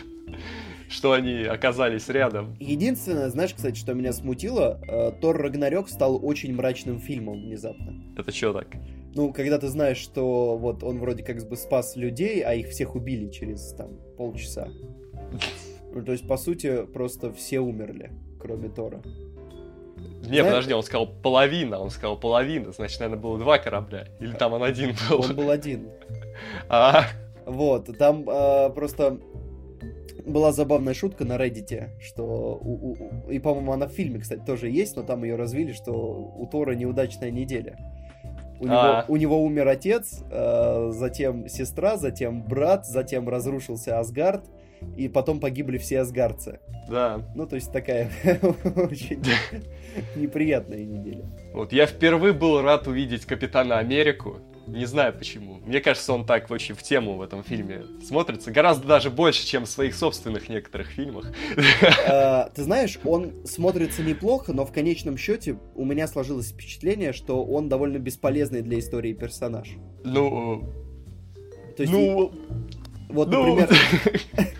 Что 0.88 1.12
они 1.12 1.42
оказались 1.42 2.08
рядом. 2.08 2.56
Единственное, 2.58 3.28
знаешь, 3.28 3.54
кстати, 3.54 3.78
что 3.78 3.94
меня 3.94 4.12
смутило, 4.12 4.80
э, 4.88 5.12
Тор 5.20 5.36
Рагнарёк 5.36 5.88
стал 5.88 6.18
очень 6.24 6.54
мрачным 6.54 6.98
фильмом 6.98 7.42
внезапно. 7.42 7.94
Это 8.16 8.32
что 8.32 8.52
так? 8.52 8.68
Ну, 9.14 9.32
когда 9.32 9.58
ты 9.58 9.68
знаешь, 9.68 9.98
что 9.98 10.56
вот 10.56 10.82
он 10.82 10.98
вроде 10.98 11.22
как 11.22 11.36
бы 11.48 11.56
спас 11.56 11.96
людей, 11.96 12.42
а 12.42 12.54
их 12.54 12.68
всех 12.68 12.94
убили 12.96 13.28
через 13.28 13.72
там 13.74 13.98
полчаса. 14.16 14.68
Ну, 15.92 16.04
то 16.04 16.12
есть, 16.12 16.26
по 16.26 16.36
сути, 16.36 16.84
просто 16.86 17.32
все 17.32 17.60
умерли, 17.60 18.10
кроме 18.40 18.68
Тора. 18.68 19.02
Не, 20.22 20.26
Знаешь... 20.26 20.46
подожди, 20.46 20.74
он 20.74 20.82
сказал 20.82 21.06
половина, 21.06 21.78
он 21.78 21.90
сказал 21.90 22.18
половина, 22.18 22.72
значит, 22.72 22.98
наверное, 22.98 23.22
было 23.22 23.38
два 23.38 23.58
корабля. 23.58 24.08
Или 24.20 24.32
там 24.32 24.52
он 24.54 24.64
один 24.64 24.94
был? 25.08 25.20
Он 25.20 25.36
был 25.36 25.50
один. 25.50 25.90
А. 26.68 27.04
Вот, 27.46 27.96
там 27.98 28.28
э, 28.28 28.70
просто 28.70 29.20
была 30.24 30.52
забавная 30.52 30.94
шутка 30.94 31.24
на 31.24 31.36
Reddit, 31.36 32.00
что 32.00 32.58
у, 32.60 32.92
у, 32.92 33.30
и, 33.30 33.38
по-моему, 33.38 33.72
она 33.72 33.86
в 33.86 33.92
фильме, 33.92 34.18
кстати, 34.18 34.42
тоже 34.44 34.70
есть, 34.70 34.96
но 34.96 35.02
там 35.02 35.24
ее 35.24 35.36
развили, 35.36 35.72
что 35.72 35.92
у 35.92 36.46
Тора 36.46 36.72
неудачная 36.72 37.30
неделя. 37.30 37.78
У 38.60 38.66
него, 38.66 38.76
а. 38.76 39.04
у 39.08 39.16
него 39.16 39.42
умер 39.42 39.68
отец, 39.68 40.22
э, 40.30 40.90
затем 40.92 41.48
сестра, 41.48 41.96
затем 41.96 42.42
брат, 42.42 42.86
затем 42.86 43.28
разрушился 43.28 43.98
Асгард, 43.98 44.44
и 44.96 45.08
потом 45.08 45.40
погибли 45.40 45.78
все 45.78 46.00
асгарцы. 46.00 46.60
Да. 46.88 47.22
Ну, 47.34 47.46
то 47.46 47.56
есть 47.56 47.72
такая 47.72 48.10
очень 48.76 49.22
неприятная 50.16 50.84
неделя. 50.84 51.24
Вот, 51.52 51.72
я 51.72 51.86
впервые 51.86 52.32
был 52.32 52.60
рад 52.62 52.86
увидеть 52.86 53.24
Капитана 53.24 53.78
Америку. 53.78 54.38
Не 54.66 54.86
знаю 54.86 55.12
почему. 55.12 55.60
Мне 55.64 55.80
кажется, 55.80 56.12
он 56.12 56.24
так 56.24 56.50
очень 56.50 56.74
в 56.74 56.82
тему 56.82 57.16
в 57.16 57.22
этом 57.22 57.42
фильме 57.42 57.84
смотрится. 58.02 58.50
Гораздо 58.50 58.86
даже 58.86 59.10
больше, 59.10 59.46
чем 59.46 59.66
в 59.66 59.68
своих 59.68 59.94
собственных 59.94 60.48
некоторых 60.48 60.88
фильмах. 60.88 61.32
А, 62.06 62.50
ты 62.54 62.62
знаешь, 62.62 62.98
он 63.04 63.46
смотрится 63.46 64.02
неплохо, 64.02 64.52
но 64.52 64.64
в 64.64 64.72
конечном 64.72 65.16
счете 65.16 65.58
у 65.74 65.84
меня 65.84 66.06
сложилось 66.06 66.50
впечатление, 66.50 67.12
что 67.12 67.44
он 67.44 67.68
довольно 67.68 67.98
бесполезный 67.98 68.62
для 68.62 68.78
истории 68.78 69.12
персонаж. 69.12 69.70
Ну... 70.04 70.64
То 71.76 71.82
есть, 71.82 71.92
ну... 71.92 72.32
Вот, 73.08 73.30
ну... 73.30 73.54
например... 73.54 73.70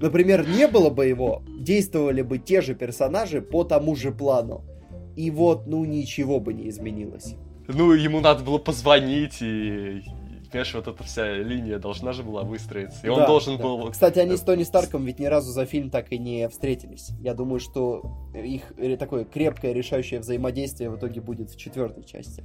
Например, 0.00 0.46
не 0.46 0.68
было 0.68 0.90
бы 0.90 1.06
его, 1.06 1.42
действовали 1.58 2.22
бы 2.22 2.38
те 2.38 2.60
же 2.60 2.76
персонажи 2.76 3.42
по 3.42 3.64
тому 3.64 3.96
же 3.96 4.12
плану. 4.12 4.64
И 5.16 5.32
вот, 5.32 5.66
ну, 5.66 5.84
ничего 5.84 6.38
бы 6.38 6.54
не 6.54 6.68
изменилось. 6.68 7.34
Ну, 7.68 7.92
ему 7.92 8.20
надо 8.20 8.42
было 8.42 8.58
позвонить 8.58 9.40
и... 9.40 10.02
Понимаешь, 10.50 10.74
вот 10.74 10.88
эта 10.88 11.04
вся 11.04 11.34
линия 11.34 11.78
должна 11.78 12.12
же 12.12 12.22
была 12.22 12.42
выстроиться. 12.42 13.00
И 13.02 13.06
да, 13.06 13.12
он 13.12 13.26
должен 13.26 13.58
да. 13.58 13.62
был... 13.62 13.90
Кстати, 13.90 14.18
они 14.18 14.34
с 14.34 14.40
Тони 14.40 14.62
Старком 14.62 15.04
ведь 15.04 15.18
ни 15.18 15.26
разу 15.26 15.52
за 15.52 15.66
фильм 15.66 15.90
так 15.90 16.10
и 16.10 16.18
не 16.18 16.48
встретились. 16.48 17.10
Я 17.20 17.34
думаю, 17.34 17.60
что 17.60 18.02
их 18.34 18.72
такое 18.98 19.26
крепкое 19.26 19.72
решающее 19.74 20.20
взаимодействие 20.20 20.88
в 20.88 20.96
итоге 20.96 21.20
будет 21.20 21.50
в 21.50 21.58
четвертой 21.58 22.04
части. 22.04 22.44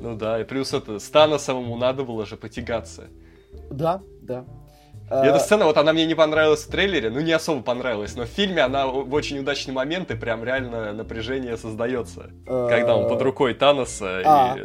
Ну 0.00 0.16
да, 0.16 0.40
и 0.40 0.44
плюс 0.44 0.74
это, 0.74 0.98
Стана 0.98 1.38
самому 1.38 1.76
надо 1.76 2.02
было 2.02 2.26
же 2.26 2.36
потягаться. 2.36 3.04
Да, 3.70 4.02
да. 4.20 4.44
И 5.10 5.26
эта 5.26 5.38
сцена, 5.38 5.66
вот 5.66 5.76
она 5.76 5.92
мне 5.92 6.06
не 6.06 6.14
понравилась 6.14 6.64
в 6.64 6.70
трейлере, 6.70 7.10
ну 7.10 7.20
не 7.20 7.32
особо 7.32 7.62
понравилась, 7.62 8.16
но 8.16 8.24
в 8.24 8.28
фильме 8.28 8.62
она 8.62 8.86
в 8.86 9.12
очень 9.12 9.38
удачный 9.38 9.74
момент 9.74 10.10
и 10.10 10.16
прям 10.16 10.42
реально 10.44 10.92
напряжение 10.92 11.56
создается. 11.56 12.30
Когда 12.46 12.96
он 12.96 13.08
под 13.08 13.20
рукой 13.22 13.54
Таноса 13.54 14.22
а, 14.24 14.56
и... 14.56 14.62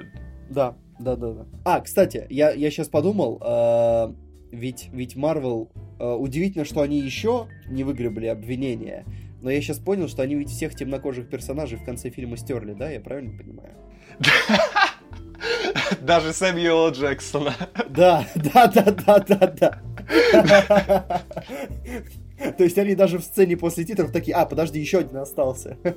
Да, 0.50 0.76
да, 0.98 1.16
да, 1.16 1.32
да. 1.32 1.46
А, 1.66 1.82
кстати, 1.82 2.26
я, 2.30 2.52
я 2.52 2.72
сейчас 2.72 2.88
подумал, 2.88 4.16
ведь, 4.52 4.90
ведь 4.92 5.16
Marvel... 5.16 5.70
Э, 6.00 6.14
удивительно, 6.14 6.66
что 6.66 6.82
они 6.82 7.00
еще 7.00 7.48
не 7.68 7.84
выгребли 7.84 8.28
обвинения, 8.28 9.06
но 9.42 9.50
я 9.52 9.62
сейчас 9.62 9.80
понял, 9.80 10.08
что 10.08 10.22
они 10.22 10.36
ведь 10.36 10.50
всех 10.50 10.76
темнокожих 10.76 11.30
персонажей 11.30 11.78
в 11.78 11.84
конце 11.84 12.10
фильма 12.10 12.38
стерли, 12.38 12.74
да? 12.74 12.90
Я 12.90 13.00
правильно 13.00 13.38
понимаю? 13.38 13.76
Даже 16.02 16.34
Сэмюэла 16.34 16.92
Джексона. 16.92 17.54
Да, 17.90 18.26
да, 18.36 18.68
да, 18.68 18.84
да, 18.84 19.20
да, 19.20 19.48
да. 19.48 19.82
То 22.57 22.64
есть 22.64 22.78
они 22.78 22.95
даже 22.95 23.20
в 23.20 23.24
сцене 23.24 23.57
после 23.57 23.84
титров 23.84 24.12
такие, 24.12 24.36
а, 24.36 24.45
подожди, 24.45 24.80
еще 24.80 24.99
один 24.99 25.18
остался. 25.18 25.78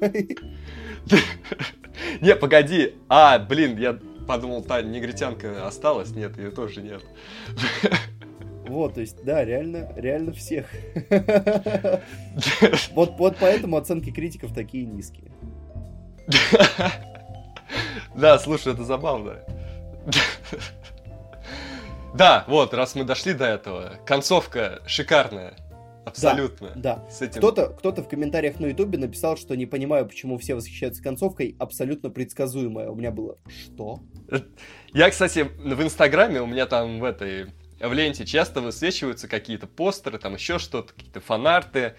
Не, 2.20 2.36
погоди. 2.36 2.94
А, 3.08 3.38
блин, 3.38 3.78
я 3.78 3.98
подумал, 4.26 4.62
та 4.62 4.82
негритянка 4.82 5.66
осталась. 5.66 6.10
Нет, 6.10 6.36
ее 6.36 6.50
тоже 6.50 6.82
нет. 6.82 7.02
Вот, 8.68 8.94
то 8.94 9.00
есть, 9.00 9.24
да, 9.24 9.44
реально, 9.44 9.92
реально 9.96 10.32
всех. 10.32 10.66
Вот, 12.92 13.18
вот 13.18 13.36
поэтому 13.38 13.76
оценки 13.76 14.10
критиков 14.10 14.54
такие 14.54 14.86
низкие. 14.86 15.32
Да, 18.14 18.38
слушай, 18.38 18.72
это 18.72 18.84
забавно. 18.84 19.40
Да, 22.14 22.44
вот, 22.46 22.74
раз 22.74 22.94
мы 22.94 23.04
дошли 23.04 23.32
до 23.32 23.46
этого, 23.46 23.98
концовка 24.06 24.82
шикарная. 24.86 25.56
Абсолютно. 26.04 26.72
Да. 26.74 26.96
да. 26.96 27.26
Этим... 27.26 27.38
Кто-то, 27.38 27.68
кто-то 27.68 28.02
в 28.02 28.08
комментариях 28.08 28.58
на 28.58 28.66
Ютубе 28.66 28.98
написал, 28.98 29.36
что 29.36 29.54
не 29.54 29.66
понимаю, 29.66 30.06
почему 30.06 30.36
все 30.38 30.54
восхищаются 30.54 31.02
концовкой, 31.02 31.54
абсолютно 31.58 32.10
предсказуемая. 32.10 32.90
У 32.90 32.96
меня 32.96 33.12
было 33.12 33.38
что? 33.46 34.00
Я, 34.92 35.10
кстати, 35.10 35.40
в 35.40 35.82
Инстаграме 35.82 36.40
у 36.42 36.46
меня 36.46 36.66
там 36.66 36.98
в 36.98 37.04
этой 37.04 37.46
в 37.80 37.92
ленте 37.92 38.24
часто 38.24 38.60
высвечиваются 38.60 39.28
какие-то 39.28 39.66
постеры, 39.66 40.18
там 40.18 40.34
еще 40.34 40.58
что-то, 40.58 40.92
какие-то 40.92 41.20
фанарты. 41.20 41.94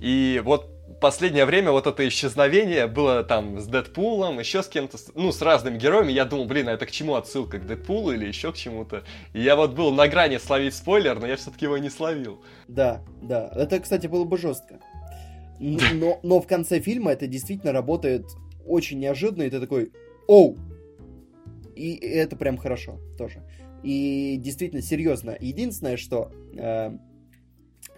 И 0.00 0.40
вот 0.44 0.70
последнее 1.00 1.44
время 1.44 1.70
вот 1.70 1.86
это 1.86 2.06
исчезновение 2.06 2.86
было 2.86 3.22
там 3.22 3.60
с 3.60 3.66
Дэдпулом, 3.66 4.38
еще 4.38 4.62
с 4.62 4.68
кем-то, 4.68 4.98
ну, 5.14 5.32
с 5.32 5.40
разными 5.42 5.78
героями. 5.78 6.12
Я 6.12 6.24
думал, 6.24 6.46
блин, 6.46 6.68
а 6.68 6.72
это 6.72 6.86
к 6.86 6.90
чему 6.90 7.14
отсылка? 7.14 7.58
К 7.58 7.66
Дэдпулу 7.66 8.12
или 8.12 8.26
еще 8.26 8.52
к 8.52 8.56
чему-то? 8.56 9.04
И 9.32 9.40
я 9.40 9.56
вот 9.56 9.74
был 9.74 9.92
на 9.92 10.08
грани 10.08 10.38
словить 10.38 10.74
спойлер, 10.74 11.18
но 11.18 11.26
я 11.26 11.36
все-таки 11.36 11.64
его 11.64 11.78
не 11.78 11.90
словил. 11.90 12.42
Да, 12.68 13.02
да. 13.22 13.50
Это, 13.54 13.80
кстати, 13.80 14.06
было 14.06 14.24
бы 14.24 14.36
жестко. 14.38 14.80
Но, 15.60 16.18
но 16.22 16.40
в 16.40 16.46
конце 16.46 16.80
фильма 16.80 17.12
это 17.12 17.26
действительно 17.26 17.72
работает 17.72 18.26
очень 18.66 18.98
неожиданно, 18.98 19.42
и 19.42 19.50
ты 19.50 19.60
такой, 19.60 19.92
оу! 20.26 20.56
И 21.74 21.94
это 21.94 22.36
прям 22.36 22.58
хорошо 22.58 22.98
тоже. 23.16 23.42
И 23.82 24.36
действительно 24.38 24.82
серьезно. 24.82 25.36
Единственное, 25.40 25.96
что, 25.96 26.30
э, 26.56 26.96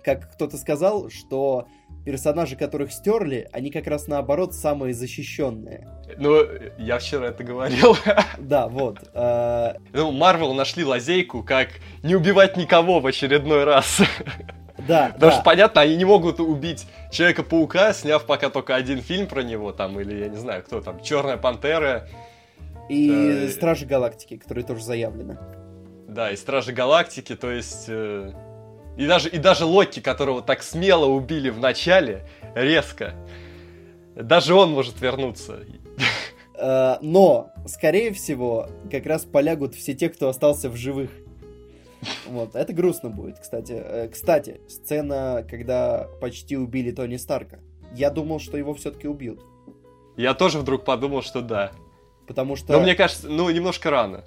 как 0.03 0.33
кто-то 0.35 0.57
сказал, 0.57 1.11
что 1.11 1.67
персонажи, 2.05 2.57
которых 2.57 2.93
стерли, 2.93 3.49
они 3.53 3.71
как 3.71 3.87
раз 3.87 4.07
наоборот 4.07 4.55
самые 4.55 4.95
защищенные. 4.95 5.89
Ну, 6.19 6.45
я 6.79 6.99
вчера 6.99 7.29
это 7.29 7.43
говорил. 7.45 7.97
Да, 8.39 8.69
вот. 8.69 8.99
Э... 9.15 9.75
Ну, 9.93 10.13
Марвел 10.13 10.55
нашли 10.55 10.85
лазейку, 10.85 11.43
как 11.43 11.69
не 12.03 12.15
убивать 12.15 12.57
никого 12.57 13.01
в 13.01 13.07
очередной 13.07 13.65
раз. 13.65 14.03
Да, 14.89 15.11
Потому 15.15 15.31
да. 15.31 15.37
что, 15.37 15.45
понятно, 15.45 15.81
они 15.83 15.95
не 15.95 16.05
могут 16.05 16.41
убить 16.41 16.87
Человека-паука, 17.13 17.93
сняв 17.93 18.27
пока 18.27 18.51
только 18.51 18.75
один 18.75 19.01
фильм 19.01 19.29
про 19.29 19.43
него, 19.43 19.71
там, 19.71 20.01
или, 20.01 20.19
я 20.19 20.29
не 20.29 20.37
знаю, 20.37 20.65
кто 20.65 20.81
там, 20.81 21.01
Черная 21.01 21.37
Пантера. 21.37 22.09
И 22.89 23.09
э... 23.09 23.49
Стражи 23.51 23.87
Галактики, 23.87 24.37
которые 24.37 24.65
тоже 24.65 24.83
заявлены. 24.83 25.39
Да, 26.09 26.33
и 26.33 26.37
Стражи 26.37 26.73
Галактики, 26.73 27.37
то 27.37 27.53
есть... 27.53 27.85
Э, 27.87 28.33
и 28.97 29.07
даже, 29.07 29.29
и 29.29 29.39
даже 29.39 29.65
Локи, 29.65 30.01
которого 30.01 30.43
так 30.43 30.63
смело 30.63 31.07
убили 31.07 31.51
в 31.51 31.59
начале, 31.59 32.27
резко, 32.55 33.15
даже 34.15 34.55
он 34.55 34.71
может 34.71 35.01
вернуться. 35.01 35.61
Э, 36.57 36.99
но, 37.01 37.51
скорее 37.67 38.13
всего, 38.13 38.69
как 38.91 39.07
раз 39.07 39.25
полягут 39.25 39.75
все 39.75 39.95
те, 39.95 40.09
кто 40.09 40.29
остался 40.29 40.71
в 40.71 40.77
живых. 40.77 41.11
Вот, 42.27 42.55
это 42.55 42.73
грустно 42.73 43.11
будет, 43.11 43.41
кстати. 43.41 43.73
Э, 43.73 44.09
кстати, 44.09 44.61
сцена, 44.69 45.45
когда 45.51 46.07
почти 46.21 46.57
убили 46.57 46.93
Тони 46.93 47.17
Старка. 47.17 47.59
Я 47.93 48.11
думал, 48.11 48.39
что 48.39 48.57
его 48.57 48.73
все-таки 48.75 49.09
убьют. 49.09 49.41
Я 50.17 50.35
тоже 50.35 50.61
вдруг 50.61 50.85
подумал, 50.85 51.23
что 51.23 51.41
да. 51.41 51.73
Потому 52.29 52.55
что... 52.55 52.73
Но 52.73 52.81
мне 52.81 52.95
кажется, 52.95 53.29
ну, 53.29 53.51
немножко 53.51 53.91
рано 53.91 54.25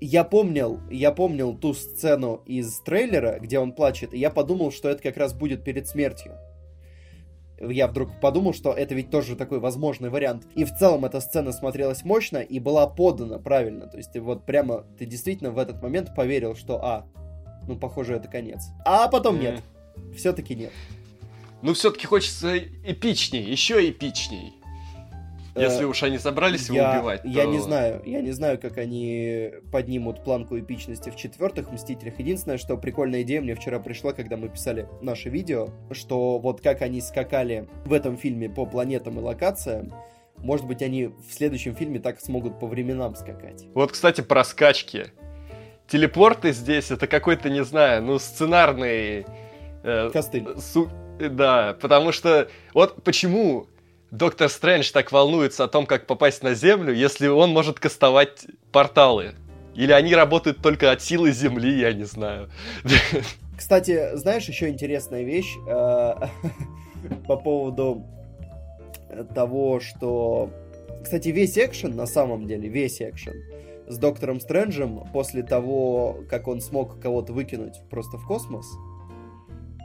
я 0.00 0.24
помнил, 0.24 0.80
я 0.90 1.12
помнил 1.12 1.56
ту 1.56 1.74
сцену 1.74 2.42
из 2.46 2.78
трейлера, 2.80 3.38
где 3.40 3.58
он 3.58 3.72
плачет, 3.72 4.14
и 4.14 4.18
я 4.18 4.30
подумал, 4.30 4.70
что 4.70 4.88
это 4.88 5.02
как 5.02 5.16
раз 5.16 5.34
будет 5.34 5.64
перед 5.64 5.88
смертью. 5.88 6.34
Я 7.60 7.88
вдруг 7.88 8.20
подумал, 8.20 8.54
что 8.54 8.72
это 8.72 8.94
ведь 8.94 9.10
тоже 9.10 9.34
такой 9.34 9.58
возможный 9.58 10.10
вариант. 10.10 10.46
И 10.54 10.64
в 10.64 10.72
целом 10.76 11.04
эта 11.04 11.20
сцена 11.20 11.50
смотрелась 11.50 12.04
мощно 12.04 12.38
и 12.38 12.60
была 12.60 12.86
подана 12.86 13.38
правильно. 13.38 13.88
То 13.88 13.96
есть 13.96 14.12
ты 14.12 14.20
вот 14.20 14.46
прямо, 14.46 14.84
ты 14.96 15.06
действительно 15.06 15.50
в 15.50 15.58
этот 15.58 15.82
момент 15.82 16.14
поверил, 16.14 16.54
что, 16.54 16.84
а, 16.84 17.06
ну, 17.66 17.76
похоже, 17.76 18.14
это 18.14 18.28
конец. 18.28 18.62
А 18.84 19.08
потом 19.08 19.40
нет. 19.40 19.60
Все-таки 20.16 20.54
нет. 20.54 20.70
Ну, 21.62 21.74
все-таки 21.74 22.06
хочется 22.06 22.58
эпичней, 22.58 23.42
еще 23.42 23.90
эпичней. 23.90 24.52
Если 25.60 25.84
уж 25.84 26.02
они 26.02 26.18
собрались 26.18 26.68
его 26.68 26.78
я, 26.78 26.92
убивать, 26.92 27.22
то... 27.22 27.28
Я 27.28 27.44
не 27.46 27.58
знаю, 27.58 28.02
я 28.04 28.20
не 28.20 28.32
знаю, 28.32 28.58
как 28.58 28.78
они 28.78 29.50
поднимут 29.72 30.24
планку 30.24 30.58
эпичности 30.58 31.10
в 31.10 31.16
четвертых 31.16 31.70
Мстителях. 31.70 32.18
Единственное, 32.18 32.58
что 32.58 32.76
прикольная 32.76 33.22
идея 33.22 33.40
мне 33.40 33.54
вчера 33.54 33.78
пришла, 33.78 34.12
когда 34.12 34.36
мы 34.36 34.48
писали 34.48 34.88
наше 35.00 35.28
видео, 35.28 35.68
что 35.90 36.38
вот 36.38 36.60
как 36.60 36.82
они 36.82 37.00
скакали 37.00 37.68
в 37.84 37.92
этом 37.92 38.16
фильме 38.16 38.48
по 38.48 38.66
планетам 38.66 39.18
и 39.18 39.22
локациям, 39.22 39.92
может 40.38 40.66
быть, 40.66 40.82
они 40.82 41.06
в 41.06 41.32
следующем 41.32 41.74
фильме 41.74 41.98
так 41.98 42.20
смогут 42.20 42.60
по 42.60 42.66
временам 42.66 43.14
скакать. 43.16 43.66
Вот, 43.74 43.92
кстати, 43.92 44.20
про 44.20 44.44
скачки. 44.44 45.12
Телепорты 45.88 46.52
здесь 46.52 46.90
это 46.90 47.06
какой-то, 47.06 47.50
не 47.50 47.64
знаю, 47.64 48.02
ну, 48.02 48.18
сценарный... 48.18 49.26
Э, 49.82 50.10
Костыль. 50.12 50.46
Су... 50.58 50.90
Да, 51.18 51.76
потому 51.80 52.12
что... 52.12 52.48
Вот 52.74 53.02
почему 53.02 53.66
Доктор 54.10 54.48
Стрэндж 54.48 54.90
так 54.92 55.12
волнуется 55.12 55.64
о 55.64 55.68
том, 55.68 55.86
как 55.86 56.06
попасть 56.06 56.42
на 56.42 56.54
Землю, 56.54 56.94
если 56.94 57.28
он 57.28 57.50
может 57.50 57.78
кастовать 57.78 58.46
порталы? 58.72 59.34
Или 59.74 59.92
они 59.92 60.14
работают 60.14 60.62
только 60.62 60.90
от 60.90 61.02
силы 61.02 61.30
Земли, 61.32 61.78
я 61.78 61.92
не 61.92 62.04
знаю. 62.04 62.48
Кстати, 63.56 64.16
знаешь, 64.16 64.48
еще 64.48 64.68
интересная 64.68 65.22
вещь 65.22 65.54
э, 65.68 66.14
по 67.26 67.36
поводу 67.36 68.06
того, 69.34 69.80
что... 69.80 70.50
Кстати, 71.02 71.28
весь 71.28 71.56
экшен, 71.58 71.94
на 71.94 72.06
самом 72.06 72.46
деле, 72.46 72.68
весь 72.68 73.00
экшен 73.00 73.34
с 73.88 73.98
Доктором 73.98 74.40
Стрэнджем 74.40 75.04
после 75.12 75.42
того, 75.42 76.18
как 76.28 76.46
он 76.46 76.60
смог 76.60 77.00
кого-то 77.00 77.32
выкинуть 77.32 77.80
просто 77.90 78.18
в 78.18 78.26
космос, 78.26 78.66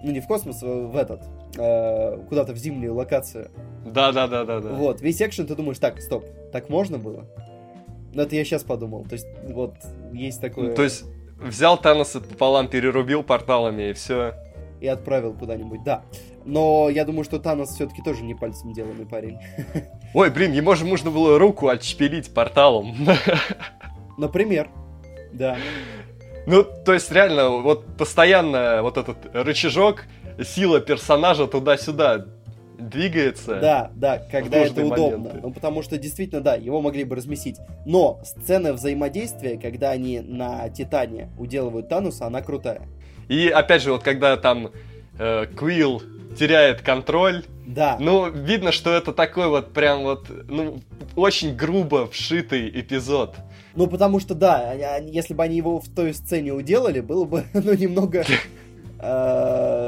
ну 0.03 0.11
не 0.11 0.19
в 0.19 0.28
космос, 0.28 0.61
а 0.61 0.88
в 0.88 0.97
этот, 0.97 1.21
э, 1.58 2.18
куда-то 2.30 2.54
в 2.54 2.58
зимнюю 2.58 2.95
локацию. 2.95 3.49
Да, 3.86 4.12
да, 4.12 4.28
да, 4.28 4.45
да, 4.45 4.60
да. 4.60 4.70
Вот, 4.70 5.01
весь 5.01 5.22
экшен 5.22 5.47
ты 5.47 5.56
думаешь, 5.56 5.80
так, 5.80 6.01
стоп, 6.01 6.26
так 6.51 6.70
можно 6.70 6.97
было? 6.97 7.26
Ну, 8.14 8.22
это 8.22 8.36
я 8.36 8.45
сейчас 8.45 8.64
подумал. 8.64 9.06
То 9.06 9.14
есть, 9.14 9.28
вот, 9.43 9.76
есть 10.14 10.39
такое... 10.39 10.70
Ну, 10.70 10.76
то 10.76 10.84
есть, 10.84 11.04
взял 11.39 11.78
Таноса 11.78 12.22
пополам, 12.22 12.68
перерубил 12.68 13.24
порталами, 13.24 13.89
и 13.89 13.93
все. 13.93 14.34
И 14.80 14.88
отправил 14.88 15.34
куда-нибудь, 15.34 15.84
да. 15.84 16.04
Но 16.45 16.89
я 16.89 17.06
думаю, 17.06 17.24
что 17.24 17.39
Танос 17.39 17.70
все-таки 17.70 18.01
тоже 18.01 18.24
не 18.24 18.36
пальцем 18.36 18.74
деланный 18.74 19.06
парень. 19.06 19.39
Ой, 20.14 20.30
блин, 20.30 20.51
ему 20.51 20.76
же 20.76 20.86
можно 20.86 21.10
было 21.10 21.39
руку 21.39 21.70
отшпилить 21.70 22.34
порталом. 22.34 22.95
Например, 24.18 24.70
да. 25.32 25.58
Ну, 26.45 26.64
то 26.64 26.93
есть, 26.93 27.12
реально, 27.12 27.49
вот 27.49 27.97
постоянно 27.97 28.84
вот 28.84 28.97
этот 28.97 29.18
рычажок, 29.34 30.06
сила 30.42 30.80
персонажа 30.80 31.48
туда-сюда 31.48 32.26
двигается. 32.78 33.60
Да, 33.60 33.92
да, 33.96 34.22
когда 34.32 34.60
это 34.60 34.86
удобно. 34.86 35.18
Моменты. 35.18 35.40
Ну, 35.42 35.52
потому 35.52 35.84
что 35.84 35.98
действительно, 35.98 36.42
да, 36.42 36.56
его 36.56 36.82
могли 36.82 37.04
бы 37.04 37.16
разместить. 37.16 37.58
Но 37.86 38.20
сцена 38.24 38.74
взаимодействия, 38.74 39.58
когда 39.58 39.92
они 39.92 40.20
на 40.20 40.70
Титане 40.70 41.30
уделывают 41.38 41.90
Тануса, 41.90 42.26
она 42.26 42.42
крутая. 42.42 42.82
И 43.30 43.48
опять 43.48 43.82
же, 43.82 43.92
вот 43.92 44.04
когда 44.04 44.36
там 44.38 44.72
э, 45.18 45.46
Квилл 45.58 46.02
теряет 46.38 46.82
контроль. 46.82 47.44
Да. 47.66 47.98
Ну, 48.00 48.30
видно, 48.30 48.72
что 48.72 48.92
это 48.92 49.14
такой 49.14 49.48
вот 49.48 49.74
прям 49.74 50.04
вот, 50.04 50.28
ну, 50.50 50.80
очень 51.16 51.56
грубо 51.56 52.08
вшитый 52.08 52.70
эпизод. 52.70 53.36
Ну, 53.76 53.88
потому 53.88 54.20
что, 54.20 54.36
да, 54.36 54.74
если 55.00 55.34
бы 55.34 55.44
они 55.44 55.58
его 55.58 55.80
в 55.80 55.88
той 55.90 56.14
сцене 56.14 56.54
уделали, 56.54 57.00
было 57.00 57.26
бы, 57.26 57.46
ну, 57.54 57.74
немного 57.74 58.26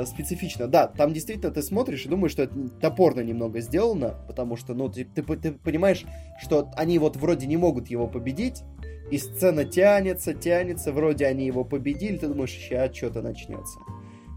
специфично. 0.05 0.67
Да, 0.67 0.87
там 0.87 1.13
действительно 1.13 1.51
ты 1.51 1.61
смотришь 1.61 2.05
и 2.05 2.09
думаешь, 2.09 2.31
что 2.31 2.43
это 2.43 2.69
топорно 2.81 3.21
немного 3.21 3.59
сделано, 3.61 4.15
потому 4.27 4.55
что, 4.55 4.73
ну, 4.73 4.89
ты, 4.89 5.05
ты, 5.05 5.21
ты 5.23 5.51
понимаешь, 5.51 6.05
что 6.39 6.69
они 6.75 6.99
вот 6.99 7.15
вроде 7.17 7.47
не 7.47 7.57
могут 7.57 7.87
его 7.87 8.07
победить, 8.07 8.63
и 9.11 9.17
сцена 9.17 9.65
тянется, 9.65 10.33
тянется, 10.33 10.91
вроде 10.91 11.25
они 11.27 11.45
его 11.45 11.63
победили, 11.63 12.17
ты 12.17 12.27
думаешь, 12.27 12.51
сейчас 12.51 12.95
что-то 12.95 13.21
начнется. 13.21 13.79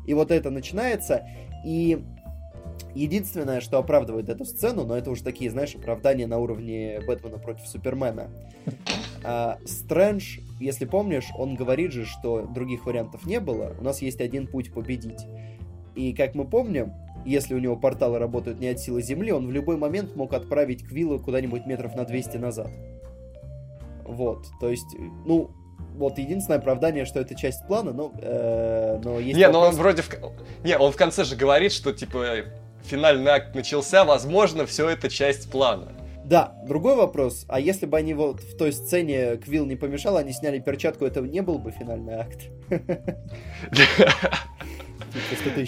И 0.07 0.15
вот 0.15 0.31
это 0.31 0.51
начинается, 0.51 1.27
и 1.65 2.03
единственное, 2.95 3.61
что 3.61 3.79
оправдывает 3.79 4.29
эту 4.29 4.45
сцену, 4.45 4.85
но 4.85 4.97
это 4.97 5.11
уже 5.11 5.23
такие, 5.23 5.51
знаешь, 5.51 5.75
оправдания 5.75 6.27
на 6.27 6.39
уровне 6.39 7.01
Бэтмена 7.07 7.39
против 7.39 7.67
Супермена. 7.67 8.29
А, 9.25 9.59
Стрэндж, 9.65 10.39
если 10.61 10.85
помнишь, 10.85 11.27
он 11.37 11.55
говорит 11.55 11.93
же, 11.93 12.05
что 12.05 12.43
других 12.43 12.87
вариантов 12.87 13.27
не 13.27 13.41
было, 13.41 13.75
у 13.79 13.85
нас 13.85 14.03
есть 14.03 14.21
один 14.21 14.47
путь 14.47 14.73
победить. 14.73 15.27
И 15.99 16.13
как 16.13 16.37
мы 16.37 16.45
помним, 16.45 16.95
если 17.27 17.55
у 17.55 17.59
него 17.59 17.75
порталы 17.77 18.21
работают 18.21 18.61
не 18.61 18.69
от 18.69 18.79
силы 18.79 19.03
Земли, 19.03 19.33
он 19.33 19.49
в 19.49 19.51
любой 19.51 19.77
момент 19.77 20.15
мог 20.15 20.33
отправить 20.33 20.87
Квилла 20.87 21.19
куда-нибудь 21.19 21.67
метров 21.67 21.97
на 21.97 22.05
200 22.05 22.37
назад. 22.37 22.71
Вот, 24.05 24.47
то 24.61 24.71
есть, 24.71 24.87
ну, 25.27 25.51
вот 25.97 26.19
единственное 26.19 26.61
оправдание, 26.61 27.05
что 27.05 27.19
это 27.19 27.35
часть 27.35 27.67
плана, 27.67 27.93
но, 27.93 28.13
э, 28.17 29.01
но 29.03 29.19
есть. 29.19 29.37
Не, 29.37 29.49
вопрос... 29.49 29.63
но 29.63 29.69
он 29.69 29.75
вроде 29.75 30.03
в... 30.03 30.09
не, 30.63 30.79
он 30.79 30.93
в 30.93 30.97
конце 30.97 31.25
же 31.25 31.35
говорит, 31.35 31.73
что 31.73 31.93
типа 31.93 32.45
финальный 32.85 33.33
акт 33.33 33.57
начался, 33.57 34.05
возможно, 34.05 34.67
все 34.67 34.89
это 34.89 35.11
часть 35.11 35.51
плана. 35.51 35.93
Да, 36.25 36.55
другой 36.65 36.95
вопрос, 36.95 37.45
а 37.49 37.59
если 37.59 37.87
бы 37.87 37.99
они 37.99 38.15
вот 38.15 38.41
в 38.41 38.57
той 38.57 38.73
сцене 38.73 39.37
Квилл 39.39 39.67
не 39.67 39.75
помешал, 39.75 40.17
они 40.17 40.33
сняли 40.33 40.61
перчатку, 40.61 41.05
это 41.05 41.23
не 41.23 41.41
был 41.41 41.59
бы 41.59 41.73
финальный 41.73 42.15
акт. 42.15 42.39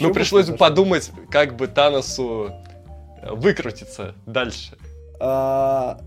Ну, 0.01 0.13
пришлось 0.13 0.49
бы 0.49 0.57
подумать, 0.57 1.11
как 1.31 1.57
бы 1.57 1.67
Таносу 1.67 2.53
выкрутиться 3.23 4.15
дальше. 4.27 4.77
А, 5.21 6.01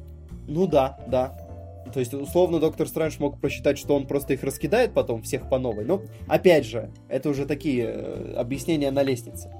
ну 0.48 0.68
да, 0.68 0.98
да. 1.08 1.38
То 1.94 2.00
есть, 2.00 2.14
условно, 2.14 2.60
Доктор 2.60 2.88
Стрэндж 2.88 3.18
мог 3.20 3.40
просчитать, 3.40 3.78
что 3.78 3.96
он 3.96 4.08
просто 4.08 4.34
их 4.34 4.44
раскидает 4.44 4.94
потом 4.94 5.22
всех 5.22 5.48
по 5.48 5.60
новой. 5.60 5.86
Но, 5.86 6.02
опять 6.28 6.66
же, 6.66 6.90
это 7.08 7.30
уже 7.30 7.46
такие 7.46 7.86
э, 7.86 8.34
объяснения 8.36 8.90
на 8.90 9.04
лестнице. 9.04 9.52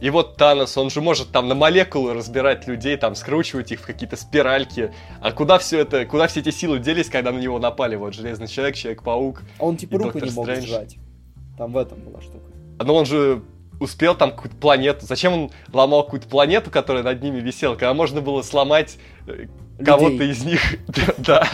И 0.00 0.10
вот 0.10 0.36
Танос, 0.36 0.76
он 0.76 0.90
же 0.90 1.00
может 1.00 1.30
там 1.30 1.48
на 1.48 1.54
молекулы 1.54 2.14
разбирать 2.14 2.66
людей, 2.66 2.96
там 2.96 3.14
скручивать 3.14 3.70
их 3.72 3.80
в 3.80 3.86
какие-то 3.86 4.16
спиральки. 4.16 4.92
А 5.20 5.32
куда 5.32 5.58
все 5.58 5.80
это, 5.80 6.06
куда 6.06 6.26
все 6.26 6.40
эти 6.40 6.50
силы 6.50 6.78
делись, 6.80 7.08
когда 7.08 7.32
на 7.32 7.38
него 7.38 7.58
напали? 7.58 7.96
Вот 7.96 8.14
Железный 8.14 8.48
Человек, 8.48 8.74
Человек-паук. 8.76 9.42
А 9.58 9.64
он 9.64 9.76
типа 9.76 9.98
руку 9.98 10.18
не 10.18 10.30
мог 10.30 10.48
сжать. 10.48 10.96
Там 11.56 11.72
в 11.72 11.76
этом 11.76 12.00
была 12.00 12.20
штука. 12.20 12.44
Но 12.84 12.94
он 12.94 13.06
же 13.06 13.42
успел 13.80 14.14
там 14.14 14.30
какую-то 14.30 14.56
планету. 14.56 15.06
Зачем 15.06 15.32
он 15.32 15.50
ломал 15.72 16.04
какую-то 16.04 16.28
планету, 16.28 16.70
которая 16.70 17.02
над 17.02 17.22
ними 17.22 17.40
висела, 17.40 17.74
когда 17.74 17.94
можно 17.94 18.20
было 18.20 18.42
сломать 18.42 18.98
э, 19.26 19.46
кого-то 19.84 20.24
из 20.24 20.44
них? 20.44 20.60
Да. 21.18 21.48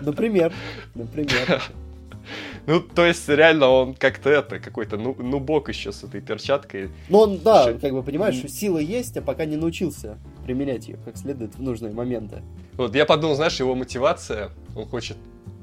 Например. 0.00 0.52
Например. 0.94 1.62
Ну, 2.66 2.80
то 2.80 3.04
есть, 3.04 3.28
реально, 3.28 3.68
он 3.68 3.94
как-то 3.94 4.30
это, 4.30 4.58
какой-то 4.58 4.96
ну, 4.96 5.14
нубок 5.18 5.68
еще 5.68 5.92
с 5.92 6.02
этой 6.02 6.22
перчаткой. 6.22 6.88
Ну, 7.10 7.18
он, 7.18 7.38
да, 7.38 7.68
еще... 7.68 7.78
как 7.78 7.92
бы, 7.92 8.02
понимаешь, 8.02 8.36
сила 8.50 8.78
есть, 8.78 9.14
а 9.18 9.20
пока 9.20 9.44
не 9.44 9.56
научился 9.56 10.16
применять 10.44 10.88
ее 10.88 10.96
как 11.04 11.16
следует 11.16 11.54
в 11.54 11.62
нужные 11.62 11.92
моменты. 11.92 12.42
Вот, 12.74 12.94
я 12.94 13.04
подумал, 13.04 13.34
знаешь, 13.34 13.60
его 13.60 13.74
мотивация, 13.74 14.50
он 14.74 14.86
хочет 14.86 15.18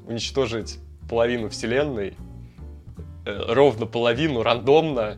уничтожить 0.07 0.77
половину 1.09 1.49
вселенной, 1.49 2.13
ровно 3.25 3.85
половину, 3.85 4.43
рандомно, 4.43 5.17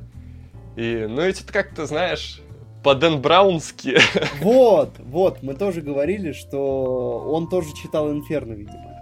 и, 0.76 1.06
ну, 1.08 1.22
эти 1.22 1.44
как-то, 1.44 1.86
знаешь, 1.86 2.42
по 2.84 2.96
Дэн 2.96 3.22
Браунски. 3.22 3.98
Вот, 4.42 5.00
вот, 5.00 5.44
мы 5.44 5.54
тоже 5.54 5.82
говорили, 5.82 6.32
что 6.34 7.24
он 7.32 7.48
тоже 7.48 7.70
читал 7.76 8.12
Инферно, 8.12 8.54
видимо. 8.54 8.94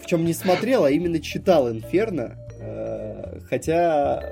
Причем 0.00 0.24
не 0.24 0.34
смотрел, 0.34 0.84
а 0.84 0.90
именно 0.90 1.20
читал 1.20 1.70
Инферно. 1.70 2.36
Э, 2.60 3.38
хотя 3.48 4.22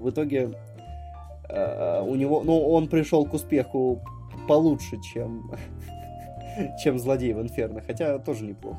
в 0.00 0.10
итоге 0.10 0.50
э, 1.48 2.02
у 2.02 2.14
него, 2.14 2.42
ну, 2.44 2.68
он 2.68 2.88
пришел 2.88 3.24
к 3.24 3.34
успеху 3.34 4.02
получше, 4.46 4.96
чем, 5.12 5.50
чем 6.82 6.98
злодей 6.98 7.32
в 7.32 7.40
Инферно, 7.40 7.80
хотя 7.80 8.18
тоже 8.18 8.44
неплохо. 8.44 8.78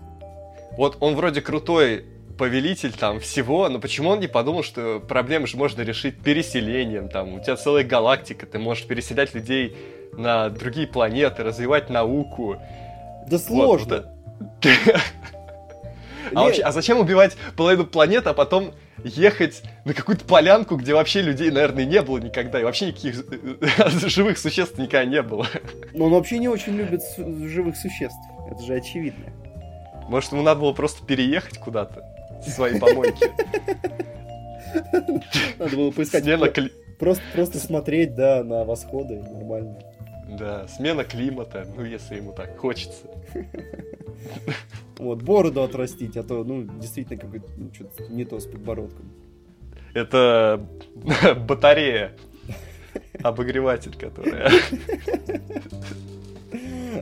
Вот 0.78 0.98
он 1.00 1.16
вроде 1.16 1.42
крутой 1.42 2.06
повелитель 2.40 2.94
там 2.94 3.20
всего, 3.20 3.68
но 3.68 3.80
почему 3.80 4.12
он 4.12 4.22
не 4.22 4.28
подумал, 4.28 4.64
что 4.64 5.02
проблемы 5.02 5.46
же 5.46 5.58
можно 5.58 5.82
решить 5.82 6.22
переселением, 6.22 7.10
там, 7.10 7.34
у 7.34 7.40
тебя 7.42 7.58
целая 7.58 7.84
галактика, 7.84 8.46
ты 8.46 8.58
можешь 8.58 8.86
переселять 8.86 9.36
людей 9.36 9.76
на 10.14 10.50
другие 10.50 10.88
планеты, 10.88 11.44
развивать 11.44 11.90
науку. 11.90 12.56
Да 13.28 13.38
сложно. 13.38 14.06
Вот, 14.40 14.46
вот 14.64 15.02
а, 16.34 16.44
вообще, 16.46 16.62
а 16.62 16.72
зачем 16.72 16.98
убивать 16.98 17.36
половину 17.58 17.86
планеты, 17.86 18.30
а 18.30 18.34
потом 18.34 18.72
ехать 19.04 19.62
на 19.84 19.94
какую-то 19.94 20.24
полянку, 20.24 20.78
где 20.78 20.94
вообще 20.94 21.22
людей, 21.22 21.52
наверное, 21.52 21.84
не 21.84 22.02
было 22.02 22.20
никогда, 22.20 22.62
и 22.62 22.64
вообще 22.64 22.88
никаких 22.88 23.16
живых 24.10 24.38
существ 24.38 24.78
никогда 24.78 25.04
не 25.04 25.22
было. 25.22 25.46
Но 25.94 26.06
он 26.06 26.14
вообще 26.14 26.38
не 26.38 26.48
очень 26.48 26.78
любит 26.78 27.02
живых 27.18 27.76
существ, 27.76 28.18
это 28.50 28.64
же 28.64 28.76
очевидно. 28.76 29.26
Может, 30.08 30.32
ему 30.32 30.42
надо 30.42 30.62
было 30.62 30.72
просто 30.72 31.06
переехать 31.06 31.60
куда-то 31.60 32.19
своей 32.46 32.80
помойки. 32.80 33.26
Надо 35.58 35.76
было 35.76 35.92
поискать. 35.92 36.24
Просто, 36.98 37.24
просто 37.34 37.60
смотреть, 37.60 38.16
да, 38.16 38.44
на 38.44 38.66
восходы 38.66 39.22
нормально. 39.22 39.80
Да, 40.38 40.68
смена 40.68 41.04
климата, 41.04 41.66
ну, 41.76 41.84
если 41.84 42.18
ему 42.18 42.34
так 42.34 42.58
хочется. 42.58 43.08
Вот, 44.98 45.24
бороду 45.24 45.64
отрастить, 45.64 46.18
а 46.18 46.24
то, 46.24 46.44
ну, 46.44 46.64
действительно, 46.64 47.18
какой-то 47.18 47.48
ну, 47.58 47.74
что-то 47.74 48.04
не 48.12 48.26
то 48.26 48.40
с 48.40 48.46
подбородком. 48.46 49.10
Это 49.94 50.62
батарея. 51.48 52.12
Обогреватель, 53.24 53.96
который. 53.96 54.50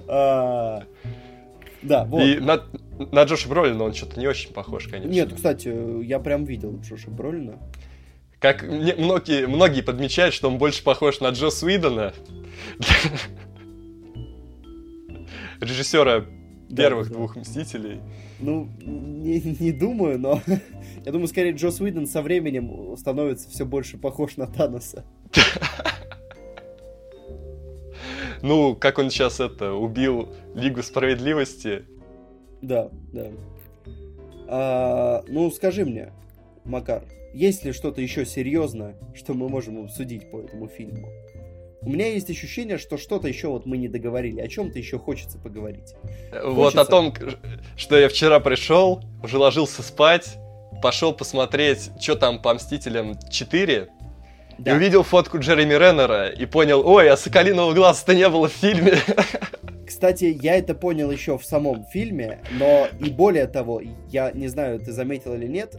Да, 1.81 2.05
вот. 2.05 2.21
И 2.21 2.39
на, 2.39 2.63
на 3.11 3.23
Джоша 3.23 3.49
Бролина 3.49 3.83
он 3.83 3.93
что-то 3.93 4.19
не 4.19 4.27
очень 4.27 4.53
похож, 4.53 4.87
конечно. 4.87 5.09
Нет, 5.09 5.33
кстати, 5.33 6.03
я 6.03 6.19
прям 6.19 6.45
видел 6.45 6.79
Джоша 6.81 7.09
Бролина. 7.09 7.59
Как 8.39 8.63
многие, 8.63 9.47
многие 9.47 9.81
подмечают, 9.81 10.33
что 10.33 10.47
он 10.47 10.57
больше 10.57 10.83
похож 10.83 11.19
на 11.21 11.29
Джо 11.29 11.49
Свидона, 11.49 12.13
режиссера 15.59 16.25
первых 16.75 17.09
да, 17.09 17.15
двух 17.15 17.33
да. 17.33 17.41
Мстителей. 17.41 17.99
Ну, 18.39 18.69
не, 18.81 19.39
не 19.59 19.71
думаю, 19.71 20.19
но 20.19 20.41
я 21.05 21.11
думаю, 21.11 21.27
скорее 21.27 21.53
Джо 21.53 21.69
Уидон 21.79 22.05
со 22.05 22.21
временем 22.21 22.95
становится 22.97 23.49
все 23.49 23.65
больше 23.65 23.97
похож 23.97 24.37
на 24.37 24.45
Таноса. 24.45 25.03
Ну, 28.41 28.75
как 28.75 28.99
он 28.99 29.09
сейчас 29.09 29.39
это, 29.39 29.73
убил 29.73 30.29
Лигу 30.55 30.83
Справедливости. 30.83 31.85
Да, 32.61 32.89
да. 33.13 33.27
А, 34.47 35.23
ну, 35.27 35.51
скажи 35.51 35.85
мне, 35.85 36.11
Макар, 36.67 37.03
есть 37.33 37.63
ли 37.63 37.71
что-то 37.71 38.01
еще 38.01 38.25
серьезное, 38.25 38.95
что 39.13 39.33
мы 39.33 39.47
можем 39.47 39.83
обсудить 39.83 40.29
по 40.31 40.41
этому 40.41 40.67
фильму? 40.67 41.07
У 41.81 41.89
меня 41.89 42.07
есть 42.07 42.29
ощущение, 42.29 42.77
что 42.77 42.97
что-то 42.97 43.27
еще 43.27 43.47
вот 43.47 43.65
мы 43.65 43.77
не 43.77 43.87
договорили, 43.87 44.41
о 44.41 44.47
чем-то 44.47 44.77
еще 44.77 44.97
хочется 44.97 45.37
поговорить. 45.37 45.93
Хочется... 46.31 46.49
Вот 46.49 46.75
о 46.75 46.85
том, 46.85 47.13
что 47.77 47.97
я 47.97 48.09
вчера 48.09 48.39
пришел, 48.39 49.01
уже 49.23 49.37
ложился 49.37 49.83
спать, 49.83 50.37
пошел 50.81 51.13
посмотреть, 51.13 51.91
что 52.01 52.15
там 52.15 52.41
по 52.41 52.53
Мстителям 52.53 53.17
4, 53.29 53.87
да. 54.57 54.71
и 54.71 54.75
увидел 54.75 55.03
фотку 55.03 55.39
Джереми 55.39 55.73
Реннера 55.73 56.29
и 56.29 56.45
понял, 56.45 56.81
ой, 56.85 57.09
а 57.09 57.17
Соколиного 57.17 57.73
глаза-то 57.73 58.15
не 58.15 58.27
было 58.29 58.47
в 58.47 58.53
фильме. 58.53 58.93
Кстати, 59.87 60.37
я 60.41 60.57
это 60.57 60.75
понял 60.75 61.09
еще 61.11 61.37
в 61.37 61.45
самом 61.45 61.85
фильме, 61.85 62.39
но 62.59 62.87
и 62.99 63.09
более 63.09 63.47
того, 63.47 63.81
я 64.09 64.31
не 64.31 64.47
знаю, 64.47 64.79
ты 64.79 64.91
заметил 64.91 65.33
или 65.33 65.47
нет, 65.47 65.75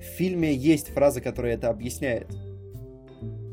в 0.00 0.16
фильме 0.16 0.52
есть 0.54 0.88
фраза, 0.88 1.20
которая 1.20 1.54
это 1.54 1.68
объясняет. 1.68 2.26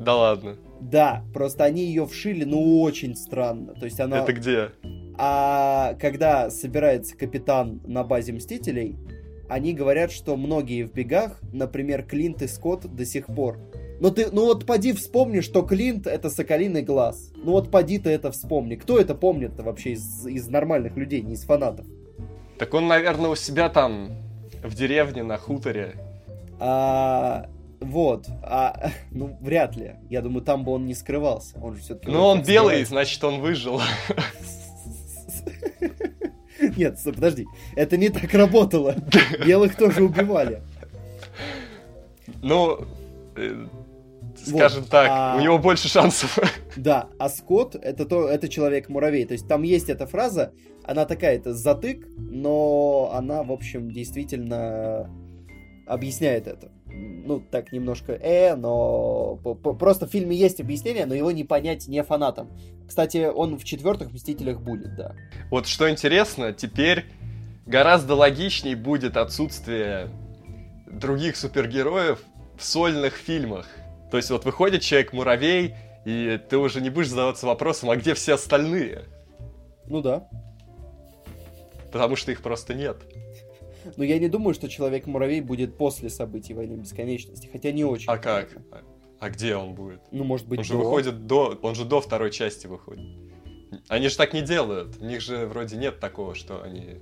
Да 0.00 0.16
ладно. 0.16 0.56
Да, 0.80 1.24
просто 1.34 1.64
они 1.64 1.84
ее 1.84 2.06
вшили, 2.06 2.44
ну, 2.44 2.80
очень 2.80 3.16
странно. 3.16 3.74
То 3.74 3.84
есть 3.84 4.00
она... 4.00 4.20
Это 4.20 4.32
где? 4.32 4.70
А 5.18 5.94
когда 6.00 6.48
собирается 6.48 7.16
капитан 7.16 7.80
на 7.84 8.04
базе 8.04 8.32
Мстителей, 8.32 8.96
они 9.48 9.74
говорят, 9.74 10.12
что 10.12 10.36
многие 10.36 10.84
в 10.84 10.92
бегах, 10.92 11.40
например, 11.52 12.04
Клинт 12.04 12.42
и 12.42 12.46
Скотт 12.46 12.86
до 12.86 13.04
сих 13.04 13.26
пор. 13.26 13.58
Но 14.00 14.10
ты, 14.10 14.28
ну 14.30 14.44
вот 14.44 14.64
поди 14.64 14.92
вспомни, 14.92 15.40
что 15.40 15.62
Клинт 15.62 16.06
это 16.06 16.30
Соколиный 16.30 16.82
глаз. 16.82 17.32
Ну 17.36 17.52
вот 17.52 17.70
поди 17.70 17.98
ты 17.98 18.10
это 18.10 18.30
вспомни. 18.30 18.76
Кто 18.76 18.98
это 18.98 19.14
помнит-то 19.14 19.62
вообще 19.62 19.92
из, 19.92 20.26
из 20.26 20.48
нормальных 20.48 20.96
людей, 20.96 21.22
не 21.22 21.34
из 21.34 21.44
фанатов? 21.44 21.86
Так 22.58 22.74
он, 22.74 22.86
наверное, 22.88 23.30
у 23.30 23.36
себя 23.36 23.68
там 23.68 24.12
в 24.62 24.74
деревне 24.74 25.22
на 25.22 25.36
хуторе. 25.36 25.96
А, 26.60 27.48
Вот, 27.80 28.26
а, 28.42 28.90
ну, 29.10 29.36
вряд 29.40 29.76
ли. 29.76 29.96
Я 30.10 30.22
думаю, 30.22 30.42
там 30.42 30.64
бы 30.64 30.72
он 30.72 30.86
не 30.86 30.94
скрывался. 30.94 31.58
Он 31.60 31.74
же 31.74 31.82
все-таки... 31.82 32.10
Ну, 32.10 32.24
он 32.24 32.42
белый, 32.42 32.84
значит, 32.84 33.22
он 33.22 33.40
выжил. 33.40 33.80
Нет, 36.76 36.98
подожди, 37.04 37.46
это 37.76 37.96
не 37.96 38.08
так 38.08 38.32
работало. 38.34 38.96
Белых 39.46 39.76
тоже 39.76 40.02
убивали. 40.02 40.60
Ну, 42.42 42.80
э, 43.36 43.66
скажем 44.48 44.82
вот, 44.82 44.90
так, 44.90 45.08
а... 45.10 45.36
у 45.36 45.40
него 45.40 45.58
больше 45.58 45.88
шансов. 45.88 46.38
Да, 46.76 47.08
а 47.18 47.28
Скотт 47.28 47.74
это 47.74 48.04
то, 48.04 48.28
это 48.28 48.48
человек-муравей. 48.48 49.24
То 49.24 49.32
есть 49.32 49.48
там 49.48 49.62
есть 49.62 49.88
эта 49.88 50.06
фраза, 50.06 50.52
она 50.84 51.06
такая, 51.06 51.36
это 51.36 51.52
затык, 51.52 52.06
но 52.16 53.10
она, 53.12 53.42
в 53.42 53.50
общем, 53.50 53.90
действительно 53.90 55.10
объясняет 55.86 56.46
это. 56.46 56.70
Ну, 56.86 57.40
так 57.40 57.72
немножко 57.72 58.12
э, 58.12 58.54
но 58.56 59.36
просто 59.36 60.06
в 60.06 60.10
фильме 60.10 60.36
есть 60.36 60.60
объяснение, 60.60 61.04
но 61.06 61.14
его 61.14 61.30
не 61.30 61.44
понять 61.44 61.88
не 61.88 62.02
фанатам. 62.02 62.50
Кстати, 62.86 63.30
он 63.32 63.58
в 63.58 63.64
четвертых 63.64 64.12
Мстителях 64.12 64.60
будет, 64.60 64.96
да. 64.96 65.14
Вот 65.50 65.66
что 65.66 65.90
интересно, 65.90 66.52
теперь 66.52 67.04
гораздо 67.66 68.14
логичней 68.14 68.74
будет 68.74 69.16
отсутствие 69.16 70.08
других 70.86 71.36
супергероев 71.36 72.22
в 72.56 72.64
сольных 72.64 73.14
фильмах. 73.14 73.66
То 74.10 74.16
есть 74.16 74.30
вот 74.30 74.44
выходит 74.44 74.82
Человек-муравей, 74.82 75.74
и 76.04 76.40
ты 76.48 76.56
уже 76.56 76.80
не 76.80 76.90
будешь 76.90 77.08
задаваться 77.08 77.46
вопросом, 77.46 77.90
а 77.90 77.96
где 77.96 78.14
все 78.14 78.34
остальные? 78.34 79.04
Ну 79.86 80.00
да. 80.00 80.28
Потому 81.92 82.16
что 82.16 82.32
их 82.32 82.42
просто 82.42 82.74
нет. 82.74 82.98
Но 83.96 84.04
я 84.04 84.18
не 84.18 84.28
думаю, 84.28 84.54
что 84.54 84.68
Человек-муравей 84.68 85.40
будет 85.40 85.76
после 85.76 86.10
событий 86.10 86.54
Войны 86.54 86.74
Бесконечности, 86.74 87.48
хотя 87.50 87.72
не 87.72 87.84
очень. 87.84 88.08
А 88.08 88.18
как? 88.18 88.48
А 89.20 89.30
где 89.30 89.56
он 89.56 89.74
будет? 89.74 90.00
Ну, 90.12 90.24
может 90.24 90.46
быть, 90.46 90.60
Он 90.60 90.64
же 90.64 90.74
до... 90.74 90.78
выходит 90.78 91.26
до... 91.26 91.58
Он 91.62 91.74
же 91.74 91.84
до 91.84 92.00
второй 92.00 92.30
части 92.30 92.66
выходит. 92.66 93.04
Они 93.88 94.08
же 94.08 94.16
так 94.16 94.32
не 94.32 94.42
делают. 94.42 94.96
У 95.00 95.04
них 95.04 95.20
же 95.20 95.46
вроде 95.46 95.76
нет 95.76 95.98
такого, 95.98 96.34
что 96.34 96.62
они 96.62 97.00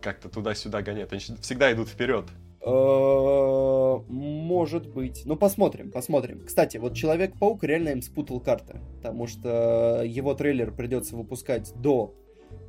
как-то 0.00 0.28
туда-сюда 0.28 0.82
гоняют. 0.82 1.12
Они 1.12 1.20
всегда 1.40 1.72
идут 1.72 1.88
вперед. 1.88 2.24
Э, 2.64 3.98
может 4.08 4.86
быть. 4.88 5.22
Ну, 5.24 5.36
посмотрим, 5.36 5.90
посмотрим. 5.90 6.42
Кстати, 6.46 6.76
вот 6.76 6.94
Человек-паук 6.94 7.64
реально 7.64 7.90
им 7.90 8.02
спутал 8.02 8.40
карты, 8.40 8.80
потому 8.96 9.26
что 9.26 10.02
его 10.04 10.34
трейлер 10.34 10.72
придется 10.72 11.16
выпускать 11.16 11.72
до 11.74 12.14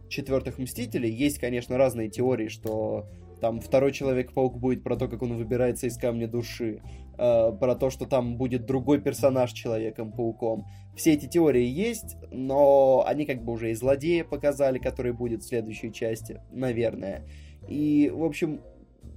четвертых 0.09 0.57
Мстителей. 0.57 1.11
Есть, 1.11 1.39
конечно, 1.39 1.77
разные 1.77 2.09
теории, 2.09 2.47
что 2.47 3.07
там 3.39 3.59
второй 3.59 3.91
Человек-паук 3.91 4.57
будет 4.57 4.83
про 4.83 4.95
то, 4.95 5.07
как 5.07 5.21
он 5.21 5.37
выбирается 5.37 5.85
из 5.87 5.97
камня 5.97 6.27
души, 6.27 6.81
э, 7.17 7.51
про 7.51 7.75
то, 7.75 7.89
что 7.89 8.05
там 8.05 8.37
будет 8.37 8.65
другой 8.65 8.99
персонаж 8.99 9.51
Человеком-пауком. 9.51 10.65
Все 10.95 11.13
эти 11.13 11.27
теории 11.27 11.65
есть, 11.65 12.15
но 12.31 13.03
они 13.05 13.25
как 13.25 13.43
бы 13.43 13.53
уже 13.53 13.71
и 13.71 13.75
злодея 13.75 14.23
показали, 14.23 14.79
который 14.79 15.13
будет 15.13 15.43
в 15.43 15.47
следующей 15.47 15.91
части, 15.91 16.41
наверное. 16.51 17.27
И, 17.67 18.11
в 18.13 18.23
общем, 18.23 18.61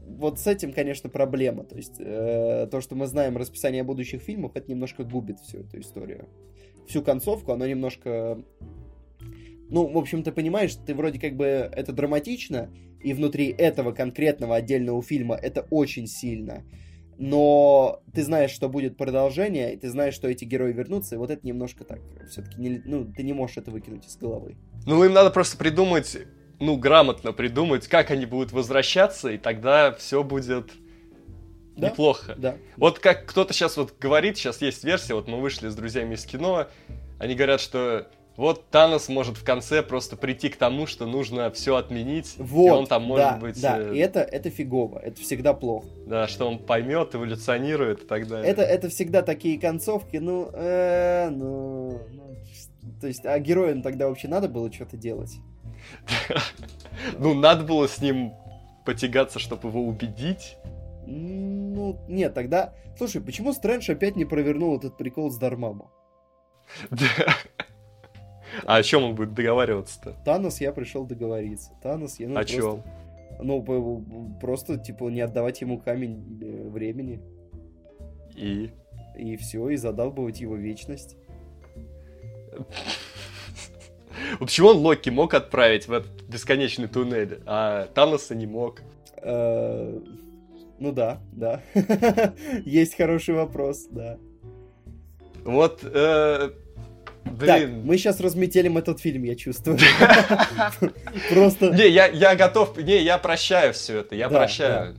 вот 0.07 0.39
с 0.39 0.47
этим, 0.47 0.73
конечно, 0.73 1.11
проблема. 1.11 1.65
То 1.65 1.77
есть 1.77 1.97
э, 1.99 2.69
то, 2.71 2.81
что 2.81 2.95
мы 2.95 3.07
знаем 3.07 3.37
расписание 3.37 3.83
будущих 3.83 4.23
фильмов, 4.23 4.53
это 4.55 4.71
немножко 4.71 5.05
губит 5.05 5.41
всю 5.41 5.59
эту 5.59 5.81
историю. 5.81 6.29
Всю 6.87 7.03
концовку, 7.03 7.53
оно 7.53 7.67
немножко... 7.67 8.43
Ну, 9.69 9.89
в 9.89 9.99
общем, 9.99 10.23
ты 10.23 10.31
понимаешь, 10.31 10.77
ты 10.77 10.95
вроде 10.95 11.19
как 11.19 11.37
бы 11.37 11.45
это 11.45 11.93
драматично, 11.93 12.71
и 13.01 13.13
внутри 13.13 13.49
этого 13.49 13.93
конкретного 13.93 14.55
отдельного 14.55 15.03
фильма 15.03 15.35
это 15.35 15.67
очень 15.71 16.07
сильно. 16.07 16.65
Но 17.19 18.03
ты 18.15 18.23
знаешь, 18.23 18.51
что 18.51 18.69
будет 18.69 18.97
продолжение, 18.97 19.75
и 19.75 19.77
ты 19.77 19.89
знаешь, 19.91 20.15
что 20.15 20.29
эти 20.29 20.45
герои 20.45 20.73
вернутся, 20.73 21.17
и 21.17 21.19
вот 21.19 21.31
это 21.31 21.45
немножко 21.47 21.83
так. 21.83 22.01
Все-таки 22.31 22.61
не, 22.61 22.83
ну, 22.85 23.11
ты 23.11 23.23
не 23.23 23.33
можешь 23.33 23.57
это 23.57 23.71
выкинуть 23.71 24.07
из 24.07 24.17
головы. 24.17 24.57
Ну, 24.87 25.03
им 25.03 25.13
надо 25.13 25.31
просто 25.31 25.57
придумать 25.57 26.17
ну, 26.59 26.77
грамотно 26.77 27.33
придумать, 27.33 27.87
как 27.89 28.11
они 28.11 28.27
будут 28.27 28.53
возвращаться, 28.53 29.31
и 29.31 29.39
тогда 29.39 29.93
все 29.93 30.23
будет 30.23 30.71
да, 31.77 31.91
неплохо. 31.91 32.35
Да. 32.37 32.57
Вот 32.77 32.99
как 32.99 33.27
кто-то 33.27 33.53
сейчас 33.53 33.77
вот 33.77 33.95
говорит, 33.99 34.39
сейчас 34.39 34.63
есть 34.63 34.83
версия, 34.85 35.15
вот 35.15 35.29
мы 35.29 35.41
вышли 35.41 35.69
с 35.69 35.75
друзьями 35.75 36.15
из 36.15 36.25
кино, 36.25 36.67
они 37.19 37.35
говорят, 37.35 37.61
что 37.61 38.09
вот 38.37 38.69
Танос 38.69 39.09
может 39.09 39.37
в 39.39 39.45
конце 39.45 39.83
просто 39.83 40.17
прийти 40.17 40.49
к 40.49 40.57
тому, 40.57 40.87
что 40.87 41.07
нужно 41.07 41.51
все 41.51 41.77
отменить, 41.77 42.35
вот, 42.39 42.67
и 42.67 42.71
он 42.71 42.87
там 42.87 43.03
может 43.05 43.27
да, 43.27 43.37
быть... 43.39 43.61
Да, 43.61 43.93
и 43.93 43.99
это, 43.99 44.21
это 44.21 44.51
фигово, 44.51 44.99
это 44.99 45.21
всегда 45.21 45.55
плохо. 45.55 45.87
Да, 46.07 46.29
что 46.29 46.47
он 46.47 46.59
поймет, 46.59 47.15
эволюционирует 47.15 48.03
и 48.03 48.07
так 48.07 48.29
далее. 48.29 48.51
Это, 48.51 48.63
это 48.63 48.89
всегда 48.91 49.23
такие 49.23 49.59
концовки, 49.59 50.19
ну, 50.19 50.51
э, 50.53 51.31
ну, 51.31 52.03
ну, 52.13 52.37
то 53.01 53.07
есть, 53.07 53.25
а 53.25 53.39
героям 53.39 53.83
тогда 53.83 54.09
вообще 54.09 54.29
надо 54.29 54.49
было 54.49 54.71
что-то 54.73 54.97
делать? 54.97 55.37
Ну, 57.19 57.35
надо 57.35 57.65
было 57.65 57.87
с 57.87 58.01
ним 58.01 58.33
потягаться, 58.85 59.39
чтобы 59.39 59.69
его 59.69 59.87
убедить. 59.87 60.57
Ну, 61.07 61.99
нет, 62.09 62.35
тогда... 62.35 62.73
Слушай, 62.97 63.21
почему 63.21 63.53
Стрэндж 63.53 63.91
опять 63.91 64.17
не 64.17 64.25
провернул 64.25 64.77
этот 64.77 64.97
прикол 64.97 65.31
с 65.31 65.37
Дармаму? 65.37 65.91
А 68.65 68.77
о 68.77 68.83
чем 68.83 69.03
он 69.05 69.15
будет 69.15 69.35
договариваться-то? 69.35 70.15
Танос 70.25 70.61
я 70.61 70.73
пришел 70.73 71.05
договориться. 71.05 71.73
Танос 71.83 72.19
я... 72.19 72.29
Ну, 72.29 72.35
о 72.35 72.37
просто, 72.37 72.57
чем? 72.57 72.83
Ну, 73.41 74.39
просто, 74.41 74.79
типа, 74.79 75.11
не 75.11 75.21
отдавать 75.21 75.61
ему 75.61 75.79
камень 75.79 76.41
э, 76.41 76.69
времени. 76.69 77.21
И? 78.35 78.71
И 79.17 79.37
все, 79.37 79.69
и 79.69 79.77
задалбывать 79.77 80.41
его 80.41 80.57
вечность. 80.57 81.17
Почему 84.39 84.69
он 84.69 84.79
Локи 84.79 85.11
мог 85.11 85.35
отправить 85.35 85.89
в 85.89 85.93
этот 85.93 86.23
бесконечный 86.23 86.89
туннель, 86.89 87.41
а 87.47 87.87
Таноса 87.95 88.35
не 88.35 88.47
мог? 88.47 88.83
Э, 89.23 89.99
ну 90.79 90.93
да, 90.93 91.21
да. 91.33 91.63
Есть 92.65 92.97
хороший 92.97 93.35
вопрос, 93.35 93.87
да. 93.91 94.19
Вот, 95.45 95.81
э, 95.83 96.51
Блин. 97.25 97.47
Так, 97.47 97.69
мы 97.85 97.99
сейчас 97.99 98.21
разметелим 98.21 98.79
этот 98.79 99.01
фильм, 99.01 99.25
я 99.25 99.35
чувствую. 99.35 99.79
Просто... 101.31 101.71
Не, 101.71 101.89
я, 101.89 102.07
я 102.07 102.37
готов... 102.37 102.77
Не, 102.79 103.03
я 103.03 103.19
прощаю 103.19 103.73
все 103.73 104.01
это, 104.01 104.15
я 104.15 104.29
прощаю. 104.29 104.97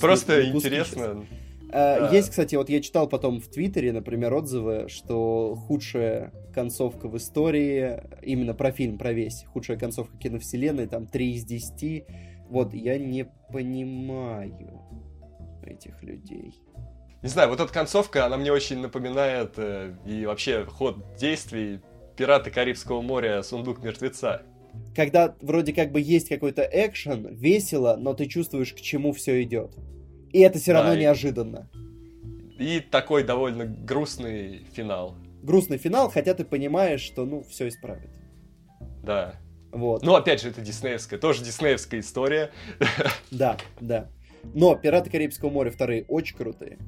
Просто 0.00 0.48
интересно. 0.48 1.26
Э, 1.72 2.08
есть, 2.12 2.30
кстати, 2.30 2.56
вот 2.56 2.68
я 2.68 2.80
читал 2.80 3.08
потом 3.08 3.40
в 3.40 3.46
Твиттере, 3.46 3.92
например, 3.92 4.34
отзывы, 4.34 4.88
что 4.88 5.54
худшая 5.54 6.32
концовка 6.52 7.08
в 7.08 7.16
истории, 7.16 8.02
именно 8.22 8.54
про 8.54 8.72
фильм, 8.72 8.98
про 8.98 9.12
весь, 9.12 9.44
худшая 9.44 9.76
концовка 9.78 10.16
киновселенной, 10.18 10.86
там 10.86 11.06
3 11.06 11.34
из 11.34 11.44
10. 11.44 12.04
Вот, 12.48 12.74
я 12.74 12.98
не 12.98 13.26
понимаю 13.52 14.82
этих 15.62 16.02
людей. 16.02 16.54
Не 17.22 17.28
знаю, 17.28 17.50
вот 17.50 17.60
эта 17.60 17.72
концовка, 17.72 18.24
она 18.24 18.36
мне 18.38 18.50
очень 18.50 18.78
напоминает 18.78 19.52
э, 19.56 19.94
и 20.06 20.24
вообще 20.24 20.64
ход 20.64 20.96
действий 21.16 21.80
«Пираты 22.16 22.50
Карибского 22.50 23.02
моря. 23.02 23.42
Сундук 23.42 23.82
мертвеца». 23.82 24.42
Когда 24.96 25.34
вроде 25.42 25.72
как 25.72 25.92
бы 25.92 26.00
есть 26.00 26.28
какой-то 26.28 26.62
экшен, 26.62 27.26
весело, 27.34 27.96
но 27.98 28.14
ты 28.14 28.26
чувствуешь, 28.26 28.72
к 28.72 28.80
чему 28.80 29.12
все 29.12 29.42
идет. 29.42 29.76
И 30.32 30.40
это 30.40 30.58
все 30.58 30.72
равно 30.72 30.92
да, 30.92 30.96
неожиданно. 30.98 31.68
И, 32.58 32.76
и 32.76 32.80
такой 32.80 33.22
довольно 33.22 33.66
грустный 33.66 34.64
финал. 34.72 35.16
Грустный 35.42 35.78
финал, 35.78 36.10
хотя 36.10 36.34
ты 36.34 36.44
понимаешь, 36.44 37.00
что, 37.00 37.24
ну, 37.24 37.42
все 37.42 37.68
исправит. 37.68 38.10
Да. 39.02 39.36
Вот. 39.72 40.02
Ну, 40.02 40.14
опять 40.14 40.42
же, 40.42 40.50
это 40.50 40.60
диснеевская, 40.60 41.18
тоже 41.18 41.44
диснеевская 41.44 42.00
история. 42.00 42.50
Да, 43.30 43.56
да. 43.80 44.10
Но 44.54 44.74
«Пираты 44.74 45.10
Карибского 45.10 45.50
моря» 45.50 45.70
вторые 45.70 46.04
очень 46.08 46.36
крутые. 46.36 46.78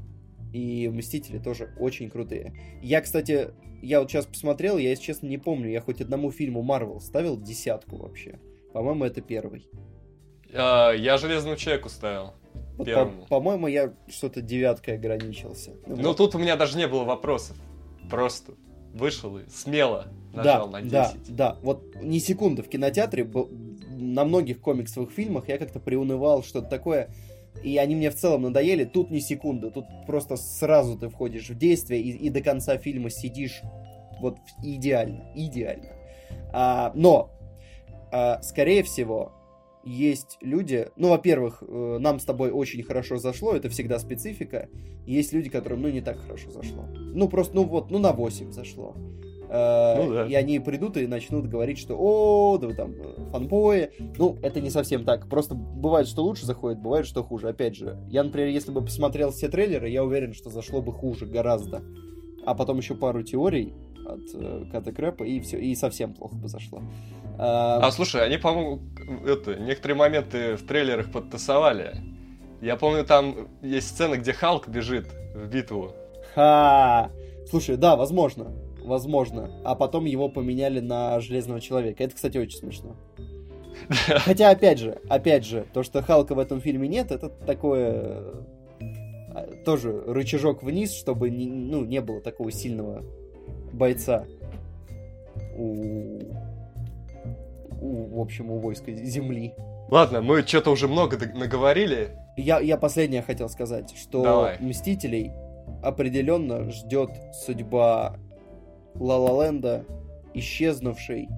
И 0.52 0.88
«Мстители» 0.88 1.38
тоже 1.38 1.74
очень 1.78 2.10
крутые. 2.10 2.54
Я, 2.82 3.00
кстати, 3.00 3.50
я 3.82 4.00
вот 4.00 4.10
сейчас 4.10 4.26
посмотрел, 4.26 4.78
я, 4.78 4.90
если 4.90 5.04
честно, 5.04 5.26
не 5.26 5.38
помню, 5.38 5.70
я 5.70 5.80
хоть 5.80 6.00
одному 6.00 6.30
фильму 6.30 6.62
Марвел 6.62 7.00
ставил 7.00 7.40
десятку 7.40 7.96
вообще. 7.96 8.38
По-моему, 8.72 9.04
это 9.04 9.20
первый. 9.20 9.68
А, 10.52 10.92
я 10.92 11.16
«Железному 11.18 11.56
человеку» 11.56 11.88
ставил. 11.88 12.34
Вот 12.76 12.92
по- 12.92 13.26
по-моему, 13.28 13.66
я 13.66 13.94
что-то 14.08 14.40
девяткой 14.40 14.96
ограничился. 14.96 15.72
Ну, 15.86 16.08
вот. 16.08 16.16
тут 16.16 16.34
у 16.34 16.38
меня 16.38 16.56
даже 16.56 16.76
не 16.76 16.86
было 16.86 17.04
вопросов. 17.04 17.56
Просто 18.10 18.52
вышел 18.92 19.38
и 19.38 19.48
смело 19.48 20.08
нажал 20.32 20.68
да, 20.68 20.80
на 20.80 20.82
10. 20.82 20.92
Да, 20.92 21.14
да. 21.28 21.56
Вот 21.62 21.94
ни 22.00 22.18
секунды 22.18 22.62
в 22.62 22.68
кинотеатре 22.68 23.28
на 23.90 24.24
многих 24.24 24.60
комиксовых 24.60 25.10
фильмах 25.10 25.48
я 25.48 25.58
как-то 25.58 25.80
приунывал 25.80 26.42
что-то 26.42 26.68
такое. 26.68 27.10
И 27.62 27.76
они 27.76 27.94
мне 27.94 28.10
в 28.10 28.16
целом 28.16 28.42
надоели. 28.42 28.84
Тут 28.84 29.10
ни 29.10 29.20
секунды. 29.20 29.70
Тут 29.70 29.84
просто 30.06 30.36
сразу 30.36 30.98
ты 30.98 31.08
входишь 31.08 31.50
в 31.50 31.56
действие 31.56 32.00
и, 32.00 32.10
и 32.10 32.30
до 32.30 32.40
конца 32.40 32.78
фильма 32.78 33.10
сидишь 33.10 33.60
вот 34.20 34.38
идеально. 34.62 35.30
Идеально. 35.34 35.90
А, 36.52 36.92
но, 36.94 37.30
а, 38.10 38.42
скорее 38.42 38.82
всего, 38.82 39.32
есть 39.84 40.38
люди, 40.40 40.88
ну, 40.96 41.10
во-первых, 41.10 41.62
э, 41.66 41.98
нам 42.00 42.18
с 42.18 42.24
тобой 42.24 42.50
очень 42.50 42.82
хорошо 42.82 43.16
зашло, 43.16 43.54
это 43.54 43.68
всегда 43.68 43.98
специфика. 43.98 44.68
Есть 45.06 45.32
люди, 45.32 45.50
которым, 45.50 45.82
ну, 45.82 45.88
не 45.88 46.00
так 46.00 46.18
хорошо 46.18 46.50
зашло. 46.50 46.84
Ну, 46.94 47.28
просто, 47.28 47.54
ну, 47.56 47.64
вот, 47.64 47.90
ну, 47.90 47.98
на 47.98 48.12
8 48.12 48.52
зашло. 48.52 48.94
Э, 49.48 50.02
ну, 50.02 50.12
да. 50.12 50.26
И 50.26 50.34
они 50.34 50.60
придут 50.60 50.96
и 50.96 51.06
начнут 51.06 51.46
говорить, 51.46 51.78
что 51.78 51.96
«О, 51.98 52.56
да 52.58 52.68
вы 52.68 52.74
там 52.74 52.92
э, 52.92 53.30
фанбои». 53.30 53.90
Ну, 54.16 54.38
это 54.42 54.60
не 54.60 54.70
совсем 54.70 55.04
так. 55.04 55.28
Просто 55.28 55.54
бывает, 55.54 56.06
что 56.06 56.22
лучше 56.22 56.46
заходит, 56.46 56.80
бывает, 56.80 57.06
что 57.06 57.22
хуже. 57.22 57.48
Опять 57.48 57.76
же, 57.76 57.98
я, 58.08 58.22
например, 58.22 58.48
если 58.48 58.70
бы 58.70 58.82
посмотрел 58.82 59.30
все 59.30 59.48
трейлеры, 59.48 59.90
я 59.90 60.04
уверен, 60.04 60.32
что 60.32 60.48
зашло 60.48 60.80
бы 60.80 60.92
хуже 60.92 61.26
гораздо. 61.26 61.82
А 62.46 62.54
потом 62.54 62.78
еще 62.78 62.94
пару 62.94 63.22
теорий 63.22 63.74
от 64.14 64.20
э, 64.34 64.64
Ката 64.70 64.92
Крэпа, 64.92 65.24
и 65.24 65.40
все, 65.40 65.58
и 65.58 65.74
совсем 65.74 66.14
плохо 66.14 66.36
бы 66.36 66.48
зашло. 66.48 66.82
А, 67.38 67.78
а 67.78 67.90
слушай, 67.90 68.24
они, 68.24 68.36
по-моему, 68.36 68.80
это, 69.26 69.56
некоторые 69.56 69.96
моменты 69.96 70.56
в 70.56 70.66
трейлерах 70.66 71.10
подтасовали. 71.10 71.96
Я 72.60 72.76
помню, 72.76 73.04
там 73.04 73.48
есть 73.62 73.88
сцена, 73.88 74.16
где 74.16 74.32
Халк 74.32 74.68
бежит 74.68 75.08
в 75.34 75.46
битву. 75.48 75.92
Ха! 76.34 77.10
Слушай, 77.48 77.76
да, 77.76 77.96
возможно. 77.96 78.52
Возможно. 78.84 79.50
А 79.64 79.74
потом 79.74 80.04
его 80.04 80.28
поменяли 80.28 80.80
на 80.80 81.20
Железного 81.20 81.60
Человека. 81.60 82.04
Это, 82.04 82.14
кстати, 82.14 82.38
очень 82.38 82.58
смешно. 82.58 82.96
Хотя, 83.90 84.50
опять 84.50 84.78
же, 84.78 85.00
опять 85.08 85.44
же, 85.44 85.66
то, 85.72 85.82
что 85.82 86.02
Халка 86.02 86.34
в 86.34 86.38
этом 86.38 86.60
фильме 86.60 86.88
нет, 86.88 87.10
это 87.10 87.28
такое 87.28 88.44
а, 89.34 89.48
тоже 89.64 90.00
рычажок 90.06 90.62
вниз, 90.62 90.92
чтобы 90.92 91.30
не, 91.30 91.46
ну, 91.46 91.84
не 91.84 92.00
было 92.00 92.20
такого 92.20 92.52
сильного 92.52 93.02
бойца 93.72 94.24
у 95.56 96.20
у, 97.82 98.16
в 98.16 98.20
общем, 98.20 98.50
у 98.50 98.58
войска 98.58 98.92
Земли. 98.92 99.54
Ладно, 99.90 100.22
мы 100.22 100.42
что-то 100.42 100.70
уже 100.70 100.88
много 100.88 101.18
наговорили. 101.34 102.16
Я, 102.36 102.60
я 102.60 102.78
последнее 102.78 103.22
хотел 103.22 103.48
сказать, 103.48 103.94
что 103.96 104.22
Давай. 104.22 104.56
Мстителей 104.60 105.32
определенно 105.82 106.70
ждет 106.70 107.10
судьба 107.44 108.16
Ла-Ла-Ленда, 108.94 109.84
исчезнувшей, 110.32 111.28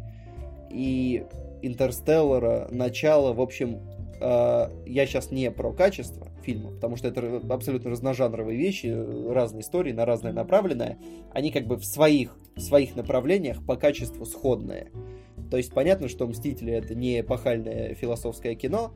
и 0.71 1.25
Интерстеллара, 1.63 2.69
начало, 2.71 3.33
в 3.33 3.41
общем, 3.41 3.81
я 4.21 5.07
сейчас 5.07 5.31
не 5.31 5.51
про 5.51 5.73
качество 5.73 6.29
фильма, 6.43 6.71
потому 6.71 6.97
что 6.97 7.09
это 7.09 7.41
абсолютно 7.49 7.91
разножанровые 7.91 8.59
вещи, 8.59 8.87
разные 9.33 9.63
истории, 9.63 9.93
на 9.93 10.05
разное 10.05 10.33
направленное, 10.33 10.99
они 11.33 11.51
как 11.51 11.67
бы 11.67 11.77
в 11.77 11.85
своих, 11.85 12.37
в 12.57 12.61
своих 12.61 12.97
направлениях 12.97 13.65
по 13.65 13.77
качеству 13.77 14.25
сходные. 14.27 14.91
То 15.51 15.57
есть 15.57 15.73
понятно, 15.73 16.09
что 16.09 16.27
«Мстители»— 16.27 16.73
это 16.75 16.95
не 16.95 17.21
эпохальное 17.21 17.95
философское 17.95 18.55
кино, 18.55 18.93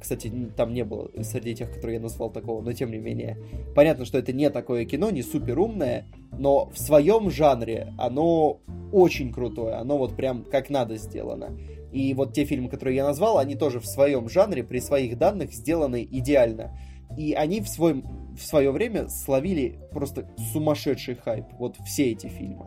кстати, 0.00 0.32
там 0.56 0.72
не 0.72 0.84
было 0.84 1.10
среди 1.22 1.54
тех, 1.54 1.72
которые 1.72 1.96
я 1.96 2.02
назвал 2.02 2.30
такого, 2.30 2.62
но 2.62 2.72
тем 2.72 2.90
не 2.90 2.98
менее. 2.98 3.38
Понятно, 3.74 4.04
что 4.04 4.18
это 4.18 4.32
не 4.32 4.50
такое 4.50 4.84
кино, 4.84 5.10
не 5.10 5.22
супер 5.22 5.58
умное, 5.58 6.06
но 6.32 6.70
в 6.70 6.78
своем 6.78 7.30
жанре 7.30 7.92
оно 7.98 8.60
очень 8.92 9.32
крутое, 9.32 9.74
оно 9.74 9.98
вот 9.98 10.16
прям 10.16 10.44
как 10.44 10.70
надо 10.70 10.96
сделано. 10.96 11.56
И 11.92 12.14
вот 12.14 12.32
те 12.32 12.44
фильмы, 12.44 12.68
которые 12.68 12.96
я 12.96 13.04
назвал, 13.04 13.38
они 13.38 13.56
тоже 13.56 13.80
в 13.80 13.86
своем 13.86 14.28
жанре, 14.28 14.62
при 14.62 14.78
своих 14.80 15.18
данных 15.18 15.52
сделаны 15.52 16.06
идеально. 16.08 16.76
И 17.16 17.32
они 17.32 17.60
в, 17.60 17.68
свой, 17.68 18.04
в 18.36 18.40
свое 18.40 18.70
время 18.70 19.08
словили 19.08 19.80
просто 19.90 20.28
сумасшедший 20.52 21.16
хайп. 21.16 21.46
Вот 21.58 21.76
все 21.84 22.12
эти 22.12 22.28
фильмы. 22.28 22.66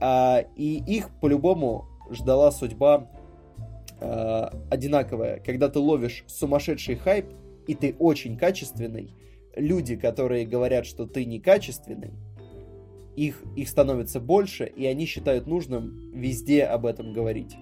А, 0.00 0.44
и 0.56 0.82
их 0.86 1.10
по-любому 1.20 1.86
ждала 2.10 2.50
судьба 2.50 3.10
а, 4.00 4.52
одинаковая. 4.70 5.40
Когда 5.40 5.68
ты 5.68 5.78
ловишь 5.78 6.24
сумасшедший 6.26 6.96
хайп, 6.96 7.26
и 7.66 7.74
ты 7.74 7.94
очень 7.98 8.38
качественный, 8.38 9.12
люди, 9.54 9.96
которые 9.96 10.46
говорят, 10.46 10.86
что 10.86 11.06
ты 11.06 11.26
некачественный, 11.26 12.12
их, 13.14 13.42
их 13.56 13.68
становится 13.68 14.20
больше, 14.20 14.64
и 14.64 14.86
они 14.86 15.04
считают 15.04 15.46
нужным 15.46 16.12
везде 16.14 16.64
об 16.64 16.86
этом 16.86 17.12
говорить. 17.12 17.56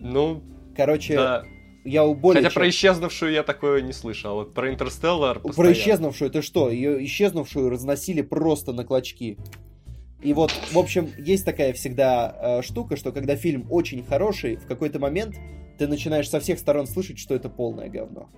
Ну, 0.00 0.42
короче, 0.76 1.16
да. 1.16 1.44
я 1.84 2.04
у 2.04 2.14
более 2.14 2.42
Хотя 2.42 2.52
чем... 2.52 2.60
про 2.60 2.68
исчезнувшую 2.68 3.32
я 3.32 3.42
такое 3.42 3.82
не 3.82 3.92
слышал, 3.92 4.32
а 4.32 4.34
вот 4.34 4.54
про 4.54 4.72
Интерстеллар 4.72 5.40
постоянно. 5.40 5.74
Про 5.74 5.80
исчезнувшую, 5.80 6.30
ты 6.30 6.42
что? 6.42 6.70
Ее 6.70 7.04
исчезнувшую 7.04 7.70
разносили 7.70 8.22
просто 8.22 8.72
на 8.72 8.84
клочки. 8.84 9.38
И 10.22 10.32
вот, 10.32 10.50
в 10.72 10.78
общем, 10.78 11.10
есть 11.18 11.44
такая 11.44 11.72
всегда 11.72 12.36
э, 12.40 12.62
штука, 12.62 12.96
что 12.96 13.12
когда 13.12 13.36
фильм 13.36 13.66
очень 13.70 14.02
хороший, 14.02 14.56
в 14.56 14.66
какой-то 14.66 14.98
момент 14.98 15.36
ты 15.78 15.86
начинаешь 15.86 16.28
со 16.28 16.40
всех 16.40 16.58
сторон 16.58 16.86
слышать, 16.86 17.18
что 17.18 17.34
это 17.34 17.48
полное 17.48 17.88
говно. 17.88 18.30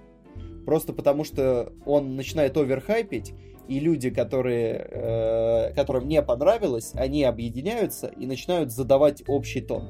Просто 0.66 0.92
потому 0.92 1.24
что 1.24 1.72
он 1.86 2.16
начинает 2.16 2.56
оверхайпить, 2.56 3.32
и 3.68 3.80
люди, 3.80 4.11
которые, 4.11 4.88
э, 4.90 5.72
которым 5.74 6.09
не 6.09 6.20
понравилось, 6.22 6.92
они 6.94 7.22
объединяются 7.24 8.09
и 8.09 8.26
начинают 8.26 8.72
задавать 8.72 9.22
общий 9.26 9.61
тон. 9.61 9.88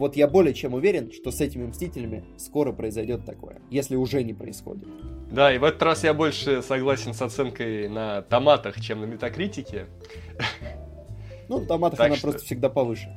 Вот 0.00 0.16
я 0.16 0.26
более 0.26 0.54
чем 0.54 0.72
уверен, 0.72 1.12
что 1.12 1.30
с 1.30 1.42
этими 1.42 1.66
Мстителями 1.66 2.24
скоро 2.38 2.72
произойдет 2.72 3.26
такое, 3.26 3.60
если 3.70 3.96
уже 3.96 4.22
не 4.22 4.32
происходит. 4.32 4.88
Да, 5.30 5.54
и 5.54 5.58
в 5.58 5.64
этот 5.64 5.82
раз 5.82 6.04
я 6.04 6.14
больше 6.14 6.62
согласен 6.62 7.12
с 7.12 7.20
оценкой 7.20 7.86
на 7.90 8.22
томатах, 8.22 8.80
чем 8.80 9.02
на 9.02 9.04
метакритике. 9.04 9.88
Ну, 11.50 11.60
на 11.60 11.66
томатах 11.66 11.98
так 11.98 12.06
она 12.06 12.16
что... 12.16 12.28
просто 12.28 12.46
всегда 12.46 12.70
повыше. 12.70 13.14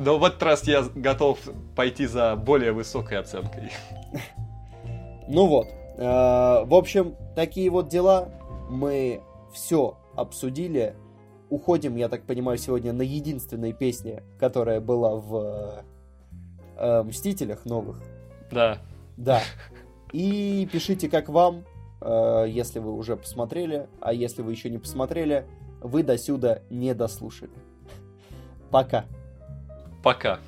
Но 0.00 0.18
в 0.18 0.24
этот 0.24 0.42
раз 0.42 0.66
я 0.66 0.82
готов 0.82 1.38
пойти 1.76 2.06
за 2.06 2.34
более 2.34 2.72
высокой 2.72 3.18
оценкой. 3.18 3.70
Ну 5.28 5.46
вот. 5.46 5.68
Э, 5.96 6.64
в 6.64 6.74
общем, 6.74 7.14
такие 7.36 7.70
вот 7.70 7.88
дела. 7.88 8.30
Мы 8.68 9.20
все 9.52 9.96
обсудили. 10.16 10.96
Уходим, 11.50 11.96
я 11.96 12.08
так 12.08 12.24
понимаю, 12.24 12.58
сегодня 12.58 12.92
на 12.92 13.02
единственной 13.02 13.72
песне, 13.72 14.22
которая 14.38 14.80
была 14.80 15.16
в 15.16 15.84
э, 16.76 17.02
Мстителях 17.02 17.64
новых. 17.64 18.02
Да. 18.50 18.78
Да. 19.16 19.42
И 20.12 20.68
пишите, 20.70 21.08
как 21.08 21.28
вам, 21.28 21.64
э, 22.00 22.46
если 22.48 22.78
вы 22.78 22.92
уже 22.92 23.16
посмотрели, 23.16 23.88
а 24.00 24.12
если 24.12 24.42
вы 24.42 24.52
еще 24.52 24.70
не 24.70 24.78
посмотрели, 24.78 25.46
вы 25.80 26.02
до 26.02 26.18
сюда 26.18 26.60
не 26.70 26.94
дослушали. 26.94 27.52
Пока. 28.70 29.04
Пока. 30.02 30.38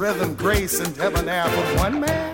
Rhythm, 0.00 0.34
grace, 0.34 0.80
and 0.80 0.96
debonair 0.96 1.44
for 1.44 1.78
one 1.78 2.00
man? 2.00 2.29